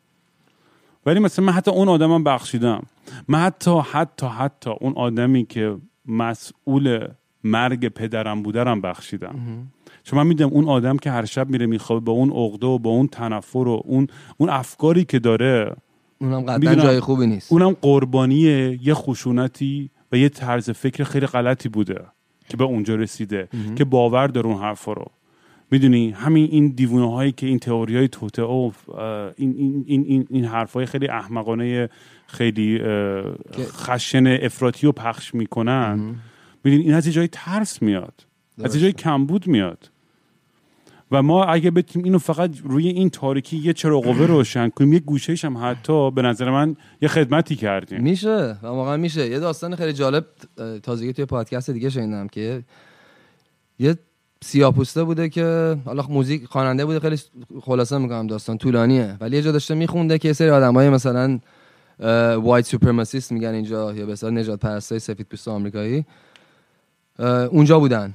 [1.07, 2.83] ولی مثلا من حتی اون آدمم بخشیدم.
[3.29, 7.07] من حتی حتی حتی اون آدمی که مسئول
[7.45, 9.35] مرگ پدرم بوده رم بخشیدم
[10.05, 12.91] چون من می‌دونم اون آدم که هر شب میره میخوابه با اون عقده و با
[12.91, 14.07] اون تنفر و اون
[14.39, 15.77] اون افکاری که داره
[16.23, 16.75] اونم قطعا.
[16.75, 17.53] جای خوبی نیست.
[17.53, 18.37] اونم قربانی
[18.83, 22.01] یه خشونتی و یه طرز فکر خیلی غلطی بوده
[22.49, 25.07] که به اونجا رسیده که باور داره اون حرفا رو.
[25.71, 28.73] می‌دونی؟ همین این دیوونه هایی که این تئوری های توته او
[29.37, 31.89] این این این این, این حرف های خیلی احمقانه
[32.27, 32.81] خیلی
[33.59, 36.15] خشن افراطی رو پخش می‌کنن.
[36.65, 38.27] می‌دونی؟ این از جای ترس میاد.
[38.65, 39.91] از جای کمبود میاد.
[41.13, 44.99] و ما اگه بتونیم اینو فقط روی این تاریکی یه چراغ قوه روشن کنیم یه
[44.99, 48.03] گوشهش هم حتی به نظر من یه خدمتی کردیم.
[48.03, 49.29] میشه؟ و واقعا میشه.
[49.29, 50.27] یه داستان خیلی جالب
[50.83, 52.63] تازگی توی پادکست دیگه شنیدم که
[53.79, 53.97] یه
[54.45, 57.17] سیاپوسته بوده که حالا موزیک خواننده بوده خیلی
[57.61, 59.17] خلاصه می‌کنم داستان طولانیه.
[59.21, 61.39] ولی یه جا داشته میخونده که سری آدمای مثلا
[62.37, 66.05] وایت سوپرماسیست میگن اینجا یا به نجات پرستای سفید پوست آمریکایی.
[67.51, 68.15] اونجا بودن.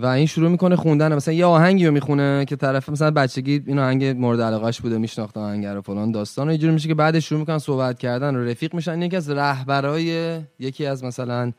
[0.00, 1.14] و این شروع می‌کنه خوندن.
[1.14, 5.36] مثلا یه آهنگی رو می‌خونه که طرف مثلا بچگی این آهنگ مورد علاقهش بوده میشناخت
[5.36, 8.74] آهنگ رو فلان داستان و اینجوری میشه که بعدش شروع می‌کنن صحبت کردن و رفیق
[8.74, 9.02] میشن.
[9.02, 11.52] یکی از رهبرای یکی از مثلا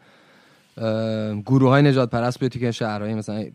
[1.46, 3.46] گروه های نجات پرست به توی شهرهای مثلا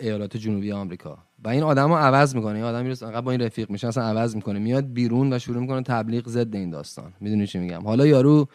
[0.00, 1.18] ایالات جنوبی آمریکا.
[1.44, 2.54] و این آدمو عوض می‌کنه.
[2.54, 4.58] این آدم می‌رسه با این رفیق میشه اصلا عوض می‌کنه.
[4.58, 7.12] میاد بیرون و شروع می‌کنه تبلیغ ضد این داستان.
[7.20, 8.48] می‌دونی چی میگم؟ حالا یارو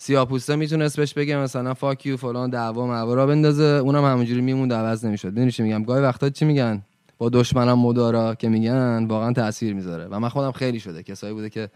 [0.00, 3.64] سیاپوسته می‌تونست بهش بگه مثلا فاک یو فلان دعوا معوا بندازه.
[3.64, 5.28] اونم همونجوری میموند عوض نمی‌شد.
[5.28, 6.82] می‌دونی چی میگم؟ گاهی وقتا چی میگن؟
[7.18, 10.06] با دشمنم مدارا که میگن واقعا تاثیر می‌ذاره.
[10.10, 11.02] و من خودم خیلی شده.
[11.02, 11.68] کسایی بوده که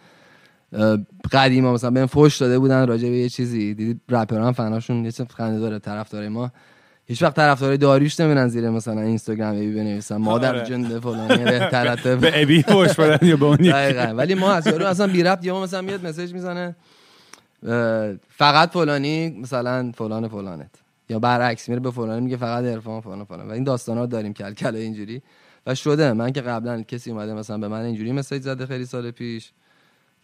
[1.32, 3.74] قدیما مثلا بهم فوش داده بودن راجع به یه چیزی.
[3.74, 5.78] دیدی رپران فناشون یه چیز خنده داره.
[5.78, 6.50] طرفدارای ما
[7.06, 10.16] هیچ وقت طرفدارای داریوش نمیرن زیر مثلا اینستاگرام ای بنویسن.
[10.16, 10.66] مادر آره.
[10.66, 10.98] جنده
[11.44, 15.44] بهترت به ابی خوش بدن یا به اون ولی ما از یارو اصلا بی ربط
[15.44, 16.76] یهو مثلا میاد مسیج می‌زنه.
[18.28, 20.70] فقط فلانی مثلا فلان فلانت.
[21.08, 23.48] یا برعکس میره به فلانی میگه فقط عرفان فلان فلان.
[23.48, 25.22] و این داستانا رو داریم کل کل اینجوری.
[25.66, 26.12] و شده.
[26.12, 29.52] من که قبلا کسی اومده مثلا به من اینجوری مسیج زده خیلی سال پیش.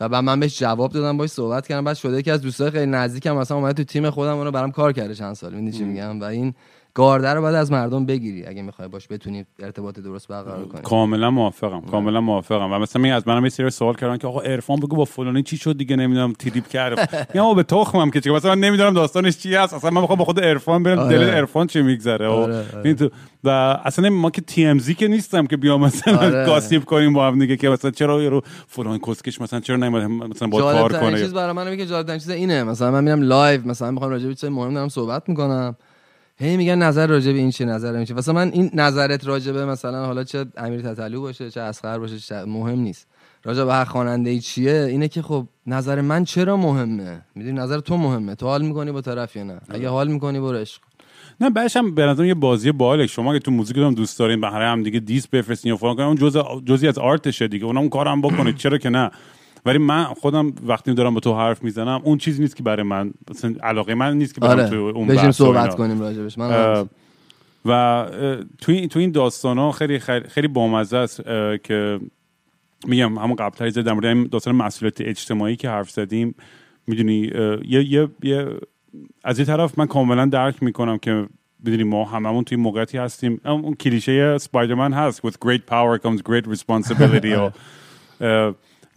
[0.01, 1.85] و بعد من بهش جواب دادم باش صحبت کردم.
[1.85, 4.93] بعد شده که از دوستای خیلی نزدیکم مثلا اومده تو تیم خودم اونو برام کار
[4.93, 5.55] کرده چند سال.
[5.55, 6.55] می‌دونی چی میگم؟ و این
[6.99, 10.83] گارده رو باید از مردم بگیری اگه می‌خوای باش بتونی ارتباط درست برقرار کنی.
[10.83, 12.73] کاملا موافقم کاملا موافقم.
[12.73, 15.43] و مثلا می از منم یه سری سوال کردن که آقا عرفان بگو با فلانی
[15.43, 16.99] چی شد دیگه نمی‌دونم تریپ کرد.
[17.35, 18.37] میگم به تخمم که چیکار.
[18.37, 19.75] مثلا من نمی‌دونم داستانش چی هست.
[19.75, 21.19] اصلا من می‌خوام با خود عرفان برم آره.
[21.19, 22.29] دل عرفان چی میگذره.
[22.29, 22.95] و آره، آره.
[22.95, 23.11] تو-
[23.45, 23.49] و
[23.85, 26.47] اصلا ما که TMZ که نیستم که بیام مثلا.
[26.47, 30.49] gossip کنیم با هم دیگه که مثلا چرا یارو فلان کسکش مثلا چرا نمیاد مثلا
[30.49, 32.63] با کار کنه؟ چیز برای من که جالب چیز اینه.
[32.65, 35.77] مثلا من میرم live مثلا می‌خوام راجع به چیز مهم دارم صحبت می‌کنم.
[36.41, 38.15] هی میگن نظر راجع این چه نظر چه.
[38.15, 42.19] مثلا من این نظرت راجع به مثلا حالا چه امیر تتلو باشه چه اسخر باشه
[42.19, 43.07] چه مهم نیست.
[43.45, 47.81] راجع به هر خواننده ای چیه؟ اینه که خب نظر من چرا مهمه؟ می‌دونی نظر
[47.81, 48.35] تو مهمه.
[48.35, 50.81] تو حال می‌کنی با طرف یا نه؟ اگه حال می‌کنی برو عشق.
[51.41, 54.41] نه بعدش هم به نظرم یه بازی باحاله شما که تو موزیک هم دوست دارین
[54.41, 57.65] به هم دیگه دیس بفرستین یا فلان کنین اون جزء جزئی از آرتشه دیگه.
[57.65, 58.57] اونم اون کارم بکنید.
[58.57, 59.11] چرا که نه؟
[59.67, 63.11] ولی من خودم وقتی دارم با تو حرف می‌زنم اون چیزی نیست که برای من
[63.31, 64.69] مثلا علاقه من نیست که برم آره.
[64.69, 65.75] تو اون بشیم صحبت.
[65.75, 66.39] کنیم راجبش.
[66.39, 66.87] من اه،
[67.65, 69.99] و اه، توی این- توی این داستان ها خیلی
[70.29, 71.23] خیلی, بامزه است
[71.65, 72.01] که
[72.87, 76.35] میگم همون قبل در مورد داستان مسئولیت اجتماعی که حرف زدیم
[76.87, 77.19] می‌دونی
[77.69, 78.47] یه, یه, یه
[79.25, 81.27] از یه طرف من کاملا درک می‌کنم که
[81.65, 83.41] می‌دونی ما هممون توی موقعیتی هستیم.
[83.45, 87.51] اون کلیشه سپایدرمن هست with great power comes great responsibility و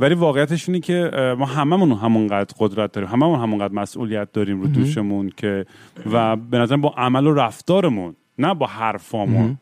[0.02, 5.32] ولی واقعیتش اینه که ما هممون همونقدر قدرت داریم هممون همونقدر مسئولیت داریم رو دوشمون
[5.38, 5.66] که
[6.12, 9.58] و به نظر با عمل و رفتارمون نه با حرفامون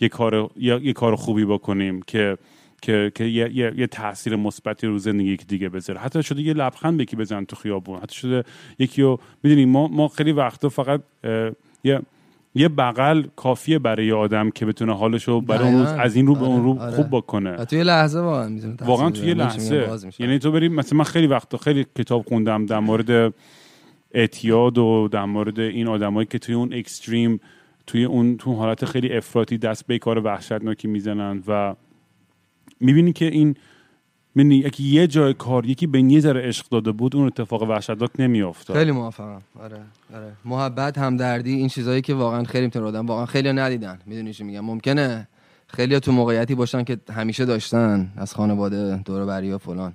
[0.00, 2.38] یه کار یه, یه کار خوبی بکنیم که
[2.82, 6.00] که, که یه, یه, یه تاثیر مثبتی رو زندگی یکی دیگه بذاره.
[6.00, 8.00] حتی شده یه لبخند به یکی بزن تو خیابون.
[8.00, 8.44] حتی شده
[8.78, 11.00] یکی رو می‌دونی ما ما خیلی وقتا فقط
[11.84, 12.00] یه
[12.54, 15.88] یه بغل کافیه برای یه آدم که بتونه حالشو برای اون روز.
[15.88, 16.96] از این رو به اون رو آره، آره.
[16.96, 20.24] خوب بکنه توی لحظه واقعا توی یه؟ لحظه میشه.
[20.24, 23.34] یعنی تو بریم مثلا من خیلی وقتا خیلی کتاب خوندم در مورد
[24.14, 27.40] اعتیاد و در مورد این آدمایی که توی اون اکستریم
[27.86, 31.74] توی اون تو حالت خیلی افراطی دست به کار وحشتناکی می‌زنن و
[32.80, 33.56] می‌بینی که این
[34.34, 38.10] می‌بینی یکی یه جای کار یکی به یه ذره عشق داده بود اون اتفاق وحشتناک
[38.18, 38.76] نمیافتاد.
[38.76, 39.78] خیلی موافقم آره
[40.14, 40.32] آره.
[40.44, 43.98] محبت همدردی این چیزایی که واقعا خیلی می‌تونه آدم واقعا خیلی ندیدن.
[44.06, 45.28] می‌دونی چی میگم؟ ممکنه
[45.66, 49.92] خیلی تو موقعیتی باشن که همیشه داشتن از خانواده دور و بری و فلان.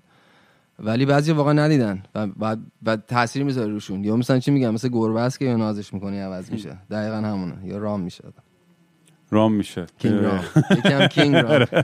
[0.80, 4.04] ولی بعضی واقعا ندیدن و بعد و تاثیر می‌ذاره روشون.
[4.04, 6.78] یا مثلا چی میگم؟ مثل گربه است که یا نازش می‌کنی عوض میشه.
[6.92, 7.56] دقیقا همونه.
[7.64, 8.24] یا رام میشه.
[9.30, 9.86] رام میشه.
[10.00, 10.40] کینگ رام.
[10.78, 11.66] یکم کینگ رام.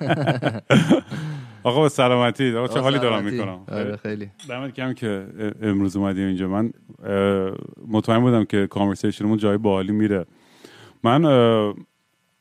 [1.64, 2.56] آقا با سلامتی.
[2.56, 3.24] آقا چه حالی دارم.
[3.26, 4.30] می‌کنم؟ آره خیلی.
[4.50, 5.28] دمت کم که
[5.62, 6.48] امروز اومدی اینجا.
[6.48, 6.74] من
[7.88, 10.26] مطمئن بودم که کانورسیشنمون جای باحالی میره.
[11.04, 11.24] من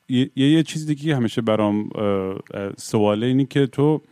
[0.09, 1.91] یه یه چیزی دیگه که همیشه برام
[2.77, 4.03] سواله اینی که تو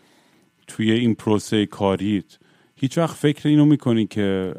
[0.67, 2.39] توی این پروسه کاریت
[2.77, 4.55] هیچ وقت فکر اینو می‌کنی که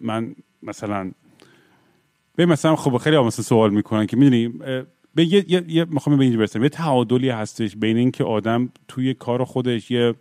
[0.00, 1.10] من مثلا
[2.36, 4.52] به مثلا خب خیلی مثلا سوال می‌کنن که می‌دونی
[5.14, 9.14] به یه, یه, یه می‌خوام به اینجا برسم یه تعادلی هستش بین اینکه آدم توی
[9.14, 10.14] کار خودش یه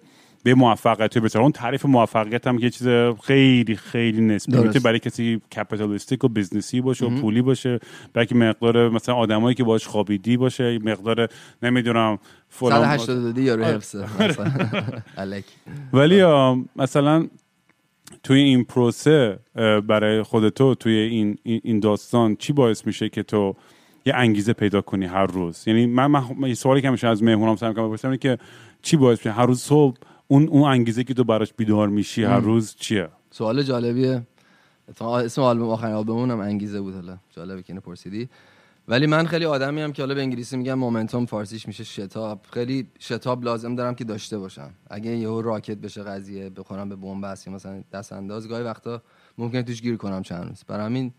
[0.44, 2.88] به موفقیت برسه اون تعریف موفقیت هم یه چیز
[3.24, 4.58] خیلی خیلی نسبی.
[4.58, 7.80] می‌تونه برای کسی capitalistic و business ی باشه و پولی باشه
[8.14, 11.30] بلکه مقدار مثلا آدمایی که باش خوابیدی باشه مقدار
[11.64, 12.20] نمی‌دونم
[12.50, 13.76] فلان 182 یارو آره.
[13.76, 14.06] حفظه.
[15.94, 16.24] ولی
[16.76, 17.28] مثلا
[18.24, 19.40] توی این پروسه
[19.88, 23.56] برای خودتو توی این این داستان چی باعث میشه که تو
[24.06, 25.64] یه انگیزه پیدا کنی هر روز.
[25.68, 28.38] یعنی من, من, یه سوالی که همیشه از مهمونام سعی می‌کنم بپرسم که
[28.82, 29.98] چی باعث میشه؟ هر روز صبح
[30.28, 34.22] اون اون انگیزه که تو براش بیدار میشی هر روز چیه؟ سوال جالبیه.
[35.02, 37.18] اسم آلبوم آخرین آلبومون هم انگیزه بود حالا.
[37.36, 38.30] جالبه که اینو پرسیدی.
[38.88, 42.46] ولی من خیلی آدمی هم که حالا به انگلیسی میگم مومنتوم فارسیش میشه شتاب.
[42.52, 44.70] خیلی شتاب لازم دارم که داشته باشم.
[44.90, 49.02] اگه یهو راکت بشه قضیه بخورم به بنبست یا مثلا دست انداز گاهی وقتا
[49.38, 50.64] ممکنه توش گیر کنم چند روز.
[50.68, 51.14] برای همین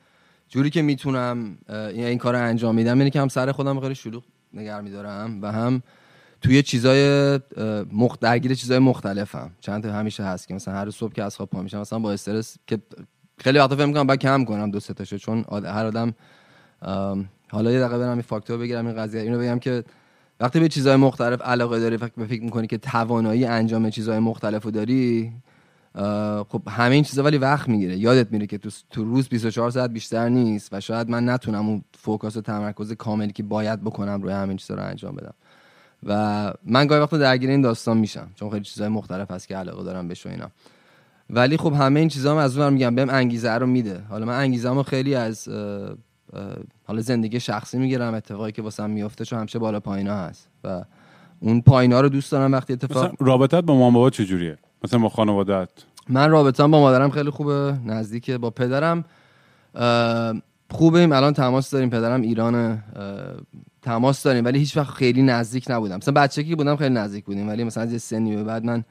[0.48, 3.94] جوری که می‌تونم این این کار رو انجام میدم اینه که هم سر خودم خیلی
[3.94, 4.22] شلوغ
[4.54, 5.82] نگر میدارم و هم
[6.40, 7.40] توی چیزای
[7.92, 8.18] مخ...
[8.20, 9.50] درگیر چیزای مختلفم.
[9.60, 12.12] چند تا همیشه هست که مثلا هر صبح که از خواب پا میشم مثلا با
[12.12, 12.78] استرس که
[13.38, 16.14] خیلی وقتا فکر می‌کنم باید کم کنم دو سه چون آد- هر آدم
[16.82, 19.84] ام، حالا یه دقیقه برم این فاکتور بگیرم این قضیه اینو بگم که
[20.40, 25.32] وقتی به چیزهای مختلف علاقه داری فکر می‌کنی که توانایی انجام چیزهای مختلف رو داری
[26.48, 27.96] خب همه این چیزا ولی وقت می‌گیره.
[27.96, 31.84] یادت میره که تو, تو روز 24 ساعت بیشتر نیست و شاید من نتونم اون
[31.98, 35.34] فوکس و تمرکز کاملی که باید بکنم روی همین چیزا رو انجام بدم.
[36.06, 39.84] و من گاهی وقتا درگیر این داستان میشم چون خیلی چیزهای مختلف هست که علاقه
[39.84, 40.50] دارم بهش و اینا.
[41.30, 44.02] ولی خب همه این چیزا هم از اون ور میگم بهم انگیزه رو میده.
[44.08, 45.48] حالا من انگیزه خیلی از
[46.84, 50.48] حالا زندگی شخصی می‌گیرم اتفاقی که واسم میفته چون همیشه بالا پایینا هست.
[50.64, 50.84] و
[51.40, 55.68] اون پایینا رو دوست دارم وقتی اتفاق رابطت با مامان بابا چجوریه؟ مثلا با خانوادت
[56.08, 59.04] من رابطم با مادرم خیلی خوبه نزدیکه با پدرم.
[60.70, 62.84] خوبیم الان تماس داریم پدرم ایرانه.
[62.96, 63.04] اه،
[63.82, 65.96] تماس داریم ولی هیچ وقت خیلی نزدیک نبودم.
[65.96, 68.84] مثلا بچگی که بودم خیلی نزدیک بودیم ولی مثلا از یه سنی به بعد من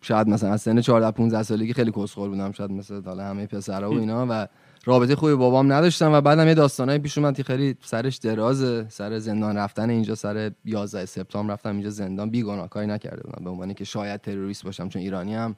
[0.00, 3.90] شاید مثلا از سن 14 15 سالگی خیلی کسخل بودم شاید مثل حالا همه پسرا
[3.90, 4.46] و اینا و
[4.88, 8.86] رابطه خوبی با بابام نداشتم و بعدم یه داستانای پیش اومد که خیلی سرش درازه
[8.88, 12.30] سر زندان رفتن اینجا سر 11 سپتامبر رفتم اینجا زندان.
[12.30, 13.44] بیگناه کاری نکرده بودم.
[13.44, 15.56] به عنوان که شاید تروریست باشم چون ایرانی هم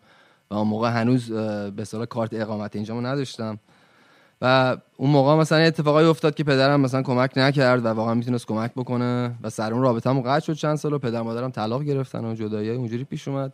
[0.51, 3.59] و اون موقع هنوز به اصطلاح کارت اقامت اینجا نداشتم.
[4.43, 8.47] و اون موقع مثلا یه اتفاقایی افتاد که پدرم مثلا کمک نکرد و واقعا می‌تونست
[8.47, 9.35] کمک بکنه.
[9.43, 12.71] و سر اون رابطه‌مو قطع شد چند سال و پدر مادرم طلاق گرفتن و جدایی
[12.71, 13.53] اونجوری پیش اومد.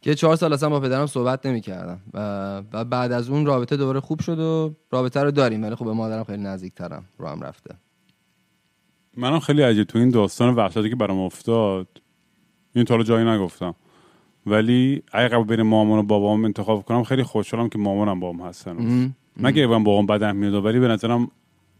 [0.00, 4.00] که چهار سال اصلا با پدرم صحبت نمی‌کردم و, و بعد از اون رابطه دوباره
[4.00, 7.74] خوب شد و رابطه رو داریم ولی خب به مادرم خیلی نزدیک‌ترم رو هم رفته.
[9.16, 9.86] منم خیلی عجیب.
[9.86, 11.88] تو این داستان وحشتی که برام افتاد
[12.74, 13.74] این تا جایی نگفتم.
[14.46, 19.14] ولی اگه قبل بین مامان و بابام انتخاب کنم خیلی خوشحالم که مامانم بابام هستن.
[19.36, 21.30] نه که من بابام بدم میاد ولی به نظرم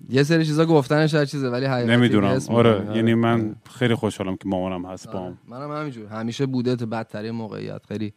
[0.09, 2.41] یه سری چیزا گفتنش هر چیزه ولی حقیقتی نمی‌دونم.
[2.49, 2.97] آره.
[2.97, 6.07] یعنی من خیلی خوشحالم که مامانم هست بام منم همینجور.
[6.07, 7.81] همیشه بوده تو بدترین موقعیت.
[7.89, 8.13] خیلی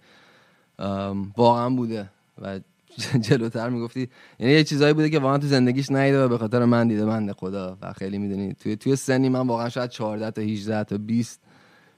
[1.38, 2.10] واقعا بوده.
[2.42, 2.60] و
[3.30, 4.10] جلوتر می‌گفتی
[4.40, 7.34] یعنی یه چیزایی بوده که واقعا تو زندگیش ندیده و به خاطر من دیده بنده
[7.34, 7.78] خدا.
[7.82, 11.42] و خیلی می‌دونی توی توی سنی من واقعا شاید 14 تا 18 تا 20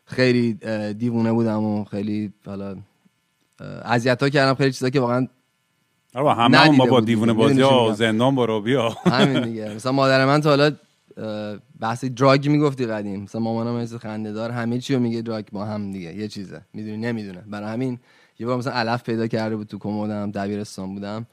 [0.06, 0.54] خیلی
[0.94, 2.76] دیوونه بودم و خیلی حالا
[3.86, 4.54] اذیت ها کردم.
[4.54, 5.28] خیلی چیزا که واقعا
[6.16, 7.34] آره همه ندیده ما با دیوونه.
[7.34, 8.90] بازی ها؟ زندان برو بیا.
[8.90, 9.74] همین دیگه.
[9.76, 10.72] مثلا مادر من تا حالا
[11.80, 13.22] بحث دراگ می‌گفتی قدیم.
[13.24, 16.16] مثلا مامانم مثل خنده دار همه چی رو میگه دراگ با هم دیگه.
[16.16, 16.62] یه چیزه.
[16.74, 17.44] می‌دونی؟ نمی‌دونه.
[17.48, 18.00] برای همین
[18.40, 21.26] یه بار مثلا علف پیدا کرده بود تو کمدم دبیرستان بودم.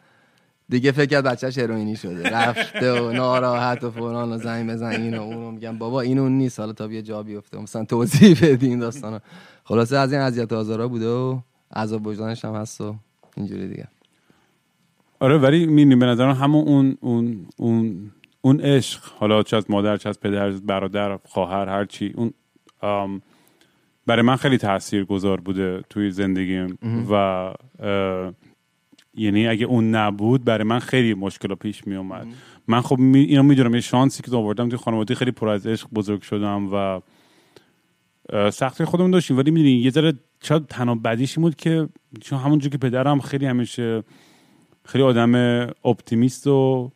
[0.68, 2.30] دیگه فکر کرد بچهش هروئینی شده.
[2.30, 5.78] رفته و ناراحت و فلان و زنگ بزن اینو اونو میگم.
[5.78, 6.60] بابا این اون نیست.
[6.60, 7.58] حالا تا بیا جا بیفته.
[7.58, 9.20] مثلا توضیح بدی این داستانا.
[9.64, 11.38] خلاصه از این اذیت و آزارا بوده و
[11.76, 12.94] عذاب وجدانش هم هست و
[13.36, 13.88] اینجوری دیگه.
[15.20, 19.96] آره ولی می‌بینی به نظرم همون اون اون اون اون عشق حالا چه از مادر
[19.96, 22.32] چه از پدر برادر خواهر هر چی اون
[24.06, 26.78] برای من خیلی تأثیر گذار بوده توی زندگیم
[27.10, 27.52] و
[29.14, 32.26] یعنی اگه اون نبود برای من خیلی مشکل پیش می اومد
[32.68, 35.88] من خب می اینو می‌دونم یه شانسی که آوردم توی خانواده خیلی پر از عشق
[35.90, 37.00] بزرگ شدم و
[38.50, 39.38] سختی خودمون داشتیم.
[39.38, 40.12] ولی می‌دونی یه ذره
[40.42, 41.88] شاید تنها بدیش بود که
[42.20, 44.02] چون همونجور که پدرم خیلی همیشه
[44.88, 45.34] خیلی آدم
[45.84, 46.90] اپتیمیست و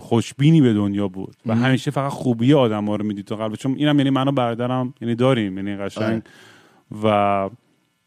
[0.00, 3.54] خوشبینی به دنیا بود و همیشه فقط خوبی آدم ها رو می‌دید تو قلب.
[3.54, 6.22] چون اینم یعنی من و برادرم یعنی داریم یعنی قشنگ.
[7.02, 7.50] و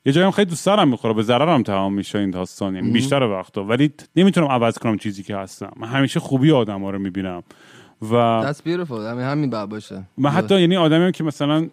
[0.06, 3.24] یه جایی هم خیلی دوست دارم می‌خوره به ضررم تمام میشه این داستان یعنی بیشتر
[3.24, 3.64] وقتا.
[3.64, 5.72] ولی نمی‌تونم عوض کنم چیزی که هستم.
[5.78, 7.44] من همیشه خوبی آدم ها رو می‌بینم.
[8.12, 8.92] و That's beautiful.
[8.92, 10.04] همین همین باشه.
[10.18, 11.70] من حتی یعنی آدمی هم که مثلا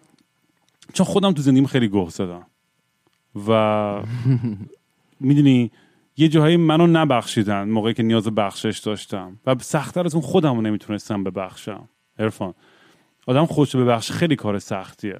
[0.93, 2.45] چون خودم تو زندگیم خیلی گوه زدم.
[3.47, 4.01] و
[5.19, 5.71] می‌دونی
[6.17, 9.39] یه جاهایی منو نبخشیدن موقعی که نیاز به بخشش داشتم.
[9.45, 11.89] و سختتر از اون خودم رو نمی‌تونستم ببخشم.
[12.19, 12.53] عرفان
[13.27, 15.19] آدم خودش رو ببخش خیلی کار سختیه.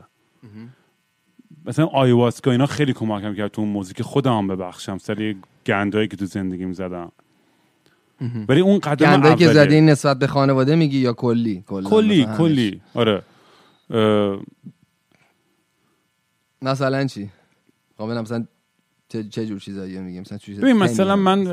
[1.65, 6.07] مثلا آیواسکا اینا خیلی کمکم کرد تو اون موضوع که خودم هم ببخشم سری گندایی
[6.07, 7.11] که تو زندگیم زدم
[8.47, 9.53] ولی اون قدم گندایی که.
[9.53, 12.81] زدی این نسبت به خانواده میگی یا کلی؟ کلی؟ کلی.
[12.93, 13.21] آره.
[13.89, 14.39] اه،
[16.61, 17.29] مثلا چی؟
[17.99, 18.45] مثلا
[19.09, 21.47] چه, جور چیزایی میگیم؟ مثلا چیز ببین مثلا من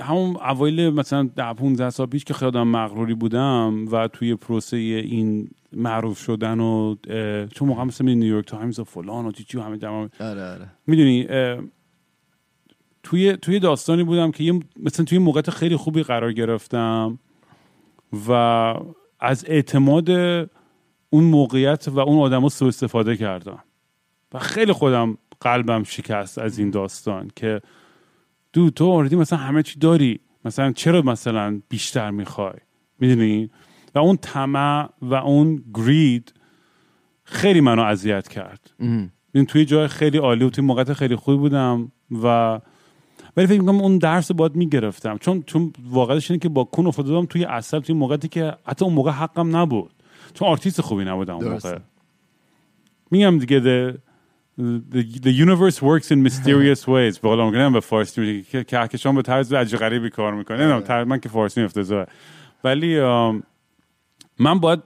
[0.00, 5.50] همون اوایل مثلا ده 15 سال پیش که خیلی مغروری بودم و توی پروسه این
[5.72, 6.94] معروف شدن و
[7.54, 10.70] چون موقع مثلا نیویورک تایمز و فلان و چی و همه در آره آره.
[10.86, 11.26] می‌دونی
[13.02, 17.18] توی توی داستانی بودم که یه مثلا توی موقعیت خیلی خوبی قرار گرفتم
[18.28, 18.32] و
[19.20, 20.10] از اعتماد
[21.10, 23.64] اون موقعیت و اون آدما سوء استفاده کردم.
[24.34, 27.60] و خیلی خودم قلبم شکست از این داستان که
[28.52, 30.20] دو تو آردی مثلا همه چی داری.
[30.44, 32.54] مثلا چرا مثلا بیشتر می‌خوای؟
[32.98, 33.50] می‌دونی؟
[33.94, 36.34] و اون طمع و اون گرید
[37.24, 38.70] خیلی منو اذیت کرد.
[39.34, 41.92] این توی جای خیلی عالی و توی موقعیت خیلی خوبی بودم
[42.22, 42.60] و
[43.36, 45.18] ولی فکر می‌کنم اون درس رو باید می‌گرفتم.
[45.18, 48.84] چون چون واقعیتش اینه که با کون افتاده بودم توی اصل توی موقعیتی که حتی
[48.84, 49.90] اون موقع حقم نبود.
[50.34, 51.48] چون آرتیست خوبی نبودم اون.
[51.48, 51.78] موقع.
[53.10, 53.60] میگم دیگه
[54.58, 57.20] the, the universe works in mysterious ways.
[57.20, 60.56] به قول میگم به فارسی میگه که کهکشان به طرز عجیب غریبی کار می‌کنه.
[60.58, 62.06] نمی‌دونم طرز- من که فارسی افتضاحه.
[62.64, 63.00] ولی
[64.38, 64.80] من باید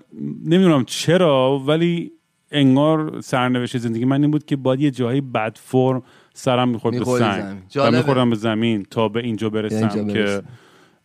[0.44, 2.12] نمی‌دونم چرا ولی
[2.52, 6.02] انگار سرنوشت زندگی من این بود که باید یه جایی بد فرم
[6.34, 7.42] سرم می‌خورد به سنگ.
[7.42, 7.62] زمین.
[7.76, 7.90] و.
[7.96, 10.42] میخوردم به زمین تا به اینجا برسم اینجا که برسی.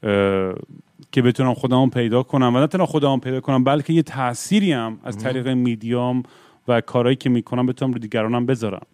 [0.03, 0.55] اه،
[1.11, 2.55] که بتونم خودمو پیدا کنم.
[2.55, 6.23] و نه تنها خودمو پیدا کنم بلکه یه تأثیری هم از طریق میدیام
[6.67, 8.85] و کارهایی که می‌کنم بتونم رو دیگرانم بذارم.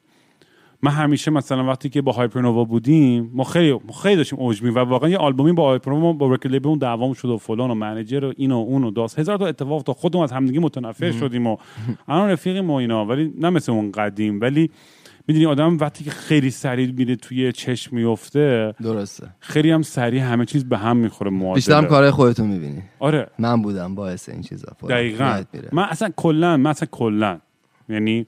[0.82, 4.80] من همیشه مثلا وقتی که با هایپرنووا بودیم ما خیلی ما خیلی داشتیم اوج و
[4.80, 8.26] واقعا یه آلبومی با هایپرنووا با رکورد لیبل اون دعوام شد و فلان و منیجر
[8.26, 9.20] و این و اون و داست.
[9.20, 11.58] هزار تا اتفاق تا خودمون از همدیگه متنفر شدیم و
[12.08, 14.42] الان رفیقیم و اینا ولی نه مثل اون قدیم.
[14.42, 14.70] ولی
[15.28, 19.28] می‌دونی آدم وقتی که خیلی سریع میره توی چشم میفته درسته.
[19.40, 21.56] خیلی هم سریع همه چیز به هم می‌خوره معادله.
[21.56, 22.82] بیشتر هم کارهای خودتون می‌بینی.
[23.00, 23.28] آره.
[23.40, 24.68] من بودم باعث این چیزا.
[24.90, 25.44] دقیقا.
[25.72, 27.40] من اصلا کلا من اصلا کلا
[27.90, 28.28] یعنی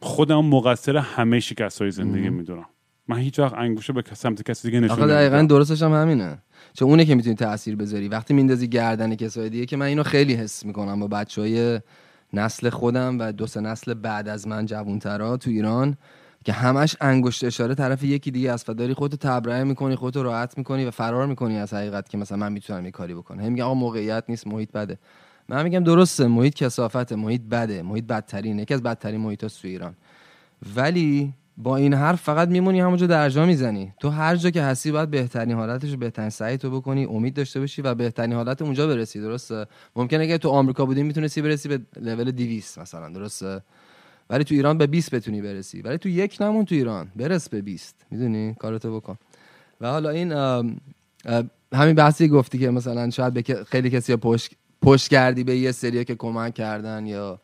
[0.00, 2.66] خودم مقصر همه شکست های زندگی می‌دونم.
[3.08, 5.56] من هیچ وقت انگوشه به سمت کسی دیگه نشون آخه دقیقا نمیدم.
[5.56, 6.38] درستش هم همینه.
[6.72, 8.08] چون اونه که می‌تونی تاثیر بذاری.
[8.08, 11.80] وقتی میندازی گردن کسای دیگه که من اینو خیلی حس می‌کنم با بچه های
[12.32, 15.96] نسل خودم و دو سه نسل بعد از من جوانترا تو ایران
[16.44, 20.58] که همش انگشت اشاره طرف یکی دیگه است و داری خودتو تبرئه می‌کنی خودتو راحت
[20.58, 23.40] می‌کنی و فرار می‌کنی از حقیقت که مثلا من می‌تونم یه کاری بکنم.
[23.40, 24.98] هم میگه آقا موقعیت نیست محیط بده.
[25.48, 29.94] من میگم درسته محیط کسافته محیط بده محیط بدترینه یکی از بدترین محیط تو ایران.
[30.76, 33.92] ولی با این حرف فقط میمونی همونجا درجا می‌زنی.
[34.00, 37.82] تو هر جا که هستی باید بهترین حالتش بهترین سعی تو بکنی امید داشته باشی
[37.82, 39.66] و بهترین حالت اونجا برسی درسته؟
[39.96, 43.60] ممکنه اگه تو آمریکا بودی می‌تونستی برسی به لول 200 مثلا درسته؟
[44.30, 45.82] ولی تو ایران به 20 بتونی برسی.
[45.82, 49.16] ولی تو یک نمون تو ایران برس به 20 می‌دونی؟ کارتو بکن.
[49.80, 50.32] و حالا این
[51.72, 54.50] همین بحثی گفتی که مثلا شاید به خیلی کسی پشت
[54.82, 57.40] پشت کردی به یه سری که کمک کردن یا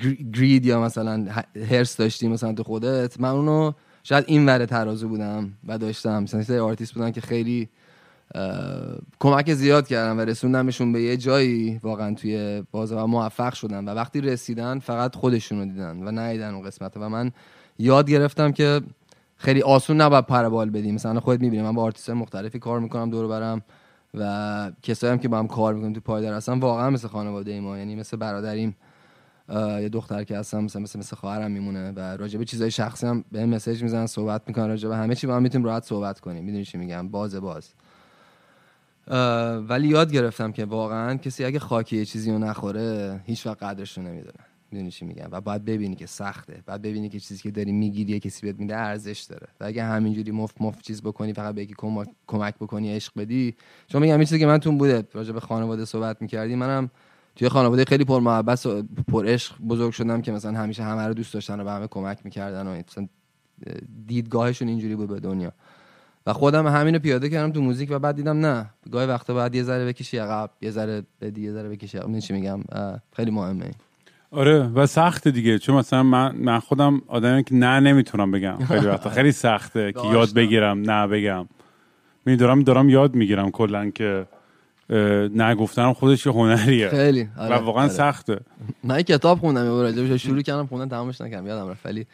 [0.00, 1.26] gree- greed یا مثلا
[1.70, 3.20] حرص داشتی مثلا تو خودت.
[3.20, 3.72] من اونو
[4.02, 6.22] شاید این ور ترازو بودم و داشتم.
[6.22, 7.68] مثلا آرتیست بودن که خیلی
[9.20, 13.94] کمک زیاد کردم و رسوندمشون به یه جایی واقعا توی بازار و موفق شدن و
[13.94, 17.32] وقتی رسیدن فقط خودشون رو دیدن و ندیدن اون قسمت و من
[17.78, 18.80] یاد گرفتم که
[19.36, 22.80] خیلی آسون نباید پر و بال بدیم مثلا خودت می‌بینی من با آرتیست مختلفی کار
[22.80, 23.62] می‌کنم دور برم.
[24.14, 27.78] و کسایی هم که با هم کار می‌کنیم تو پایدار هستن واقعا مثل خانواده ما
[27.78, 28.76] یعنی مثل برادریم
[29.54, 33.24] یه دختر که هستم مثل مثل, مثل خواهرم میمونه و راجع به چیزای شخصی هم
[33.32, 36.44] به message می‌زنن صحبت می‌کنن راجع به همه چی با هم می‌تونیم راحت صحبت کنیم.
[36.44, 37.68] می‌دونی چی میگم؟ باز باز.
[39.68, 43.98] ولی یاد گرفتم که واقعا کسی اگه خاکی یه چیزی رو نخوره هیچ وقت قدرش
[43.98, 44.49] رو نمی‌دونه.
[44.72, 45.28] می‌دونی چی میگم.
[45.30, 46.62] و باید ببینی که سخته.
[46.66, 49.46] باید ببینی که چیزی که داری می‌گیری کسی بهت میده ارزش داره.
[49.60, 53.54] و اگه همینجوری مفت مفت چیز بکنی فقط به یکی کمک, کمک بکنی عشق بدی.
[53.86, 56.90] چون میگم یه چیزی که من تون بوده راجع به خانواده صحبت می‌کردی منم
[57.36, 61.14] توی خانواده خیلی پر محبت و پر عشق بزرگ شدم که مثلا همیشه همه رو
[61.14, 63.08] دوست داشتن و به همه کمک می‌کردن و مثلا
[64.06, 65.52] دیدگاهشون اینجوری بود به دنیا.
[66.26, 68.70] و خودم همینو پیاده کردم تو موزیک و بعد دیدم نه.
[68.90, 72.18] گاهی وقتا بعد یه ذره بکشی عقب یه ذره بدی یه ذره بکشی عقب.
[72.18, 72.60] چی میگم؟
[73.12, 73.74] خیلی مهمه این.
[74.30, 75.58] آره و سخت دیگه.
[75.58, 78.64] چون مثلا من, من خودم آدمی که نه نمی‌تونم بگم.
[78.64, 79.10] خیلی وقتا.
[79.10, 81.48] خیلی سخته که یاد بگیرم نه بگم.
[82.26, 84.26] میدارم دارم یاد می‌گیرم کلا که
[85.34, 86.88] نه خودش یه هنریه.
[86.88, 87.28] خیلی.
[87.38, 87.92] آره، و واقعا آره.
[87.92, 88.40] سخته.
[88.84, 91.46] من کتاب خوندم یه راجبش شروع کردم خوندن تمامش نکردم.
[91.46, 91.86] یادم رفت.
[91.86, 92.06] ولی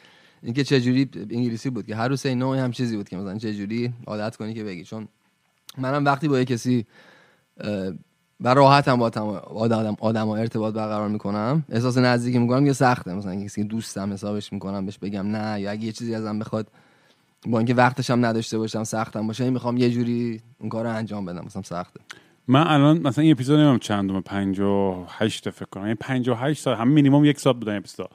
[0.42, 3.54] اینکه چه جوری انگلیسی بود که هر روز نوعی هم چیزی بود که مثلا چه
[3.54, 4.84] جوری عادت کنی که بگی.
[4.84, 5.08] چون
[5.78, 6.86] منم وقتی با یه کسی
[8.40, 9.06] و راحت هم با
[9.54, 11.64] آدم آدم ارتباط برقرار می‌کنم.
[11.68, 13.14] احساس نزدیکی می‌کنم یه سخته.
[13.14, 16.66] مثلا کسی دوستم حسابش می‌کنم بهش بگم نه یا اگه یه چیزی ازم بخواد
[17.46, 21.24] با اینکه وقتش هم نداشته باشم سختم باشه می‌خوام یه جوری اون کار رو انجام
[21.24, 21.44] بدم.
[21.44, 22.00] مثلا سخته.
[22.48, 25.82] من الان مثلا این اپیزود نمیم چندم 58 فکر کنم.
[25.82, 28.10] یعنی 58 ساعت هم مینیمم یک ساعت بودن اپیزود.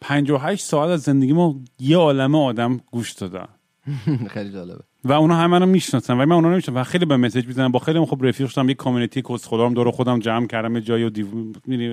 [0.00, 3.48] 58 ساعت از زندگی ما یه عالم آدم گوش دادن.
[4.34, 4.80] خیلی جالبه.
[5.04, 6.80] و اونا همه منو می‌شناسن و من اونا نمی‌شناسم.
[6.80, 7.68] و خیلی بهم مسیج می‌زنن.
[7.68, 11.04] با خیلی خب رفیق شدم یه community کس خودم دور خودم جمع کردم یه جایی
[11.04, 11.26] و دیو...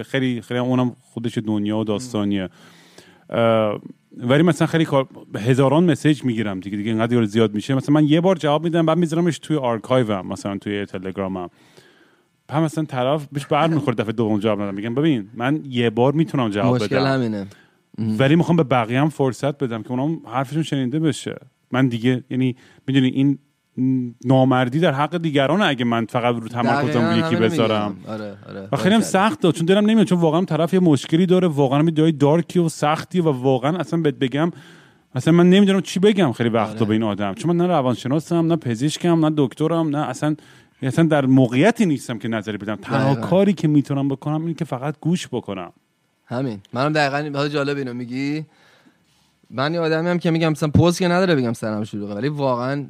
[0.03, 2.49] خیلی خیلی اونم خودش دنیا و داستانیه.
[4.17, 7.75] ولی مثلا خیلی کار هزاران message می‌گیرم دیگه دیگه اینقدر زیاد میشه.
[7.75, 11.49] مثلا من یه بار جواب میدم بعد میذارمش توی آرکایوم مثلا توی تلگرامم.
[12.51, 14.75] هم مثلا طرف بهش بر می‌خوره دفعه دوم جواب ندم.
[14.75, 17.05] میگم ببین من یه بار می‌تونم جواب مشکل بدم.
[17.05, 17.47] همینه.
[18.19, 21.35] ولی می‌خوام به بقیه هم فرصت بدم که اونم حرفشون شنیده بشه.
[21.73, 22.55] من دیگه یعنی
[22.87, 23.39] می‌دونی این
[24.25, 27.95] نامردی در حق دیگران اگه من فقط رو تمرکزم یکی بذارم.
[28.07, 28.67] آره آره.
[28.71, 31.83] و خیلی هم سخت داد چون دلم نمیاد چون واقعا طرف یه مشکلی داره واقعا
[31.83, 34.51] یه جای دارکی و سختی و واقعا اصلا بهت بگم
[35.15, 36.85] اصلا من نمی‌دونم چی بگم خیلی وقتا آره.
[36.85, 37.33] به این آدم.
[37.33, 40.35] چون من نه روانشناسم نه پزشکم نه دکترم نه اصلا
[40.81, 42.75] اصلا در موقعیتی نیستم که نظری بدم.
[42.75, 45.71] تنها کاری که می‌تونم بکنم اینه که فقط گوش بکنم.
[46.25, 46.59] همین.
[46.73, 48.45] منم دقیقا حالا جالب اینو میگی.
[49.55, 52.85] من یه آدمی هم که میگم مثلا پوز که نداره بگم سرم شلوغه ولی واقعا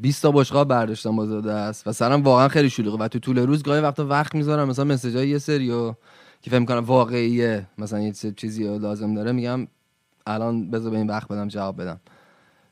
[0.00, 3.62] 20 تا بشقاب برداشتم با دست و سرم واقعا خیلی شلوغه و تو طول روز
[3.62, 4.68] گاهی وقتا وقت می‌ذارم.
[4.68, 5.94] مثلا مسیجای یه سریو
[6.42, 9.66] که فکر کنم واقعیه مثلا یه چیزی لازم داره میگم
[10.26, 12.00] الان بذار به این وقت بدم جواب بدم.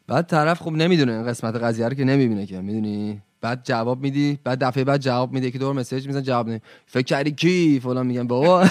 [0.06, 4.38] بعد طرف خب نمی‌دونه این قسمت قضیه رو که نمی‌بینه که می‌دونی؟ بعد جواب میدی
[4.44, 8.06] بعد دفعه بعد جواب میده که دور مسیج میزن جواب نمی فکر کردی کی؟ فلان
[8.06, 8.64] میگم بابا.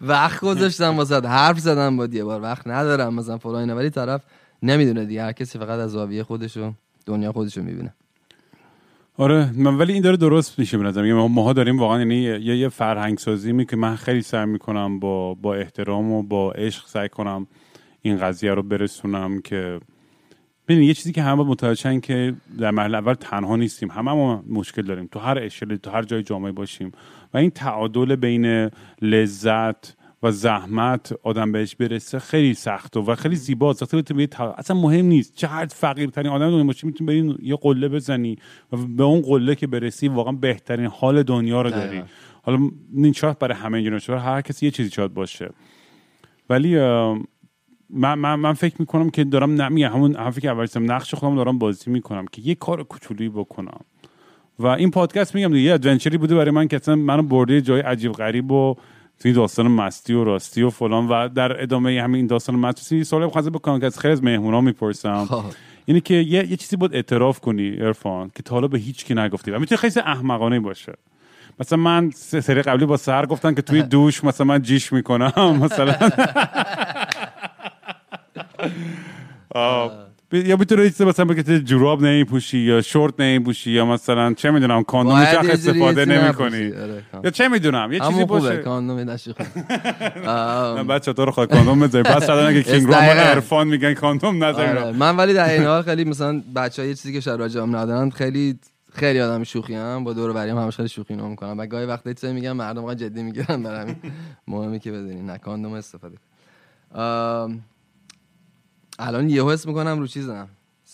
[0.00, 3.14] وقت گذاشتم واسه حرف زدم با یه بار وقت ندارم.
[3.14, 4.22] مثلا فلان اینا ولی طرف
[4.62, 5.22] نمی‌دونه دیگه.
[5.22, 6.72] هر کسی فقط از زاویه خودشو
[7.06, 7.94] دنیا خودشو می‌بینه.
[9.16, 12.68] آره من ولی این داره درست میشه به نظر ماها داریم واقعا یعنی یه, یه
[12.68, 17.08] فرهنگ سازی می که من خیلی سعی می‌کنم با با احترام و با عشق سعی
[17.08, 17.46] کنم
[18.02, 19.80] این قضیه رو برسونم که
[20.68, 23.90] ببین یه چیزی که همه متوجهن که در مرحله اول تنها نیستیم.
[23.90, 25.08] همه ما مشکل داریم.
[25.12, 26.92] تو هر اشل تو هر جای جامعه باشیم.
[27.34, 28.70] و این تعادل بین
[29.02, 33.36] لذت و زحمت آدم بهش برسه خیلی سخته و خیلی
[33.82, 34.28] وقتی بتونی
[34.58, 38.36] اصلا مهم نیست چه هر فقیرترین آدم دنیا باشی می‌تونی بری یه قله بزنی
[38.72, 42.02] و به اون قله که برسی واقعا بهترین حال دنیا رو داری.
[42.42, 45.50] حالا این شاید برای همه اینجوری هر کسی یه چیزی شاید باشه.
[46.50, 46.78] ولی
[47.90, 51.58] من, من, من فکر می‌کنم که دارم نمیگه همون حرفی که اول نقش خودم دارم
[51.58, 53.80] بازی می‌کنم که یه کار کوچولی بکنم.
[54.60, 57.80] و این پادکست میگم دیگه یه ادونچری بوده برای من که اصلا منو برده جای
[57.80, 58.76] عجیب غریب و
[59.20, 63.04] توی داستان مستی و راستی و فلان و در ادامه همین داستان مستی.
[63.04, 65.24] سوال خواستم بکنم که از خیلی از مهمونا می‌پرسم.
[65.24, 65.44] خب.
[65.84, 69.14] اینه که یه, یه چیزی بود اعتراف کنی ارفان که تا حالا به هیچ کی
[69.14, 69.50] نگفتی.
[69.50, 70.92] و می‌تونه خیلی احمقانه باشه.
[71.60, 75.94] مثلا من سری قبلی با سر گفتن که توی دوش مثلا من جیش می‌کنم مثلا.
[80.32, 85.24] یا می‌تونه چیز مثلا بگه جوراب نمیپوشی یا شورت نمیپوشی یا مثلا چه می‌دونم کاندوم
[85.24, 86.72] چخ استفاده نمی‌کنی.
[86.72, 88.56] آره، یا چه می‌دونم یه چیزی باشه.
[88.56, 93.94] کاندوم خوب بچه تو رو خواهد کاندوم بذاری پس شدن اگه کینگ رومان عرفان میگن
[93.94, 97.40] کاندوم نذاری آره، من ولی در این حال خیلی مثلا بچه‌ها یه چیزی که شاید
[97.40, 98.58] راجعم ندارن خیلی
[98.92, 101.58] خیلی آدم شوخی هم با دور بریم همش خیلی شوخی نام می‌کنم.
[101.58, 103.96] و گاهی وقتا چیزی میگم مردم جدی می‌گیرن برای همین.
[104.48, 106.16] مهمه که بدونی نه کاندوم استفاده.
[109.00, 110.48] الان یهو حس می‌کنم رو چیزم.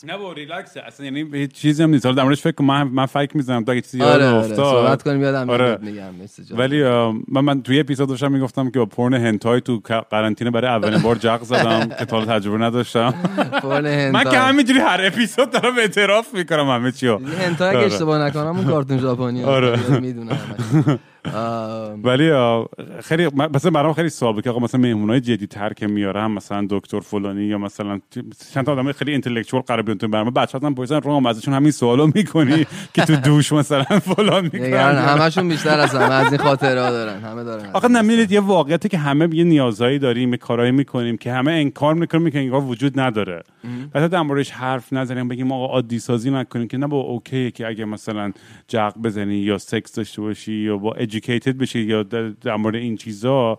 [0.07, 2.07] نه با ریلکس اصلا یعنی هیچ چیزی هم نیست.
[2.07, 3.65] حالا در موردش فکر من من فکر می‌زنم.
[3.65, 5.79] تا چیزی آره یاد آره افتاد صحبت کنیم یادم آره.
[5.83, 6.15] میگم.
[6.51, 6.83] ولی
[7.29, 9.81] من من توی اپیزود داشتم می‌گفتم که با پورن هنتای تو
[10.11, 13.15] قرنطینه برای اولین بار جق زدم که تا تجربه نداشتم.
[13.63, 14.11] پورن هنتای.
[14.11, 17.19] من که همینجوری هر اپیزود دارم اعتراف می‌کنم همه چیو.
[17.19, 20.01] هنتای اگه اشتباه نکنم اون کارتون ژاپنی آره.
[20.01, 20.39] می‌دونم.
[22.05, 22.33] ولی
[23.03, 27.01] خیلی مثلا برام خیلی سوال که آقا مثلا مهمونای جدی تر که میارم مثلا دکتر
[27.01, 28.01] فلانی یا مثلا
[28.55, 31.71] چند تا آدم خیلی اینتלקچوال قرار بیان تو برنامه بچه‌ها هم پرسیدن رام ازشون همین
[31.71, 36.83] سوالو می‌کنی که تو دوش مثلا فلان می‌کنن همشون بیشتر از همه از این خاطره
[36.83, 40.73] ها دارن همه دارن آخه نمی‌دید یه واقعیتی که همه یه نیازهایی داریم یه کارایی
[40.73, 43.43] می‌کنیم که همه انکار می‌کنیم که انگار وجود نداره.
[43.95, 47.67] حتی در موردش حرف نزنیم بگیم آقا عادی سازی نکنیم که نه با اوکیه که
[47.67, 48.33] اگه مثلا
[48.69, 53.59] جق بزنی یا سکس داشته باشی یا با educated بشی یا در, مورد این چیزا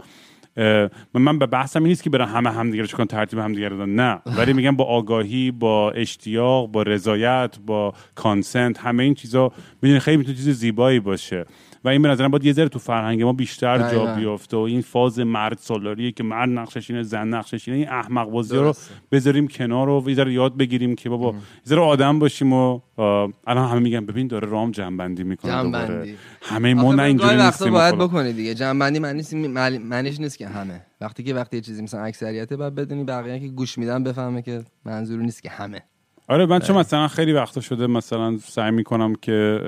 [1.14, 4.22] من- به بحثم این نیست که برن همه همدیگه رو چکن ترتیب همدیگه دادن نه.
[4.26, 9.52] ولی میگم با آگاهی با اشتیاق با رضایت با کانسنت همه این چیزا
[9.82, 11.46] می‌دونی خیلی می‌تونه چیز زیبایی باشه.
[11.84, 14.16] و این به نظرم باید یه ذره تو فرهنگ ما بیشتر جا.
[14.16, 18.30] بیفته و این فاز مرد سالاریه که مرد نقشش اینه زن نقشش اینه این احمق
[18.30, 18.74] بازی رو.
[19.12, 21.36] بذاریم کنار و یه ذره یاد بگیریم که بابا یه
[21.68, 22.80] ذره آدم باشیم و
[23.48, 26.16] الان همه میگن ببین داره رام جنبندی می‌کنه دوباره جنبندی.
[26.41, 28.08] همه ما نه اینجوری نیستیم باید و فلان.
[28.08, 31.84] بکنی دیگه جنبندی معنی نیست معنی- معنیش نیست که همه وقتی که وقتی یه چیزی
[31.84, 35.82] مثلا اکثریته باید بدونی بقیه که گوش میدن بفهمه که منظور نیست که همه
[36.28, 39.60] آره من چون مثلا خیلی وقتا شده مثلا سعی می‌کنم که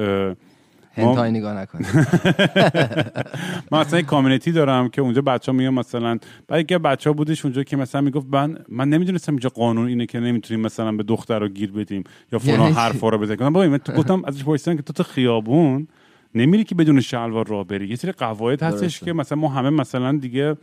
[0.93, 1.85] هنتای نگاه نکنی
[3.71, 6.17] من مثلا یک کامیونیتی دارم که اونجا بچه ها میان مثلا
[6.47, 10.05] بعد که بچه ها بودش اونجا که مثلا می‌گفت من من نمی‌دونستم اینجا قانون اینه
[10.05, 13.37] که نمی‌تونیم مثلا به دختر رو گیر بدیم یا فلان یعنی چی؟ حرفا رو بزنیم
[13.37, 15.87] بابا من تو گفتم ازش پرسیدم که تو تو خیابون
[16.35, 18.99] نمیری که بدون شلوار راه بری یه سری قواعد هستش.
[18.99, 20.55] که مثلا ما همه مثلا دیگه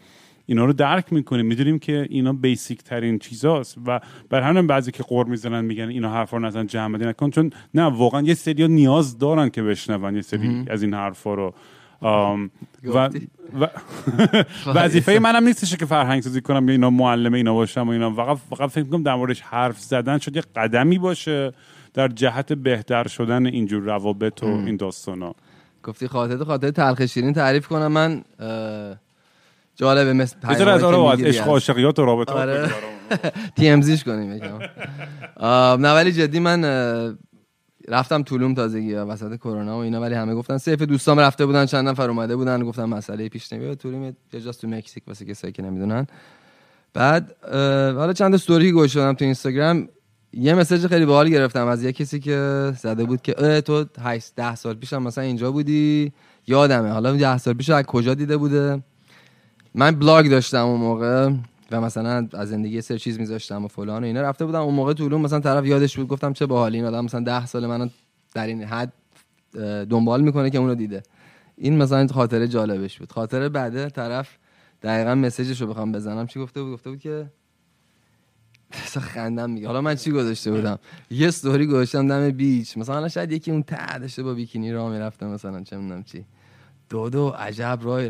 [0.46, 4.00] اینا رو درک می‌کنیم می‌دونیم که اینا بیسیک ترین چیزاست و
[4.30, 7.30] بر همین بعضی که قور می‌زنن میگن اینا حرفا رو نزن جمع نکن.
[7.30, 11.54] چون نه واقعا یه سری نیاز دارن که بشنون یه سری از این حرفا رو.
[12.00, 12.50] آم،
[12.84, 13.10] و؟
[13.60, 13.68] و
[14.74, 18.10] وظیفه منم نیستش که فرهنگ سازی کنم یا اینا معلم اینا باشم و اینا.
[18.14, 21.52] فقط فقط فکر می‌کنم در موردش حرف زدن شد یه قدمی باشه
[21.94, 25.34] در جهت بهتر شدن اینجور روابط و این داستانا.
[25.82, 27.92] گفتی خاطره خاطره تلخ شیرین تعریف کنم.
[27.92, 28.22] من
[29.76, 32.70] جالبه مثل بذار از آره از عشق عاشقیات و رابطه آره.
[33.56, 34.58] تی امزیش کنیم یکم.
[35.82, 36.64] نه ولی جدی من
[37.88, 41.88] رفتم تولوم تازگی وسط کرونا و اینا ولی همه گفتن safe دوستام رفته بودن چند
[41.88, 45.62] نفر اومده بودن گفتم مسئله پیش نمیاد تولوم یه جاست تو مکزیک واسه کسایی که
[45.62, 46.06] نمی‌دونن.
[46.94, 47.36] بعد
[47.96, 49.88] حالا چند استوری گوش دادم تو اینستاگرام.
[50.32, 54.54] یه message خیلی باحال گرفتم از یه کسی که زده بود که تو 8 10
[54.54, 56.12] سال پیشم مثلا اینجا بودی؟
[56.46, 56.90] یادمه.
[56.90, 58.82] حالا 10 سال پیش از کجا دیده بوده؟
[59.78, 61.30] من بلاگ داشتم اون موقع
[61.70, 64.22] و مثلا از زندگی سر چیز میذاشتم و فلان و اینا.
[64.22, 67.20] رفته بودم اون موقع تولوم مثلا طرف یادش بود گفتم چه باحال این آدم مثلا
[67.20, 67.88] 10 سال منو
[68.34, 68.92] در این حد
[69.90, 71.02] دنبال می‌کنه که اونو دیده.
[71.56, 73.12] این مثلا خاطره جالبش بود.
[73.12, 74.38] خاطره بعده طرف
[74.82, 76.26] دقیقا مسیجش رو بخوام بزنم.
[76.26, 77.26] چی گفته بود؟ گفته بود که
[78.72, 79.66] اصلا خندم میگه.
[79.66, 80.78] حالا من چی گذاشته بودم؟
[81.10, 82.78] یه استوری گذاشتم دم بیچ.
[82.78, 86.24] مثلا شاید یکی اون ته داشته با بیکینی راه می‌رفته مثلا چه می‌دونم چی.
[86.88, 88.02] دو دو عجب راه.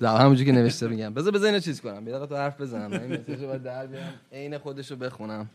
[0.00, 1.14] در همونجوری که نوشته میگم.
[1.14, 2.06] بذار بذار اینو چیز کنم.
[2.06, 2.90] یه دقیقه تو حرف بزنم.
[2.90, 4.12] من این مسیج رو در بیارم.
[4.32, 5.46] عین خودش رو بخونم.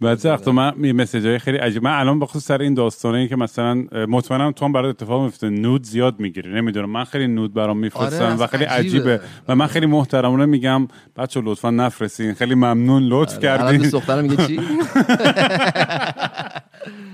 [0.00, 3.74] بعد وقتا من مسیج های خیلی عجیب من الان بخصوص سر این داستانه که مثلا
[4.08, 5.48] مطمئنم تو هم برات اتفاق میفته.
[5.48, 6.54] نود زیاد می‌گیری.
[6.54, 6.90] نمی‌دونم.
[6.90, 8.98] من خیلی نود برام میفرستن آره، و خیلی عجیبه.
[8.98, 9.20] عجیبه.
[9.48, 12.34] و من خیلی محترمانه میگم بچه لطفا نفرستین.
[12.34, 13.02] خیلی ممنون.
[13.02, 13.90] لطف الان کردین.
[13.90, 14.60] دخترم میگه چی؟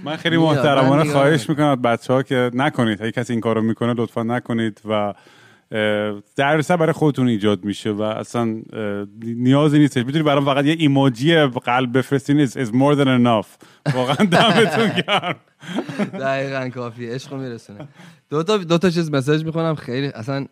[0.05, 1.83] من خیلی محترمانه خواهش می‌کنم.
[1.83, 3.03] بچه ها که نکنید.
[3.03, 4.81] اگه کسی این کارو می‌کنه لطفا نکنید.
[4.89, 5.15] و
[5.73, 8.63] اه، درسه برای خودتون ایجاد میشه و اصلا
[9.23, 13.47] نیازی نیست می‌تونی برام فقط یه ایموجی قلب بفرستین is, is more than enough.
[13.95, 15.37] واقعا دمتون گرم.
[16.13, 17.89] دقیقا کافیه عشق میرسونه.
[18.31, 20.47] دو تا دو تا چیز مسیج می‌خونم خیلی اصلا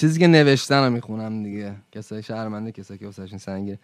[0.00, 1.72] چیزی که نوشتن رو می‌خونم دیگه.
[1.92, 3.78] کسای شهرمنده کسایی که واسهشون سنگه.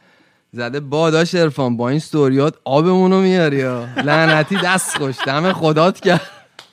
[0.53, 6.21] زده باداش ارفان با این ستوریات آبمونو میاری یا؟ لعنتی دست خوش دم خدات کرد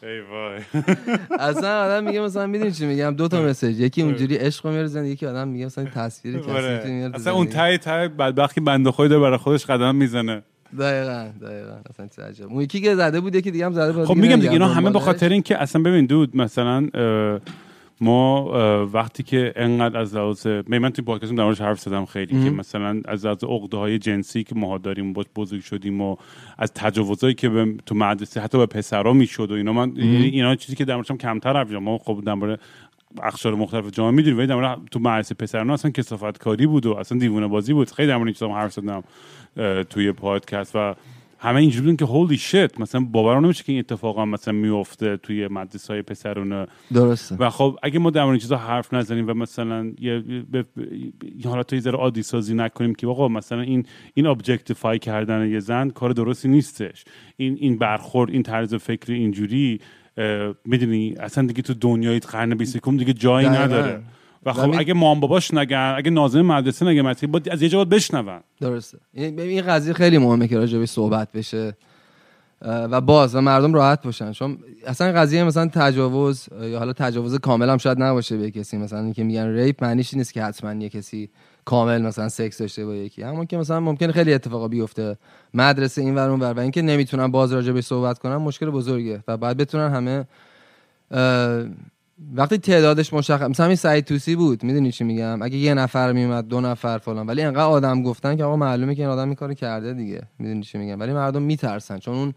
[0.03, 0.83] ای وای.
[1.39, 3.79] اصلا آدم میگه مثلا می‌دونی چی میگم؟ دو تا مسیج.
[3.79, 6.83] یکی اونجوری عشق رو میاره زندگی یکی آدم میگه مثلا تصویر کسی آره.
[6.85, 7.47] میاره اصلا اون.
[7.47, 10.43] تای تای بدبختی بنده خود داره برای خودش قدم می‌زنه.
[10.79, 11.75] دقیقاً دقیقاً.
[11.89, 12.47] اصلا چه عجب.
[12.47, 14.91] اون یکی که زده بود یکی دیگه هم زده بود خب میگم دیگه اینا همه
[14.91, 14.99] به.
[14.99, 16.87] خاطر اینکه اصلا ببین دود مثلا
[18.01, 23.01] ما وقتی که انقدر از لحاظ من توی پادکستم در حرف زدم خیلی که مثلا
[23.05, 26.15] از لحاظ عقده های جنسی که ما داریم باش بزرگ شدیم و
[26.57, 30.55] از تجاوزایی که به تو مدرسه حتی به پسرا می‌شد و اینا من یعنی اینا
[30.55, 31.71] چیزی که در کمتر حرف.
[31.71, 32.57] ما خب در
[33.23, 37.17] اقشار مختلف جامعه می‌دونیم ولی در تو مدرسه پسران اصلا کثافت کاری بود و اصلا
[37.17, 37.91] دیوونه بازی بود.
[37.91, 39.03] خیلی در مورد حرف زدم
[39.83, 40.95] توی پادکست و
[41.45, 45.17] همه اینجوری بودن که holy shit مثلا باورم نمیشه که این اتفاق هم مثلا میفته
[45.17, 47.35] توی مدرسه های پسرونه درسته.
[47.35, 50.19] و خب اگه ما در مورد این چیزا حرف نزنیم و مثلا یه
[50.51, 50.65] به
[51.37, 55.59] یه حالت یه ذره عادی سازی نکنیم که آقا مثلا این این objectify کردن یه
[55.59, 57.05] زن کار درستی نیستش.
[57.37, 59.79] این این برخورد این طرز فکر اینجوری
[60.65, 63.47] می‌دونی؟ اصلا دیگه تو دنیای قرن 21 دیگه جایی.
[63.47, 64.03] نداره.
[64.45, 67.77] و خب اگه مام باباش نگن اگه ناظم مدرسه نگه متین باید از یه جا
[67.77, 68.39] باید بشنون.
[68.61, 68.97] درسته.
[69.13, 71.77] این این قضیه خیلی مهمه که راجبش صحبت بشه.
[72.61, 74.31] و باز و مردم راحت باشن.
[74.31, 74.57] چون
[74.87, 78.77] اصلا قضیه مثلا تجاوز یا حالا تجاوز کامل هم شاید نباشه به کسی.
[78.77, 81.29] مثلا اینکه میگن ریپ معنیش نیست که حتما یه کسی
[81.65, 83.21] کامل مثلا سکس داشته با یکی.
[83.21, 85.17] همون که مثلا ممکنه خیلی اتفاقا بیفته.
[85.53, 86.53] مدرسه این ور اون ور.
[86.53, 89.23] و اینکه نمی‌تونن باز راجبش صحبت کنن مشکل بزرگه.
[89.27, 90.25] و باید بتونن همه
[92.33, 96.47] وقتی تعدادش مشخص مثلا همین سعید توسی بود می‌دونی چی میگم؟ اگه یه نفر میومد
[96.47, 99.53] دو نفر فلان ولی انقدر آدم گفتن که آقا معلومه که این آدم این کارو
[99.53, 100.21] کرده دیگه.
[100.39, 102.33] می‌دونی چی میگم؟ ولی مردم میترسن چون اون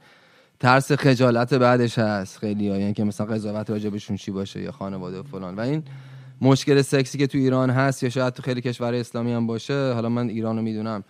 [0.61, 5.23] ترس خجالت بعدش هست خیلی یعنی که مثلا قضاوت راجبشون چی باشه یا خانواده و
[5.23, 5.55] فلان.
[5.55, 5.83] و این
[6.41, 10.09] مشکل سکسی که تو ایران هست یا شاید تو خیلی کشور اسلامی هم باشه حالا
[10.09, 11.05] من ایرانو می‌دونم.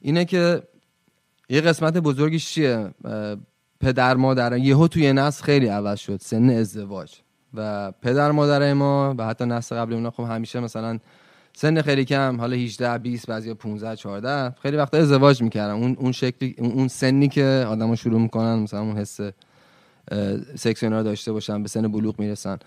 [0.00, 0.62] اینه که
[1.48, 2.90] یه قسمت بزرگیش چیه؟
[3.80, 7.14] پدر مادر یهو توی نسل خیلی عوض شد سن ازدواج.
[7.54, 10.98] و پدر مادر ما و حتی نسل قبل اونا خب همیشه مثلا
[11.52, 15.74] سن خیلی کم حالا 18 20 بعضیا 15 14 خیلی وقتا ازدواج می‌کردن.
[15.74, 19.20] اون اون شکلی اون سنی که آدما شروع می‌کنن مثلا اون حس
[20.54, 22.58] سکس داشته باشن به سن بلوغ می‌رسن.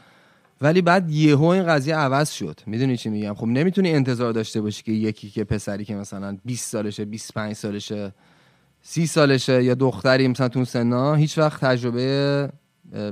[0.61, 2.59] ولی بعد یهو این قضیه عوض شد.
[2.65, 6.71] می‌دونی چی میگم؟ خب نمی‌تونی انتظار داشته باشی که یکی که پسری که مثلا 20
[6.71, 8.13] سالشه 25 سالشه
[8.81, 12.49] سی سالشه یا دختری مثلا تو سنا هیچ وقت تجربه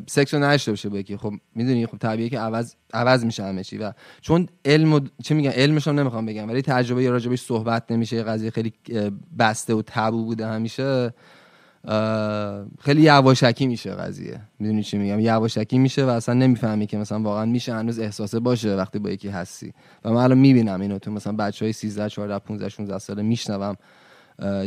[0.07, 1.17] سکس رو نداشته باشه با یکی.
[1.17, 3.77] خب می‌دونی خب طبیعیه که عوض عوض میشه همه چی.
[3.77, 7.91] و چون علم و چه میگن؟ علمش هم نمی‌خوام بگم ولی تجربه یا راجبش صحبت
[7.91, 8.73] نمیشه یه قضیه خیلی
[9.39, 11.13] بسته و تبو بوده همیشه
[12.81, 14.41] خیلی یواشکی میشه قضیه.
[14.59, 18.75] می‌دونی چی میگم؟ یواشکی میشه و اصلا نمی‌فهمی که مثلا واقعا میشه هنوز احساسه باشه
[18.75, 19.73] وقتی با یکی هستی.
[20.05, 23.75] و من الان می‌بینم اینو تو مثلا بچه های 13 14 15 16 ساله میشنوم.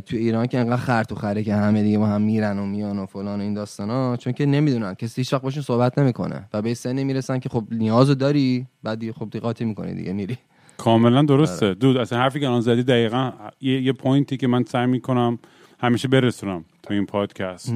[0.06, 2.98] تو ایران که انقدر خرط و خره که همه دیگه با هم میرن و میان
[2.98, 6.62] و فلان و این داستانا چون که نمی‌دونن کسی هیچ وقت باشون صحبت نمی‌کنه و
[6.62, 10.38] به سنی می‌رسن که خب نیازو داری بعد دیگه خب دیگه می‌کنی دیگه میری.
[10.76, 11.74] کاملا درسته.
[11.74, 15.38] دود اصلا حرفی که الان زدی دقیقا یه, یه پوینتی که من سعی می‌کنم
[15.80, 17.74] همیشه برسونم تو این پادکست.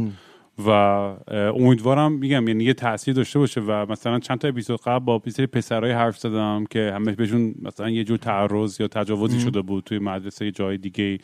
[0.66, 1.16] و اه،
[1.56, 5.46] امیدوارم میگم یعنی یه تاثیر داشته باشه و مثلا چند تا اپیزود قبل با سری
[5.46, 9.98] پسرای حرف زدم که همه بهشون مثلا یه جور تعرض یا تجاوزی شده بود توی
[9.98, 11.18] مدرسه جای دیگه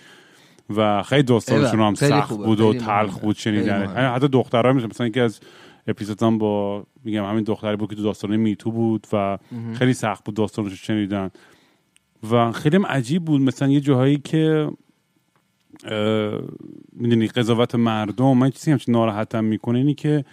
[0.77, 3.19] و خیلی داستانشون هم سخت بود و تلخ.
[3.19, 3.87] بود شنیدن.
[3.87, 5.41] حتی دخترها میشه مثلا یکی از
[5.87, 9.39] اپیزودام با میگم همین دختری بود که تو داستان میتو بود و
[9.75, 11.31] خیلی سخت بود داستانش رو شنیدن
[12.31, 14.71] و خیلی عجیب بود مثلا یه جاهایی که
[16.93, 20.25] می‌دونی قضاوت مردم من چیزی همچین ناراحتم می‌کنه اینی که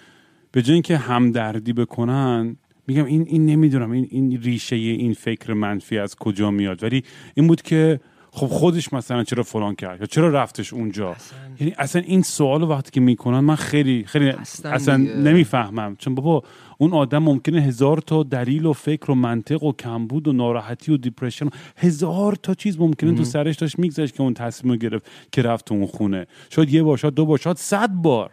[0.52, 2.58] به جای اینکه همدردی بکنن
[2.88, 7.04] میگم این این نمی‌دونم این این ریشه این فکر منفی از کجا میاد ولی
[7.36, 8.00] این بود که
[8.36, 11.16] خب خودش مثلا چرا فلان کرد یا چرا رفتش اونجا؟
[11.60, 14.98] یعنی اصلا این سوال وقتی که می‌کنن من خیلی خیلی اصلا اصلا.
[14.98, 15.96] نمی‌فهمم.
[15.96, 16.44] چون بابا
[16.78, 20.98] اون آدم ممکنه هزار تا دلیل و فکر و منطق و کمبود و ناراحتی و
[20.98, 25.06] دیپرشن و هزار تا چیز ممکنه تو سرش داشت میگذشت که اون تصمیم رو گرفت
[25.32, 26.28] که رفت تو اون خونه.
[26.50, 28.32] شاید یه بار شاید دو بار شاید صد بار.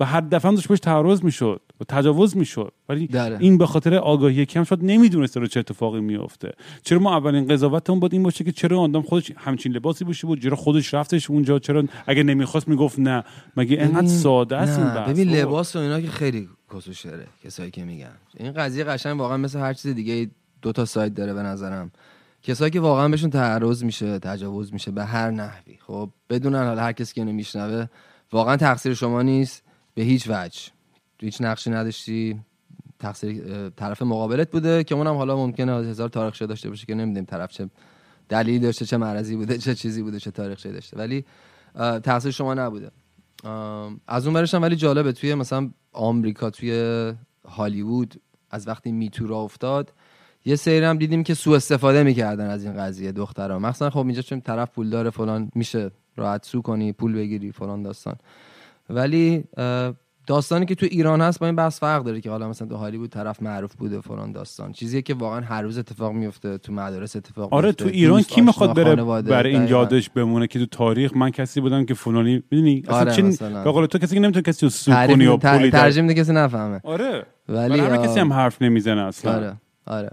[0.00, 1.60] و هر دفعه هم داشت بهش تعرض می‌شد.
[1.88, 2.72] تجاوز می‌شد.
[2.88, 3.36] ولی داره.
[3.40, 6.52] این به خاطر آگاهی کم شاید نمی‌دونست رو چه اتفاقی میفته
[6.82, 10.42] چرا ما اولین قضاوتمون باید این باشه که چرا آدم خودش همچین لباسی پوشیده بود
[10.42, 13.24] چرا خودش رفتش اونجا چرا اگه نمی‌خواست می‌گفت نه.
[13.56, 15.30] مگه ببین- ساده است این بحث؟ ببین.
[15.30, 18.16] لباس و اینا که خیلی کسوشره کسایی که میگن.
[18.36, 20.30] این قضیه قشنگ واقعا مثل هر چیز دیگه
[20.62, 21.90] دو تا سایت داره به نظرم.
[22.42, 25.78] کسایی که واقعا بهشون تعرض میشه تجاوز میشه به هر نحوی.
[25.86, 27.86] خب بدونن حالا هر کسی که اینو میشنوه
[28.32, 29.62] واقعا تقصیر شما نیست
[29.94, 30.60] به هیچ وجه.
[31.24, 32.40] هیچ نقشی نداشتی.
[32.98, 37.50] تقصیر طرف مقابلت بوده که اونم حالا ممکنه هزار تاریخچه داشته باشه که نمی‌دونیم طرف
[37.50, 37.70] چه
[38.28, 40.96] دلیلی داشته چه مرضی بوده چه چیزی بوده چه تاریخچه داشته.
[40.96, 41.24] ولی
[42.02, 42.90] تقصیر شما نبوده.
[44.06, 47.12] از اون برش هم ولی جالبه توی مثلا آمریکا توی
[47.48, 48.20] هالیوود
[48.50, 49.92] از وقتی میتو را افتاد
[50.44, 53.58] یه سری هم دیدیم که سوء استفاده می‌کردن از این قضیه دخترها.
[53.58, 57.82] مثلا خب اینجا چون طرف پول داره فلان میشه راحت سو کنی پول بگیری فلان
[57.82, 58.16] داستان.
[58.90, 59.44] ولی
[60.26, 63.10] داستانی که تو ایران هست با این بحث فرق داره که حالا مثلا تو هالیوود
[63.10, 64.72] طرف معروف بوده فلان داستان.
[64.72, 68.40] چیزیه که واقعا هر روز اتفاق میفته تو مدارس اتفاق آره میفته تو ایران کی
[68.40, 69.22] می‌خواد بره.
[69.22, 69.68] برای این.
[69.68, 73.64] یادش بمونه که تو تاریخ من کسی بودم که فلانی می‌دونی؟ اصلا آره، چه مثلا.
[73.64, 76.20] به قول تو کسی که نمی‌تونه کسی رو سو تعریف- کنی و پولی ترجمه میده
[76.20, 76.80] کسی نفهمه.
[76.84, 77.26] آره.
[77.48, 79.32] ولی آه، کسی هم حرف نمی‌زنه اصلا.
[79.32, 79.56] آره
[79.86, 80.08] آره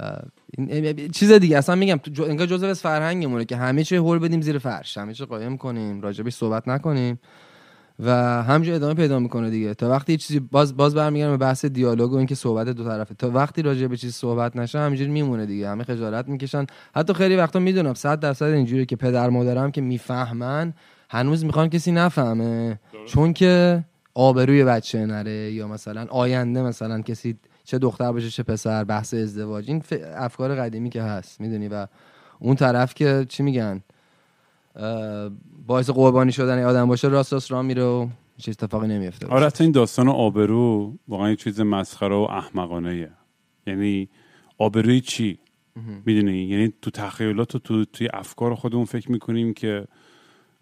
[0.00, 0.22] آره.
[0.58, 4.40] این چیز دیگه اصلا میگم تو جو- انگار جزء فرهنگمونه که همه چی هول بدیم
[4.40, 7.18] زیر فرش همه چی قایم کنیم راجبش صحبت نکنیم.
[8.00, 9.74] و همینجور ادامه پیدا می‌کنه دیگه.
[9.74, 13.14] تا وقتی یه چیزی باز باز برمیگردم به بحث دیالوگ و اینکه صحبت دو طرفه.
[13.14, 15.68] تا وقتی راجع به چیز صحبت نشه همینجوری میمونه دیگه.
[15.68, 16.66] همه خجالت می‌کشن.
[16.94, 20.74] حتی خیلی وقتا می‌دونم 100 درصد اینجوریه که پدر مادرم که می‌فهمن
[21.10, 22.80] هنوز می‌خوان کسی نفهمه.
[23.06, 23.84] چون که
[24.14, 29.68] آبروی بچه نره یا مثلا آینده مثلا کسی چه دختر باشه چه پسر بحث ازدواج.
[29.68, 31.86] این ف- افکار قدیمی که هست می‌دونی؟ و
[32.38, 33.82] اون طرف که چی میگن؟
[35.68, 39.26] باعث قربانی شدن آدم باشه راست راست راه میره و هیچ اتفاقی نمیفته.
[39.26, 43.10] آره حتی این داستان آبرو واقعا یه چیز مسخره و احمقانه
[43.66, 44.08] یعنی
[44.58, 45.38] آبروی چی؟
[46.06, 49.84] می‌دونی؟ یعنی تو تخیلات و تو توی افکار خودمون فکر می‌کنیم که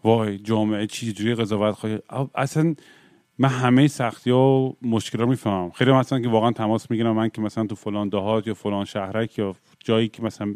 [0.05, 1.99] وای جامعه چی جوری قضاوت خواهی
[2.35, 2.75] اصلا
[3.39, 5.71] من همه سختی ها و مشکل رو می‌فهمم.
[5.71, 9.39] خیلی مثلا که واقعا تماس می‌گیرم من که مثلا تو فلان دهات یا فلان شهرک
[9.39, 9.55] یا
[9.85, 10.55] جایی که مثلا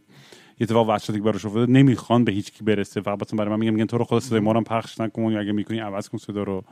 [0.60, 3.00] اتفاق وحشتی که براش افتاده نمی‌خوان به هیچ کی برسه.
[3.00, 5.40] فقط مثلا برای من میگن میگن تو رو خدا صدای ما رو پخش نکن یا
[5.40, 6.64] اگه می‌کنی عوض کن صدا رو.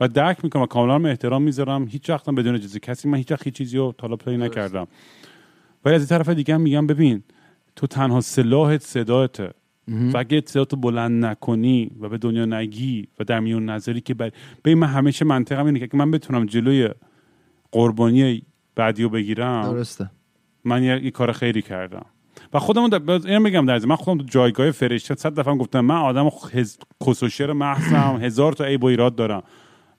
[0.00, 1.86] و درک می‌کنم و کاملا هم احترام می‌ذارم.
[1.86, 4.86] هیچ وقتم بدون اجازه کسی من هیچ وقت هیچ چیزی رو حالا پلی نکردم.
[5.84, 7.22] ولی از این طرف دیگه هم میگم ببین
[7.76, 9.50] تو تنها سلاحت صداته.
[10.12, 14.30] و اگه صداتو بلند نکنی و به دنیا نگی و در میون نظری که بر...
[14.64, 16.88] ببین من همیشه منطقم اینه که من بتونم جلوی
[17.72, 18.42] قربانی
[18.74, 20.10] بعدی رو بگیرم درسته.
[20.64, 22.06] من یه, یه کار خیری کردم.
[22.52, 23.12] و خودمون در...
[23.12, 26.78] اینو میگم در من خودم تو جایگاه فرشته صد دفعه گفتم من آدم هز...
[27.06, 29.42] کسوشر محضم هزار تا عیب و ایراد دارم.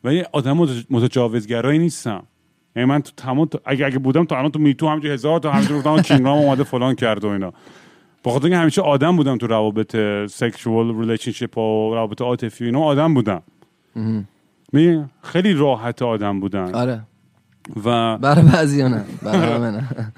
[0.04, 2.24] ولی آدم مت- متجاوزگرایی نیستم.
[2.76, 3.60] یعنی من تو تمام تو...
[3.66, 6.96] اگه اگه بودم تو الان تو میتو همینجوری هزار تا همینجوری گفتم کینگرام اومده فلان
[6.96, 7.54] کرد و اینا.
[8.24, 9.96] با خاطر اینکه همیشه آدم بودم تو روابط
[10.32, 13.42] سکشوال ریلیشنشیپ و روابط عاطفی اینا آدم بودم.
[14.74, 16.76] می خیلی راحت آدم بودن.
[16.76, 17.02] آره.
[17.86, 19.06] و برای بعضی نه.
[19.24, 20.14] برای نه.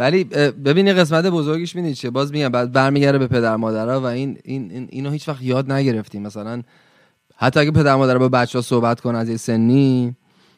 [0.00, 4.00] ولی اه، ببین یه قسمت بزرگیش می‌دونی چیه؟ باز میگم بعد برمیگرده به پدر مادرها
[4.00, 6.22] و این, این, این اینو هیچ وقت یاد نگرفتیم.
[6.22, 6.62] مثلا
[7.36, 10.16] حتی اگه پدر مادر با بچه ها صحبت کن از یه سنی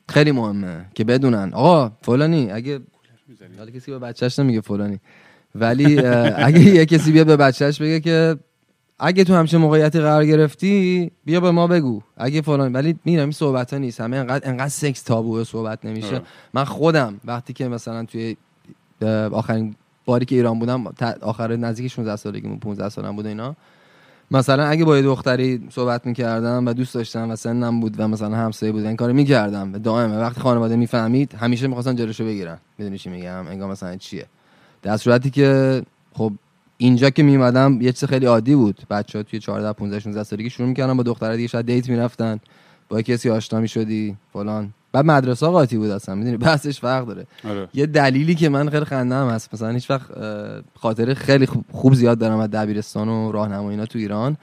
[0.09, 1.51] خیلی مهمه که بدونن.
[1.55, 2.81] آقا فلانی اگه
[3.59, 5.01] حالا کسی به بچهش نمیگه فلانی
[5.55, 5.99] ولی
[6.37, 8.37] اگه یه کسی بیاد به بچهش بگه که
[8.99, 12.03] اگه تو همچین موقعیتی قرار گرفتی بیا به ما بگو.
[12.17, 14.01] اگه فلان ولی میرم این صحبت ها نیست.
[14.01, 16.21] همه انقدر انقدر سکس تابوه صحبت نمیشه.
[16.55, 18.37] من خودم وقتی که مثلا توی
[19.33, 19.75] آخرین
[20.05, 20.85] باری که ایران بودم
[21.21, 23.57] آخر نزدیک 16 سالگیمون 15 سالم بود و اینا.
[24.31, 28.37] مثلا اگه با یه دختری صحبت می‌کردم و دوست داشتم و سنم بود و مثلا
[28.37, 29.73] همسایه بود این کارو می‌کردم.
[29.73, 32.59] دائما وقتی خانواده می‌فهمید همیشه می‌خواستن جلوشو بگیرن.
[32.79, 34.27] می‌دونی چی میگم؟ انگار مثلا چیه.
[34.83, 35.83] در صورتی که
[36.15, 36.33] خب
[36.77, 38.83] اینجا که میمدم یه چیز خیلی عادی بود.
[38.91, 42.41] بچه ها توی 14 15 16 سالگی شروع می‌کردن با دختره دیگه شاید دیت می‌رفتن.
[42.89, 44.75] با کسی آشنا می‌شدی فلان.
[44.93, 47.27] بعد مدرسه ها قاطی بود اصلا می‌دونی؟ بحثش فرق داره.
[47.49, 47.69] آره.
[47.75, 50.07] یه دلیلی که من خیلی خندم هست مثلا هیچ وقت
[50.75, 54.37] خاطره خیلی خوب, خوب زیاد دارم از دبیرستان و راهنمایی تو ایران.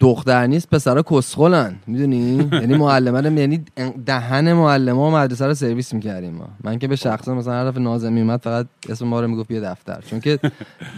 [0.00, 3.64] دختر نیست پسرا کسخلن می‌دونی؟ یعنی معلمه رو یعنی
[4.06, 6.48] دهن معلمه و مدرسه رو سرویس می‌کردیم ما.
[6.64, 9.72] من که به شخصا مثلا هر دفعه نازم میومد فقط اسم ما رو می‌گفت بیا
[9.72, 10.00] دفتر.
[10.10, 10.38] چون که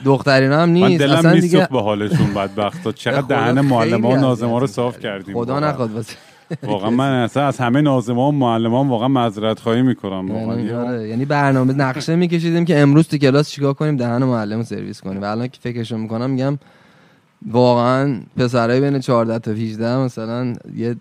[0.05, 1.01] دخترینا هم من نیست.
[1.03, 4.99] دلم اصلا دیگه به حالشون بدبختا چقدر دهن معلم ها و نازم ها رو صاف.
[4.99, 5.35] کردیم.
[5.35, 5.61] خدا.
[5.61, 6.17] نخواد واسه
[6.63, 10.31] واقعا من اصلا از همه نازم ها و معلم ها واقعا معذرت خواهی می‌کنم.
[10.31, 10.61] واقعا.
[10.61, 14.65] یعنی, آره، یعنی برنامه نقشه میکشیدیم که امروز تو کلاس چیکار کنیم؟ دهن معلم رو
[14.65, 15.23] سرویس کنیم.
[15.23, 16.59] و الان که فکرشو می‌کنم میگم
[17.47, 20.97] واقعا پسرای بین 14 تا 18 مثلا یه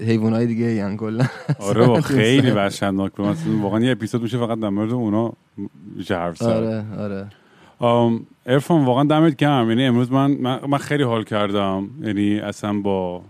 [0.00, 1.24] حیوانای دیگه این کلا.
[1.60, 3.26] آره با خیلی وحشتناک بود.
[3.26, 5.32] مثلا واقعا یه اپیزود میشه فقط در مورد اونا
[6.10, 7.26] حرف آره آره.
[8.46, 9.68] ارفان واقعا دمت گرم.
[9.68, 11.88] یعنی امروز من, من من خیلی حال کردم.
[12.02, 13.22] یعنی اصلا با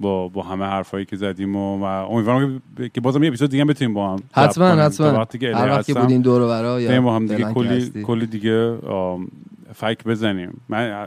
[0.00, 2.62] با با همه حرفایی که زدیم و, و امیدوارم
[2.94, 5.12] که- بازم یه اپیزود دیگه بتونیم با هم حتما حتما.
[5.12, 7.76] وقتی که هر وقت که هستم، بودین دور و برا یا با هم دیگه کلی
[7.76, 8.02] هستی.
[8.02, 8.76] کلی دیگه
[9.74, 10.60] فک بزنیم.
[10.68, 11.06] من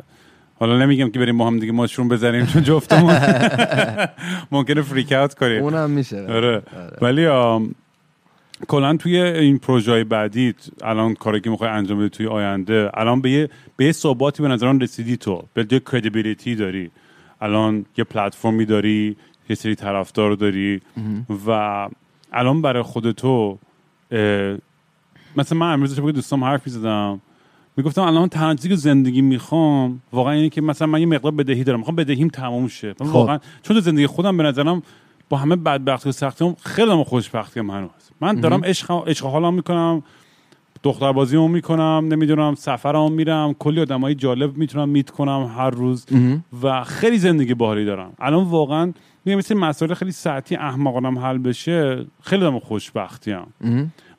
[0.59, 3.15] حالا نمیگم که بریم با هم دیگه ماشروم بزنیم چون جفتمون
[4.51, 5.63] ممکنه فریک اوت کنیم.
[5.63, 6.25] اونم میشه.
[6.29, 6.61] آره.
[7.01, 7.75] ولی آم،
[8.67, 10.53] کلا توی این پروژه بعدی
[10.83, 14.81] الان کاری که می‌خوای انجام بدی توی آینده الان به یه به ثباتی به نظران
[14.81, 15.43] رسیدی تو.
[15.53, 16.91] به یه کردیبیلیتی داری.
[17.41, 19.15] الان یه پلتفرمی داری
[19.49, 20.81] یه سری طرفدار داری
[21.47, 21.49] و
[22.33, 23.57] الان برای خود تو
[25.37, 27.21] مثلا من امروز با دوستام حرف می‌زدم
[27.77, 31.63] می‌گفتم الان تنها چیزی که زندگی می‌خوام واقعا اینه که مثلا من یه مقدار بدهی
[31.63, 31.79] دارم.
[31.79, 32.93] می‌خوام بدهیم تموم شه.
[32.93, 33.05] خب.
[33.05, 34.83] واقعا چون تو زندگی خودم به نظرم
[35.29, 37.89] با همه بدبختی و سختیام خیلی هم خوشبختیم هنوز
[38.21, 40.03] من دارم عشق عشق حالم می‌کنم.
[40.83, 43.53] دختر بازی می‌کنم نمی‌دونم سفرم میرم.
[43.53, 46.05] کلی آدمای جالب می‌تونم میت کنم هر روز
[46.63, 48.13] و خیلی زندگی باحالی دارم.
[48.19, 48.93] الان واقعا
[49.25, 53.41] میگم مثل مسائل خیلی ساعتی احمقانم حل بشه خیلی دارم خوشبختیم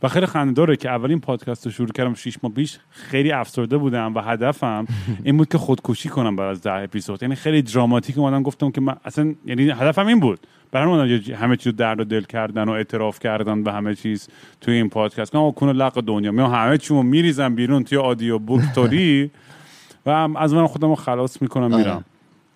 [0.03, 2.79] و خیلی خنده داره که اولین پادکست رو شروع کردم شیش ماه پیش.
[2.91, 4.87] خیلی افسرده بودم و هدفم
[5.25, 7.23] این بود که خودکشی کنم بعد از ده اپیزود.
[7.23, 10.41] یعنی خیلی دراماتیک اومدم گفتم که من اصلا یعنی هدفم این بود.
[10.73, 14.29] برای من همه چیز درد و دل کردن و اعتراف کردن به همه چیز
[14.61, 15.33] توی این پادکست.
[15.33, 16.33] که کنه لق دنیا.
[16.33, 19.31] میام همه چیمو میریزم بیرون توی آدیو بوک توری
[20.07, 21.77] و از من خودم رو خلاص می‌کنم آره.
[21.77, 22.05] میرم.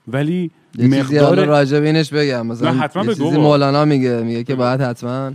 [0.09, 2.47] ولی مقدار راجع به اینش بگم.
[2.47, 3.39] مثلا حتما یه چیزی.
[3.39, 5.33] مولانا میگه میگه که باید حتما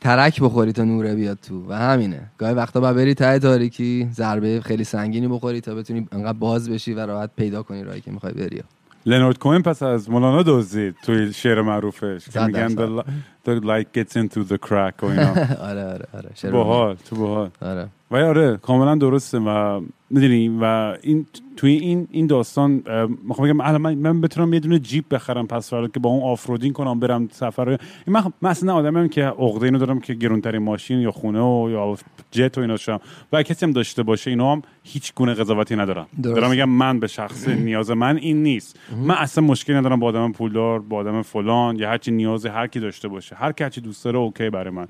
[0.00, 1.64] ترک بخوری تا نوره بیاد تو.
[1.68, 2.20] و همینه.
[2.38, 6.94] گاهی وقتا باید بری ته تاریکی ضربه خیلی سنگینی بخوری تا بتونی انقدر باز بشی
[6.94, 8.62] و راحت پیدا کنی راهی که می‌خوای بری.
[9.06, 13.02] لنارد کوین پس از مولانا دزدید توی شعر معروفش که میگن the,
[13.46, 15.30] the light gets into the crack و اینا.
[15.70, 16.50] آره آره آره.
[16.52, 17.50] باحال تو باحال.
[17.62, 17.88] آره.
[18.10, 19.80] و آره کاملا درسته و
[20.10, 21.26] می‌دونی؟ و این
[21.56, 22.82] توی این این داستان
[23.24, 26.22] می‌خوام بگم الان من, من بتونم یه دونه جیپ بخرم پس فردا که با اون
[26.22, 27.68] آفرودینگ کنم برم سفر.
[27.68, 31.70] این من, من اصلا آدمم که عقده اینو دارم که گرونترین ماشین یا خونه و
[31.70, 31.96] یا
[32.30, 33.00] جت و اینا شم.
[33.32, 36.36] و کسی هم داشته باشه اینا هم هیچ گونه قضاوتی ندارم درست.
[36.36, 38.78] دارم میگم من به شخص نیاز من این نیست.
[39.02, 42.80] من اصلا مشکلی ندارم با آدم پولدار با آدم فلان یا هرچی نیاز هر کی
[42.80, 43.36] داشته باشه.
[43.36, 44.88] هر کی هرچی دوست داره okay برای من.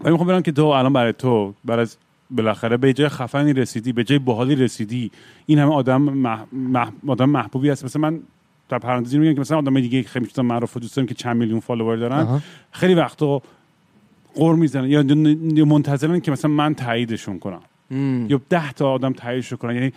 [0.00, 1.96] ولی می‌خوام برم که تو الان برای تو برای از
[2.30, 5.10] بالاخره به جای خفنی رسیدی به جای باحالی رسیدی.
[5.46, 6.44] این همه آدم مح...
[6.52, 6.90] مح...
[7.06, 7.84] آدم محبوبی هست.
[7.84, 8.20] مثلا من
[8.68, 11.60] در پرانتزی میگم که مثلا آدم دیگه خیلی چیزا معروف و دوست که چند میلیون
[11.60, 12.42] follower دارن.
[12.72, 13.42] خیلی وقتا
[14.34, 14.88] قر می‌زنن.
[14.88, 15.04] یا
[15.54, 17.60] یا منتظرن که مثلا من تاییدشون کنم.
[17.90, 18.26] مم.
[18.28, 19.74] یا ده تا آدم تاییدش کنن.
[19.74, 19.92] یعنی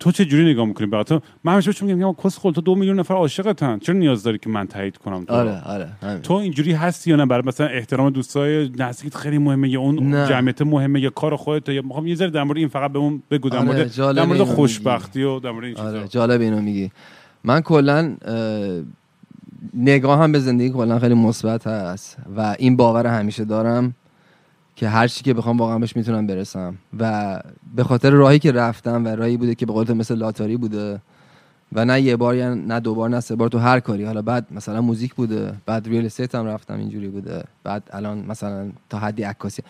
[0.00, 2.60] تو چه جوری نگاه می‌کنی به تو من همیشه بهش میگم یا کس خل تو
[2.60, 3.78] دو میلیون نفر عاشقتن.
[3.78, 6.22] چرا نیاز داری که من تایید کنم تو؟ آره آره همین.
[6.22, 10.28] تو اینجوری هستی یا نه؟ برای مثلا احترام دوستای نزدیکت خیلی مهمه یا اون نه.
[10.28, 13.50] جمعیت مهمه یا کار خودت یا می‌خوام یه ذره در مورد این فقط بهمون بگو
[13.50, 15.88] در آره، مورد در مورد خوشبختی و در مورد این چیزا.
[15.88, 16.90] آره جالب اینو میگی.
[17.44, 18.82] من کلا اه،
[19.74, 23.94] نگاه هم به زندگی کلا خیلی مثبت هست و این باور همیشه دارم.
[24.76, 26.74] که هر چی که بخوام واقعا بهش می‌تونم برسم.
[26.98, 27.40] و
[27.74, 31.00] به خاطر راهی که رفتم و راهی بوده که به قول تو مثل لاتاری بوده
[31.72, 34.04] و نه یه بار نه دو بار نه سه بار تو هر کاری.
[34.04, 37.44] حالا بعد مثلا موزیک بوده بعد real estate هم رفتم اینجوری بوده.
[37.64, 39.62] بعد الان مثلا تا حدی عکاسی.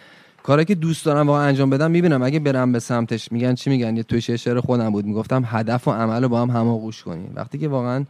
[0.43, 2.23] کاری که دوست دارم واقعا انجام بدم می‌بینم.
[2.23, 5.05] اگه برم به سمتش میگن چی میگن؟ یه توی شعر خودم بود.
[5.05, 7.29] می‌گفتم هدف و عمل رو با هم هم‌آغوش کنی.
[7.35, 8.05] وقتی که واقعا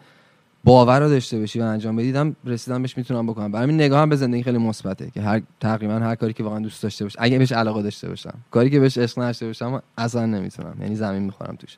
[0.64, 3.52] باور رو داشته باشی و انجام بدیدم رسیدم بهش می‌تونم بکنم.
[3.52, 6.82] برای همین نگاهم به زندگی خیلی مثبته که هر تقریبا هر کاری که واقعا دوست
[6.82, 8.34] داشته باشم اگه بهش علاقه داشته باشم.
[8.50, 10.76] کاری که بهش عشق نداشته باشم اصلا نمی‌تونم.
[10.80, 11.76] یعنی زمین می‌خورم توش.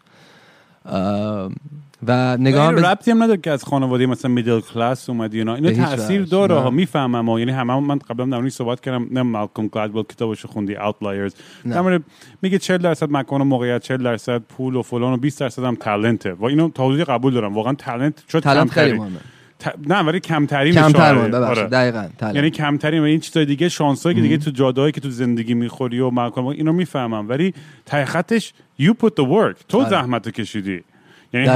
[2.06, 5.54] و نگاهم این به ربطی هم نداره که از خانواده مثلا میدل کلاس اومدی اینا
[5.54, 6.22] اینو تاثیر.
[6.22, 6.70] داره ها.
[6.70, 7.38] می‌فهمم ها.
[7.38, 11.34] یعنی همه من قبلا در صحبت کردم نه مالکوم گلادول کتابش خوندی اوتلایرز.
[11.70, 12.00] در
[12.42, 15.74] میگه 40 درصد مکان و موقعیت 40 درصد پول و فلان و 20 درصد هم
[15.74, 19.20] تالنته و اینو توضیح قبول دارم واقعا تالنت شد تلنت خیلی مهمه
[19.60, 21.64] ت- نه ولی کمتری کمتر آره.
[21.64, 22.08] دقیقاً.
[22.34, 26.00] یعنی کمتری و این چیزای دیگه شانسایی که دیگه تو جادهایی که تو زندگی می‌خوری
[26.00, 27.54] و مکان اینو می‌فهمم ولی
[27.86, 28.52] ته خطش
[28.82, 29.88] you put the work تو آره.
[29.88, 30.82] زحمت کشیدی
[31.34, 31.48] یعنی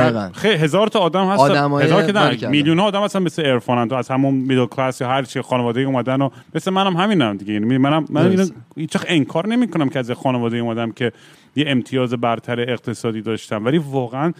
[0.45, 1.43] هزار تا آدم هست
[1.83, 2.49] هزار که نه.
[2.49, 5.81] میلیون ها آدم هستن مثل ارفان تو از همون میدل کلاس یا هر چی خانواده
[5.81, 8.47] اومدن و مثل منم همینم دیگه یعنی منم من اینو.
[8.77, 11.13] هیچ انکار نمی‌کنم که از خانواده اومدم که
[11.57, 14.33] یه امتیاز برتر اقتصادی داشتم ولی واقعا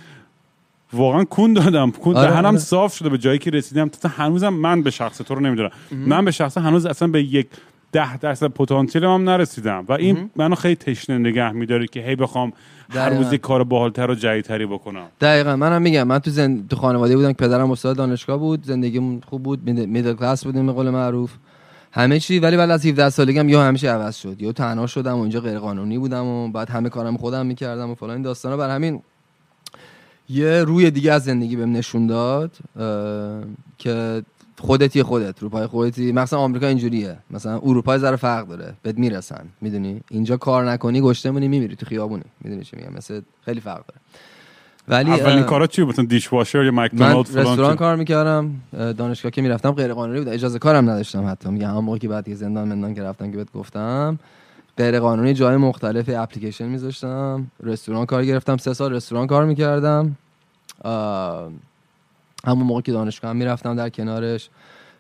[0.93, 1.91] واقعا کون دادم.
[1.91, 2.59] کون آره، دهنم آره.
[2.59, 3.89] صاف شده به جایی که رسیدم.
[3.89, 5.71] تا هنوزم من به شخص تو رو نمی‌دونم.
[5.91, 7.47] من به شخص هنوز اصلا به یک
[7.93, 9.85] ده درصد پتانسیل هم نرسیدم.
[9.89, 12.53] و این منو خیلی تشنه نگه میداره که هی بخوام
[12.91, 13.11] هر.
[13.11, 15.07] روز کار باحالتر و جدیدتری بکنم.
[15.21, 15.57] دقیقا.
[15.57, 16.67] منم میگم من تو زن...
[16.71, 18.65] تو خانواده بودم که پدرم استاد دانشگاه بود.
[18.65, 19.61] زندگیمون خوب بود.
[19.65, 21.33] مید- میدل کلاس بودیم به قول معروف.
[21.93, 22.39] همه چی.
[22.39, 24.43] ولی بعد از 17 سالگی هم یا همیشه عوض شد.
[24.43, 27.95] یا تنها شدم و اینجا غیر قانونی بودم و بعد همه کارم خودم می‌کردم و
[27.95, 28.11] فلان.
[28.11, 29.03] این داستانا بر همین
[30.31, 32.51] یه روی دیگه از زندگی بهم نشون داد
[33.79, 34.23] که
[34.59, 36.13] خودتی خودت رو پای خودتی.
[36.13, 37.17] مثلا آمریکا اینجوریه.
[37.31, 38.75] مثلا اروپا ذره فرق داره.
[38.83, 39.45] بهت می‌رسن.
[39.61, 41.77] می‌دونی؟ اینجا کار نکنی گشته مونی میمیری.
[41.77, 42.25] تو خیابونی.
[42.41, 44.01] می‌دونی چی میگم؟ مثل خیلی فرق داره.
[44.89, 48.51] ولی اولین کارا چی بود؟ مثلا دیش واشر یا مکدونالد فلان رستوران؟ کار می‌کردم.
[48.73, 50.29] دانشگاه که می‌رفتم غیر قانونی بود.
[50.29, 51.49] اجازه کارم نداشتم حتی.
[51.49, 54.19] میگم همون موقع که بعد زندان مندان که رفتم که بهت گفتم.
[54.81, 57.47] غیر قانونی جای مختلف اپلیکیشن میذاشتم.
[57.63, 58.57] رستوران کار گرفتم.
[58.57, 60.17] سه سال رستوران کار می‌کردم.
[62.45, 64.49] همون موقع که دانشگاه هم می‌رفتم در کنارش.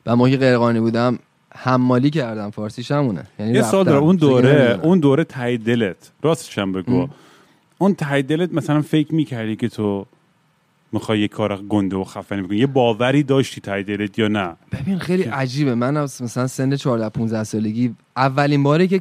[0.07, 1.19] و موقعی غیر قانونی بودم
[1.55, 2.51] حمالی کردم.
[2.51, 4.81] فارسیش همونه یعنی یه سال اون دوره.
[4.83, 6.11] اون دوره تای دلت.
[6.23, 7.01] راستش هم بگو.
[7.01, 7.11] ام.
[7.79, 10.07] اون تای دلت مثلا فکر می‌کردی که تو
[10.93, 12.59] می‌خوای یه کار گنده و خفنی بکنی.
[12.59, 15.75] یه باوری داشتی تای دلت یا نه؟ ببین خیلی عجیبه.
[15.75, 19.01] من مثلا سن 14 15 سالگی اولین باری که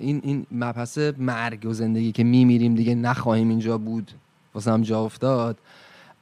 [0.00, 4.10] این این مبحث مرگ و زندگی که میمیریم دیگه نخواهیم اینجا بود.
[4.54, 5.58] واسه هم جا افتاد.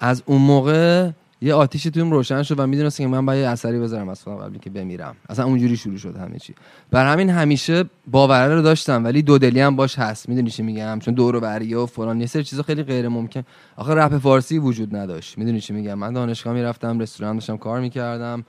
[0.00, 1.10] از اون موقع
[1.44, 4.36] یه آتیشی تویم روشن شد و می‌دونستم که من باید یه اثری بذارم از خودم
[4.36, 5.16] قبل که بمیرم.
[5.28, 6.54] اصلا اونجوری شروع شد همه چی.
[6.90, 10.28] بر همین همیشه باوره رو داشتم ولی دودلی هم باش هست.
[10.28, 11.40] می‌دونی چی میگم؟ چون دور و
[11.80, 12.20] و فلان.
[12.20, 13.42] یه سری چیزا خیلی غیر ممکن.
[13.76, 15.38] آخه رپ فارسی وجود نداشت.
[15.38, 18.44] می‌دونی چی میگم؟ من دانشگاه می‌رفتم رستوران داشتم کار می‌کردم.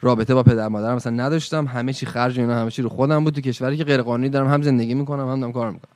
[0.00, 1.66] رابطه با پدر مادرم مثلا نداشتم.
[1.66, 4.48] همه چی خرج اینا همه چی رو خودم بود تو کشوری که غیر قانونی دارم
[4.48, 5.92] هم زندگی می‌کنم هم دارم کار می‌کنم.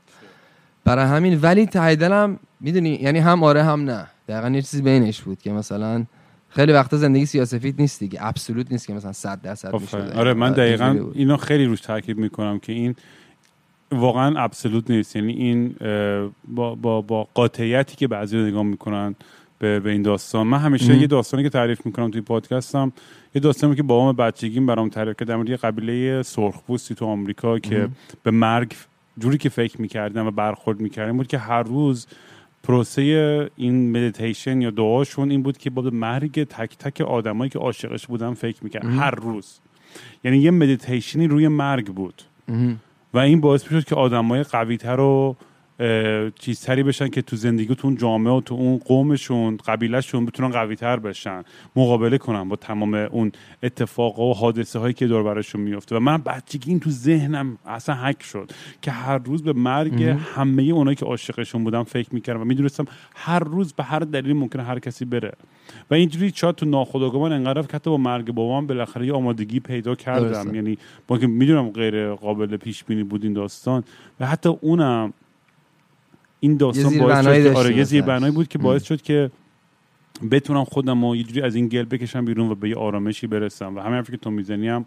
[0.84, 1.40] برای همین.
[1.40, 4.06] ولی ته می‌دونی یعنی هم آره هم نه.
[4.28, 6.04] دقیقا یه چیزی بینش بود که مثلا
[6.48, 9.74] خیلی وقتا زندگی سیاسفید نیست دیگه ابسولوت نیست که مثلا 100 درصد
[10.16, 11.10] آره من دقیقا.
[11.14, 12.94] اینو خیلی روش تاکید می‌کنم که این
[13.92, 15.74] واقعا ابسولوت نیست یعنی این
[16.48, 19.14] با, با, با قاطعیتی که بعضی نگاه می‌کنن
[19.58, 21.00] به, به این داستان من همیشه مهم.
[21.00, 22.92] یه داستانی که تعریف می‌کنم توی پادکستم
[23.34, 27.58] یه داستانی که بابام بچگیم برام تعریف کرد در مورد یه قبیله سرخپوستی تو آمریکا
[27.58, 27.96] که مهم.
[28.22, 28.74] به مرگ
[29.18, 32.06] جوری که فکر می‌کردن و برخورد می‌کردن بود که هر روز
[32.62, 33.02] پروسه
[33.56, 38.34] این مدیتیشن یا دعاشون این بود که به مرگ تک تک آدمایی که عاشقش بودن
[38.34, 38.98] فکر می‌کرد مهم.
[38.98, 39.60] هر روز
[40.24, 42.80] یعنی یه مدیتیشنی روی مرگ بود مهم.
[43.14, 45.36] و این باعث می‌شد که آدمای قویتر و
[46.38, 50.96] چیزتری بشن که تو زندگی تو اون جامعه و تو اون قومشون قبیله‌شون بتونن قویتر
[50.96, 51.42] بشن
[51.76, 53.32] مقابله کنن با تمام اون
[53.62, 57.94] اتفاق و حادثه هایی که دور برشون میفته و من بچگی این تو ذهنم اصلا
[57.94, 58.50] حک شد
[58.82, 60.02] که هر روز به مرگ.
[60.34, 62.84] همه اونایی که عاشقشون بودم فکر می‌کردم و می‌دونستم
[63.14, 65.32] هر روز به هر دلیل ممکنه هر کسی بره
[65.90, 69.60] و اینجوری شاید تو ناخودآگاه من انقدر که حتی با مرگ بابام بالاخره یه آمادگی
[69.60, 70.54] پیدا کردم درسته.
[70.54, 73.84] یعنی با که می‌دونم غیر قابل پیش بینی بود این داستان
[74.20, 75.12] و حتی اونم
[76.40, 78.08] این داستان باعث شد که آره یه زیر واسش.
[78.08, 78.58] بنایی بود که.
[78.58, 79.30] باعث شد که
[80.30, 83.76] بتونم خودم رو یه جوری از این گل بکشم بیرون و به یه آرامشی برسم
[83.76, 84.84] و همین حرفی که تو می‌زنی هم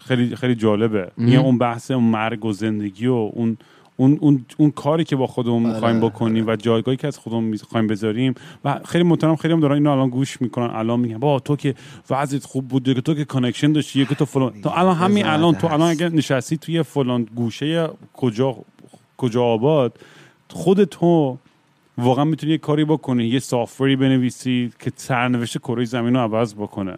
[0.00, 1.28] خیلی خیلی جالبه م.
[1.28, 3.56] یه اون بحث اون مرگ و زندگی و اون
[4.00, 7.44] اون, اون, اون کاری که با خودمون آره، می‌خوایم بکنیم و جایگاهی که از خودمون
[7.44, 8.34] می‌خوایم بذاریم
[8.64, 11.74] و خیلی محترم خیلی هم دارن اینو الان گوش می‌کنن الان میگن با تو که
[12.10, 15.54] وضعیت خوب بود که تو که connection داشتی که تو فلان تو الان همین الان
[15.54, 15.66] تو.
[15.66, 18.56] الان اگه نشستی توی فلان گوشه کجا
[19.18, 19.98] کجا آباد
[20.48, 21.38] خود تو
[21.98, 26.96] واقعا می‌تونی یه کاری بکنی یه سافتوری بنویسی که سرنوشت کره زمین رو عوض بکنه.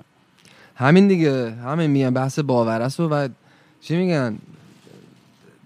[0.75, 3.29] همین دیگه همین میگن بحث باور است و,
[3.81, 4.39] چی میگن؟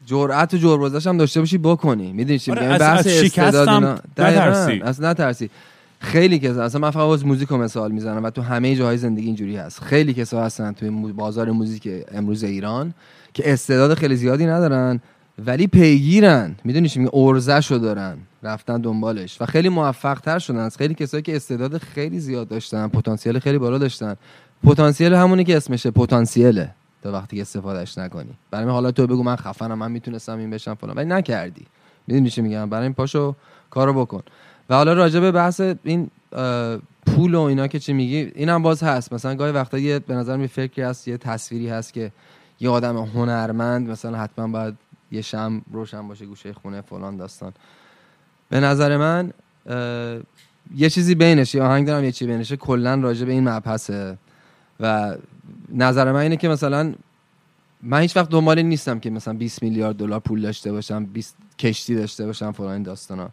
[0.07, 2.13] جرأت و جربزش هم داشته باشی بکنی.
[2.13, 3.69] می‌دونی چی آره، میگن؟ بحث استعداد
[4.19, 4.81] نترسی.
[4.85, 5.51] از نترسی.
[6.01, 9.57] خیلی کسا اصلا من فقط موزیک رو مثال می‌زنم و تو همه جاهای زندگی اینجوری
[9.57, 9.83] هست.
[9.83, 12.95] خیلی کسا هستن توی بازار موزیک امروز ایران
[13.35, 15.01] که استعداد خیلی زیادی ندارن.
[15.47, 16.57] ولی پیگیرن.
[16.65, 18.17] می‌دونی چی میگه؟ ارزشو دارن.
[18.43, 19.41] رفتن دنبالش.
[19.41, 20.59] و خیلی موفق تر شدن.
[20.59, 24.17] از خیلی کسایی که استعداد خیلی زیاد داشتن پتانسیل خیلی بالا داشتن.
[24.65, 26.71] پتانسیل همونی که اسمشه پتانسیله.
[27.03, 28.31] تا وقتی که استفادهش نکنی.
[28.51, 30.97] برای حالا تو بگو من خفنم من می‌تونستم این بشم فلان.
[30.97, 31.67] ولی نکردی.
[32.07, 33.35] می‌دونی چی میگم؟ برای این پاشو
[33.71, 34.23] کارو بکن.
[34.71, 36.11] و حالا راجع به بحث این
[37.07, 39.13] پول و اینا که چی میگی اینم باز هست.
[39.13, 42.13] مثلا گاهی وقتا یه به نظر می فکری هست یه تصویری هست که
[42.61, 44.75] یه آدم هنرمند مثلا حتما باید
[45.15, 47.53] یه شم روشن باشه گوشه خونه فلان داستان.
[48.49, 49.33] به نظر من
[50.77, 54.19] یه چیزی بینش یه آهنگ دارم یه چیزی بینشه کلا راجع به این مبحثه.
[54.81, 55.17] و
[55.75, 56.95] نظر من اینه که مثلا
[57.83, 61.95] من هیچ وقت دنبال نیستم که مثلا 20 میلیارد دلار پول داشته باشم 20 کشتی
[61.95, 63.29] داشته باشم فلان داستانا.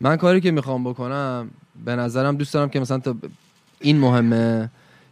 [0.00, 1.50] من کاری که می‌خوام بکنم
[1.84, 3.16] به نظرم دوست دارم که مثلا تا
[3.80, 4.70] این مهمه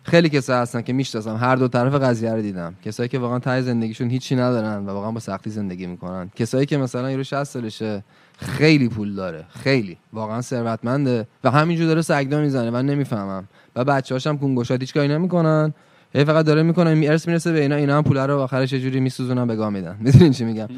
[0.09, 1.37] خیلی کسا هستن که می‌شناسم.
[1.37, 2.75] هر دو طرف قضیه رو دیدم.
[2.85, 6.31] کسایی که واقعا ته زندگیشون هیچی ندارن و واقعا با سختی زندگی می‌کنن.
[6.37, 8.05] کسایی که مثلا یورو 60 سالشه
[8.39, 9.45] خیلی پول داره.
[9.49, 9.97] خیلی.
[10.13, 11.27] واقعا ثروتمنده.
[11.45, 12.71] و همینجور داره سگدا می‌زنه.
[12.71, 13.49] من نمی‌فهمم.
[13.77, 15.75] و بچه‌هاش هم کنگوشات هیچ کاری نمی‌کنن.
[16.15, 16.95] هی فقط داره می‌کنه.
[16.95, 17.77] می ارث می‌رسه به اینا.
[17.77, 19.97] اینا هم پول رو آخرش یه جوری میسوزونن به گاه میدن.
[20.01, 20.69] می‌دونین چی میگم؟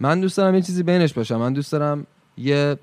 [0.00, 2.06] من دوست دارم یه چیزی بینش باشه من دوست دارم
[2.38, 2.76] یه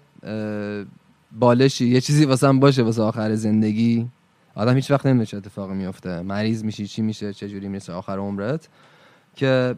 [1.39, 4.07] بالشی یه چیزی واسم باشه واسه آخر زندگی.
[4.55, 8.17] آدم هیچ وقت نمی‌دونه چه اتفاقی میفته مریض میشی چی میشه چه جوری می‌رسه آخر
[8.17, 8.69] عمرت.
[9.35, 9.75] که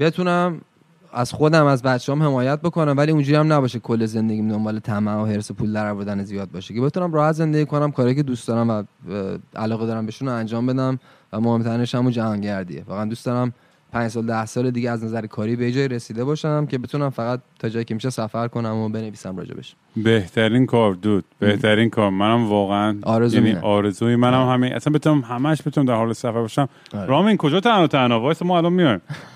[0.00, 0.60] بتونم
[1.12, 5.26] از خودم از بچه‌ام حمایت بکنم ولی اونجوری هم نباشه کل زندگیم دنبال طمع و
[5.26, 6.74] حرص پول در آوردن زیاد باشه.
[6.74, 8.82] که بتونم راحت زندگی کنم کاری که دوست دارم و
[9.56, 10.98] علاقه دارم بهشون انجام بدم
[11.32, 12.84] و مهمترینش همون جهانگردیه.
[12.86, 13.52] واقعا دوست دارم
[13.94, 17.40] پنج سال ده سال دیگه از نظر کاری به جای رسیده باشم که بتونم فقط
[17.58, 21.24] تا جایی که میشه سفر کنم و بنویسم راجبش بهترین کار دود.
[21.38, 22.10] بهترین کار.
[22.10, 23.60] منم واقعا آرزو یعنی.
[23.62, 24.72] آرزوی منم همین.
[24.72, 26.68] اصلا بتونم همش بتونم در حال سفر باشم.
[26.94, 27.06] آره.
[27.06, 29.00] رامین کجا تنها تنها؟ وایس ما الان میایم.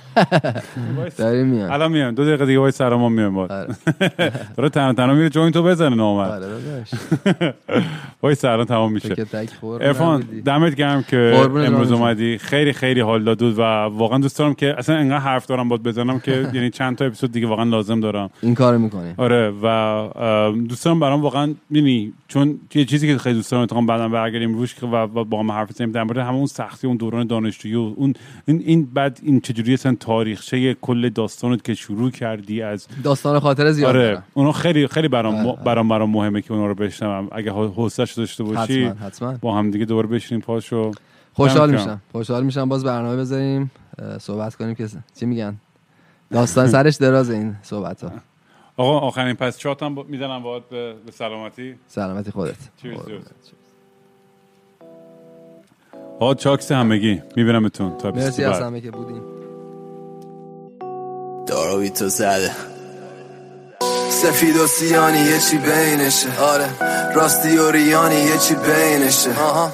[1.16, 1.70] داریم میاد.
[1.70, 3.74] الان میایم دو دقیقه دیگه وایس سر ما میایم باز آره.
[4.56, 6.90] داره تنها تنها میره جوین تو بزنه نامد آره داداش.
[8.22, 9.14] وایس الان تمام میشه.
[9.80, 10.20] ارفان.
[10.44, 11.92] دمت گرم که امروز.
[11.92, 12.38] اومدی.
[12.38, 16.20] خیلی خیلی حال داد و واقعا دوست دارم که اصلا انقدر حرف دارم باید بزنم
[16.20, 18.30] که یعنی چند تا اپیزود دیگه واقعا لازم دارم.
[18.42, 23.34] این کارو می‌کنیم آره و دوست دارم برام واقعا یعنی چون یه چیزی که خیلی
[23.34, 26.86] دوست دارم اتفاقا بعدم برگردیم روش و با هم حرف بزنیم در مورد همون سختی
[26.86, 28.14] اون دوران دانشجویی و اون
[28.46, 33.70] این این بعد این چجوری اصلا تاریخچه کل داستانت که شروع کردی از داستان خاطر
[33.72, 34.22] زیاد آره.
[34.34, 35.62] اونا خیلی خیلی برام آره، آره.
[35.64, 37.28] برام برام مهمه که اونا رو بشنوم.
[37.32, 39.34] اگه حوصله‌اش داشته باشی حتما حتما.
[39.40, 40.90] با هم دیگه دوباره بشینیم پاشو.
[41.32, 42.00] خوشحال میشم.
[42.12, 42.68] خوشحال میشم.
[42.68, 43.70] باز برنامه بذاریم.
[44.18, 44.88] صحبت کنیم که
[45.20, 45.56] چی میگن؟
[46.30, 48.10] داستان سرش دراز این صحبت ها
[48.76, 51.74] آقا آخرین پس چات هم با- می‌زنم باهات به, به سلامتی.
[51.86, 52.56] سلامتی خودت.
[56.20, 57.22] آقا چاکس همگی.
[57.36, 57.96] میبینمتون.
[57.98, 59.22] تا مرسی از همه که بودین.
[61.48, 62.50] داروی تو زده.
[64.22, 66.28] سفید و سیانی یه چی بینشه.
[66.40, 66.68] آره.
[67.14, 69.30] راستی و ریانی یه چی بینشه.
[69.40, 69.72] آها.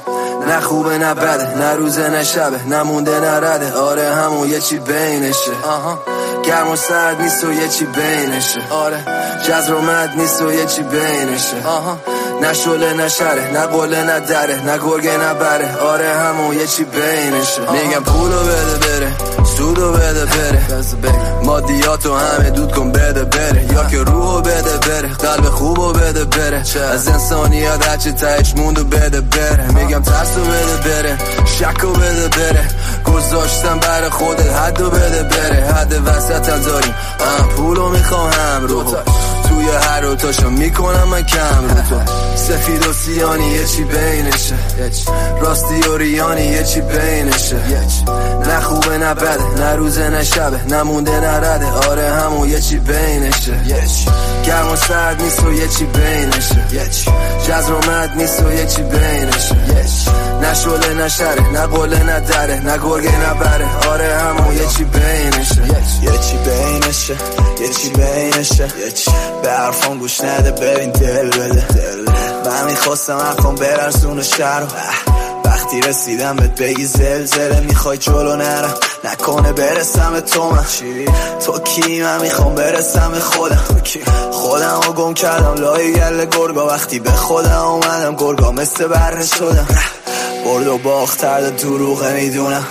[0.49, 3.73] نه خوبه نه بده نه روزه نه شبه نمونده نه رده.
[3.73, 5.53] آره همون یه چی بینشه.
[5.65, 5.99] آها.
[6.45, 8.61] گرم و سرد نیست و یه چی بینشه.
[8.71, 9.05] آره.
[9.49, 11.67] جزر و مد نیست و یه چی بینشه.
[11.67, 11.99] آها.
[12.43, 15.77] نه شله نه شره نه قله نه دره نه گرگه نه بره.
[15.77, 17.61] آره همون یه چی بینشه.
[17.73, 19.13] میگم پولو بده بره
[19.57, 20.63] سودو بده بره.
[21.45, 23.65] مادیاتو همه دود کن بده بره.
[23.73, 26.63] یا که روحو بده بره قلب خوبو بده بره.
[26.93, 29.73] از انسانیت هرچی تهش موندو بده بره.
[29.73, 32.65] میگم ترسو بده بره شکو بده بره.
[33.05, 35.75] گذاشتم بر خودت حدو بده بره.
[35.75, 36.95] حد وسط داریم.
[37.57, 38.85] پولو می‌خواهم رو
[39.49, 42.13] توی هر رو تاشو می‌کنم من کم رو تو.
[42.37, 44.55] سفید و سیانی یه چی بینشه.
[45.41, 47.57] راستی و ریانی یه چی بینشه.
[48.47, 50.65] نه خوبه نه بده نه روزه نه شبه.
[50.75, 51.67] نمونده نه رده.
[51.67, 53.61] آره همون یه چی بینشه.
[54.47, 56.91] گرم و سرد نیست و یه چی بینشه.
[57.49, 59.57] جزر و مد نیست و یه چی بینشه.
[60.45, 63.89] نه شله نه شره نه قله نه دره نه گرگه نه بره.
[63.91, 65.63] آره همون یه چی بینشه.
[66.03, 67.17] یه چی بینشه
[67.61, 69.11] یه چی بینشه یه چی
[69.43, 71.65] به حرفان گوش نده ببین دل بده.
[72.47, 74.63] من می‌خواستم حرفان برسون شهر.
[75.45, 78.75] وقتی رسیدم بهت بگی زلزله می‌خوای جلو نرم.
[79.05, 80.65] نکنه برسم تو من.
[81.47, 83.65] تو کی؟ من می‌خوام برسم خودم.
[84.33, 86.67] خودم رو گم کردم لای گل گرگا.
[86.67, 89.69] وقتی به خودم اومدم گرگا مثل بره شدم.
[90.45, 92.67] برد و باخت ترد دروغه می‌دونم.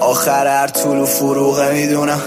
[0.00, 2.22] آخر هر طول و فروغه می‌دونم.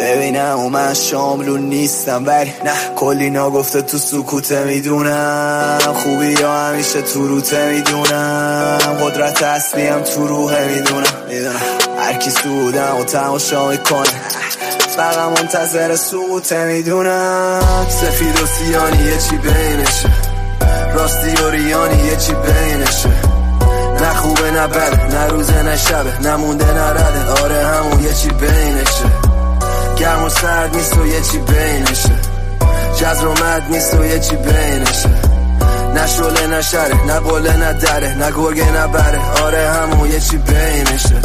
[0.00, 5.78] ببینم و من شاملو نیستم ولی نه کلی ناگفته تو سکوته می‌دونم.
[5.94, 8.78] خوبی یا همیشه تو روته می‌دونم.
[9.02, 11.04] قدرت اصلیم تو روحه می‌دونم.
[11.98, 14.08] هر کی سودم و تماشا می‌کنه.
[14.96, 17.86] فقط منتظر سقوطه می‌دونم.
[17.88, 20.10] سفید و سیانی یه چی بینشه.
[20.94, 23.27] راستی و ریانی یه چی بینشه.
[24.00, 27.42] نه خوبه نه بده نه روزه نه شبه نمونده نه رده.
[27.44, 29.10] آره همون یه چی بینشه.
[29.96, 32.16] گرم و سرد نیست و یه چی بینشه.
[32.96, 35.10] جزر و مد نیست و یه چی بینشه.
[35.94, 39.20] نه شله نه شره نه قله نه دره نه گرگه نه بره.
[39.44, 41.20] آره همون یه چی بینشه.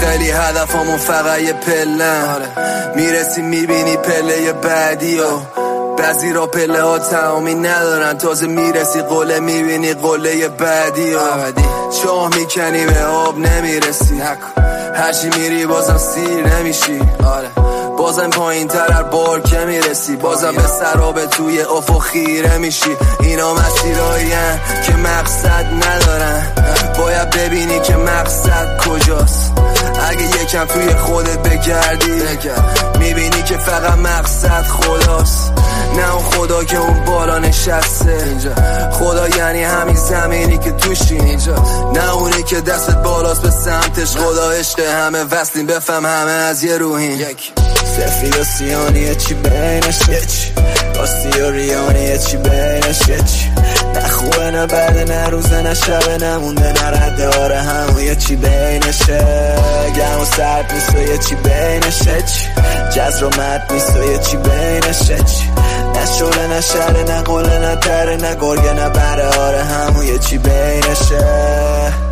[0.00, 2.40] خیلی هدفمون فقط یه پلن
[2.96, 5.24] می‌رسی می‌بینی پله بعدی و
[5.98, 8.18] بعضی را پله ها تمامی ندارن.
[8.18, 11.18] تازه می‌رسی قله می‌بینی قله بعدی و
[12.02, 14.22] چاه می‌کنی به آب نمی‌رسی.
[14.94, 17.00] هرچی میری بازم سیر نمیشی.
[17.26, 17.48] آره.
[17.98, 20.16] بازم پایین تر هر بار که می‌رسی.
[20.16, 22.96] بازم به سرابه توی افق خیره میشی.
[23.20, 24.30] اینا مسیرایی
[24.86, 26.52] که مقصد ندارن.
[26.98, 29.52] باید ببینی که مقصد کجاست.
[30.10, 32.22] اگه یکم توی خودت بگردی
[32.98, 35.52] می‌بینی که فقط مقصد خداست.
[35.96, 38.18] نه اون خدا که اون بالا نشسته.
[38.92, 41.18] خدا یعنی همین زمینی که توشی.
[41.94, 44.16] نه اونی که دستت بالاست به سمتش.
[44.16, 45.66] خدا عشق همه وصلیم.
[45.66, 47.26] بفهم همه از یه روحین
[47.96, 49.98] سفید و سیانی چی بینش.
[49.98, 50.52] چی
[50.94, 52.98] راستی و ریانی چی بینش.
[53.02, 53.54] چی
[53.94, 58.36] نه خوبه نه بده نه روزه نه شبه نمونده نه رده آره همون یه چی
[58.36, 59.54] بینشه
[59.96, 62.48] گرم و سرد نیست و یه چی بینشه چی
[62.96, 65.50] جزر و مد نیست و یه چی بینشه چی
[65.94, 69.38] نه شله نه شره نه قله نه تره نه گرگه نه بره.
[69.38, 72.03] آره همون یه چی بینشه.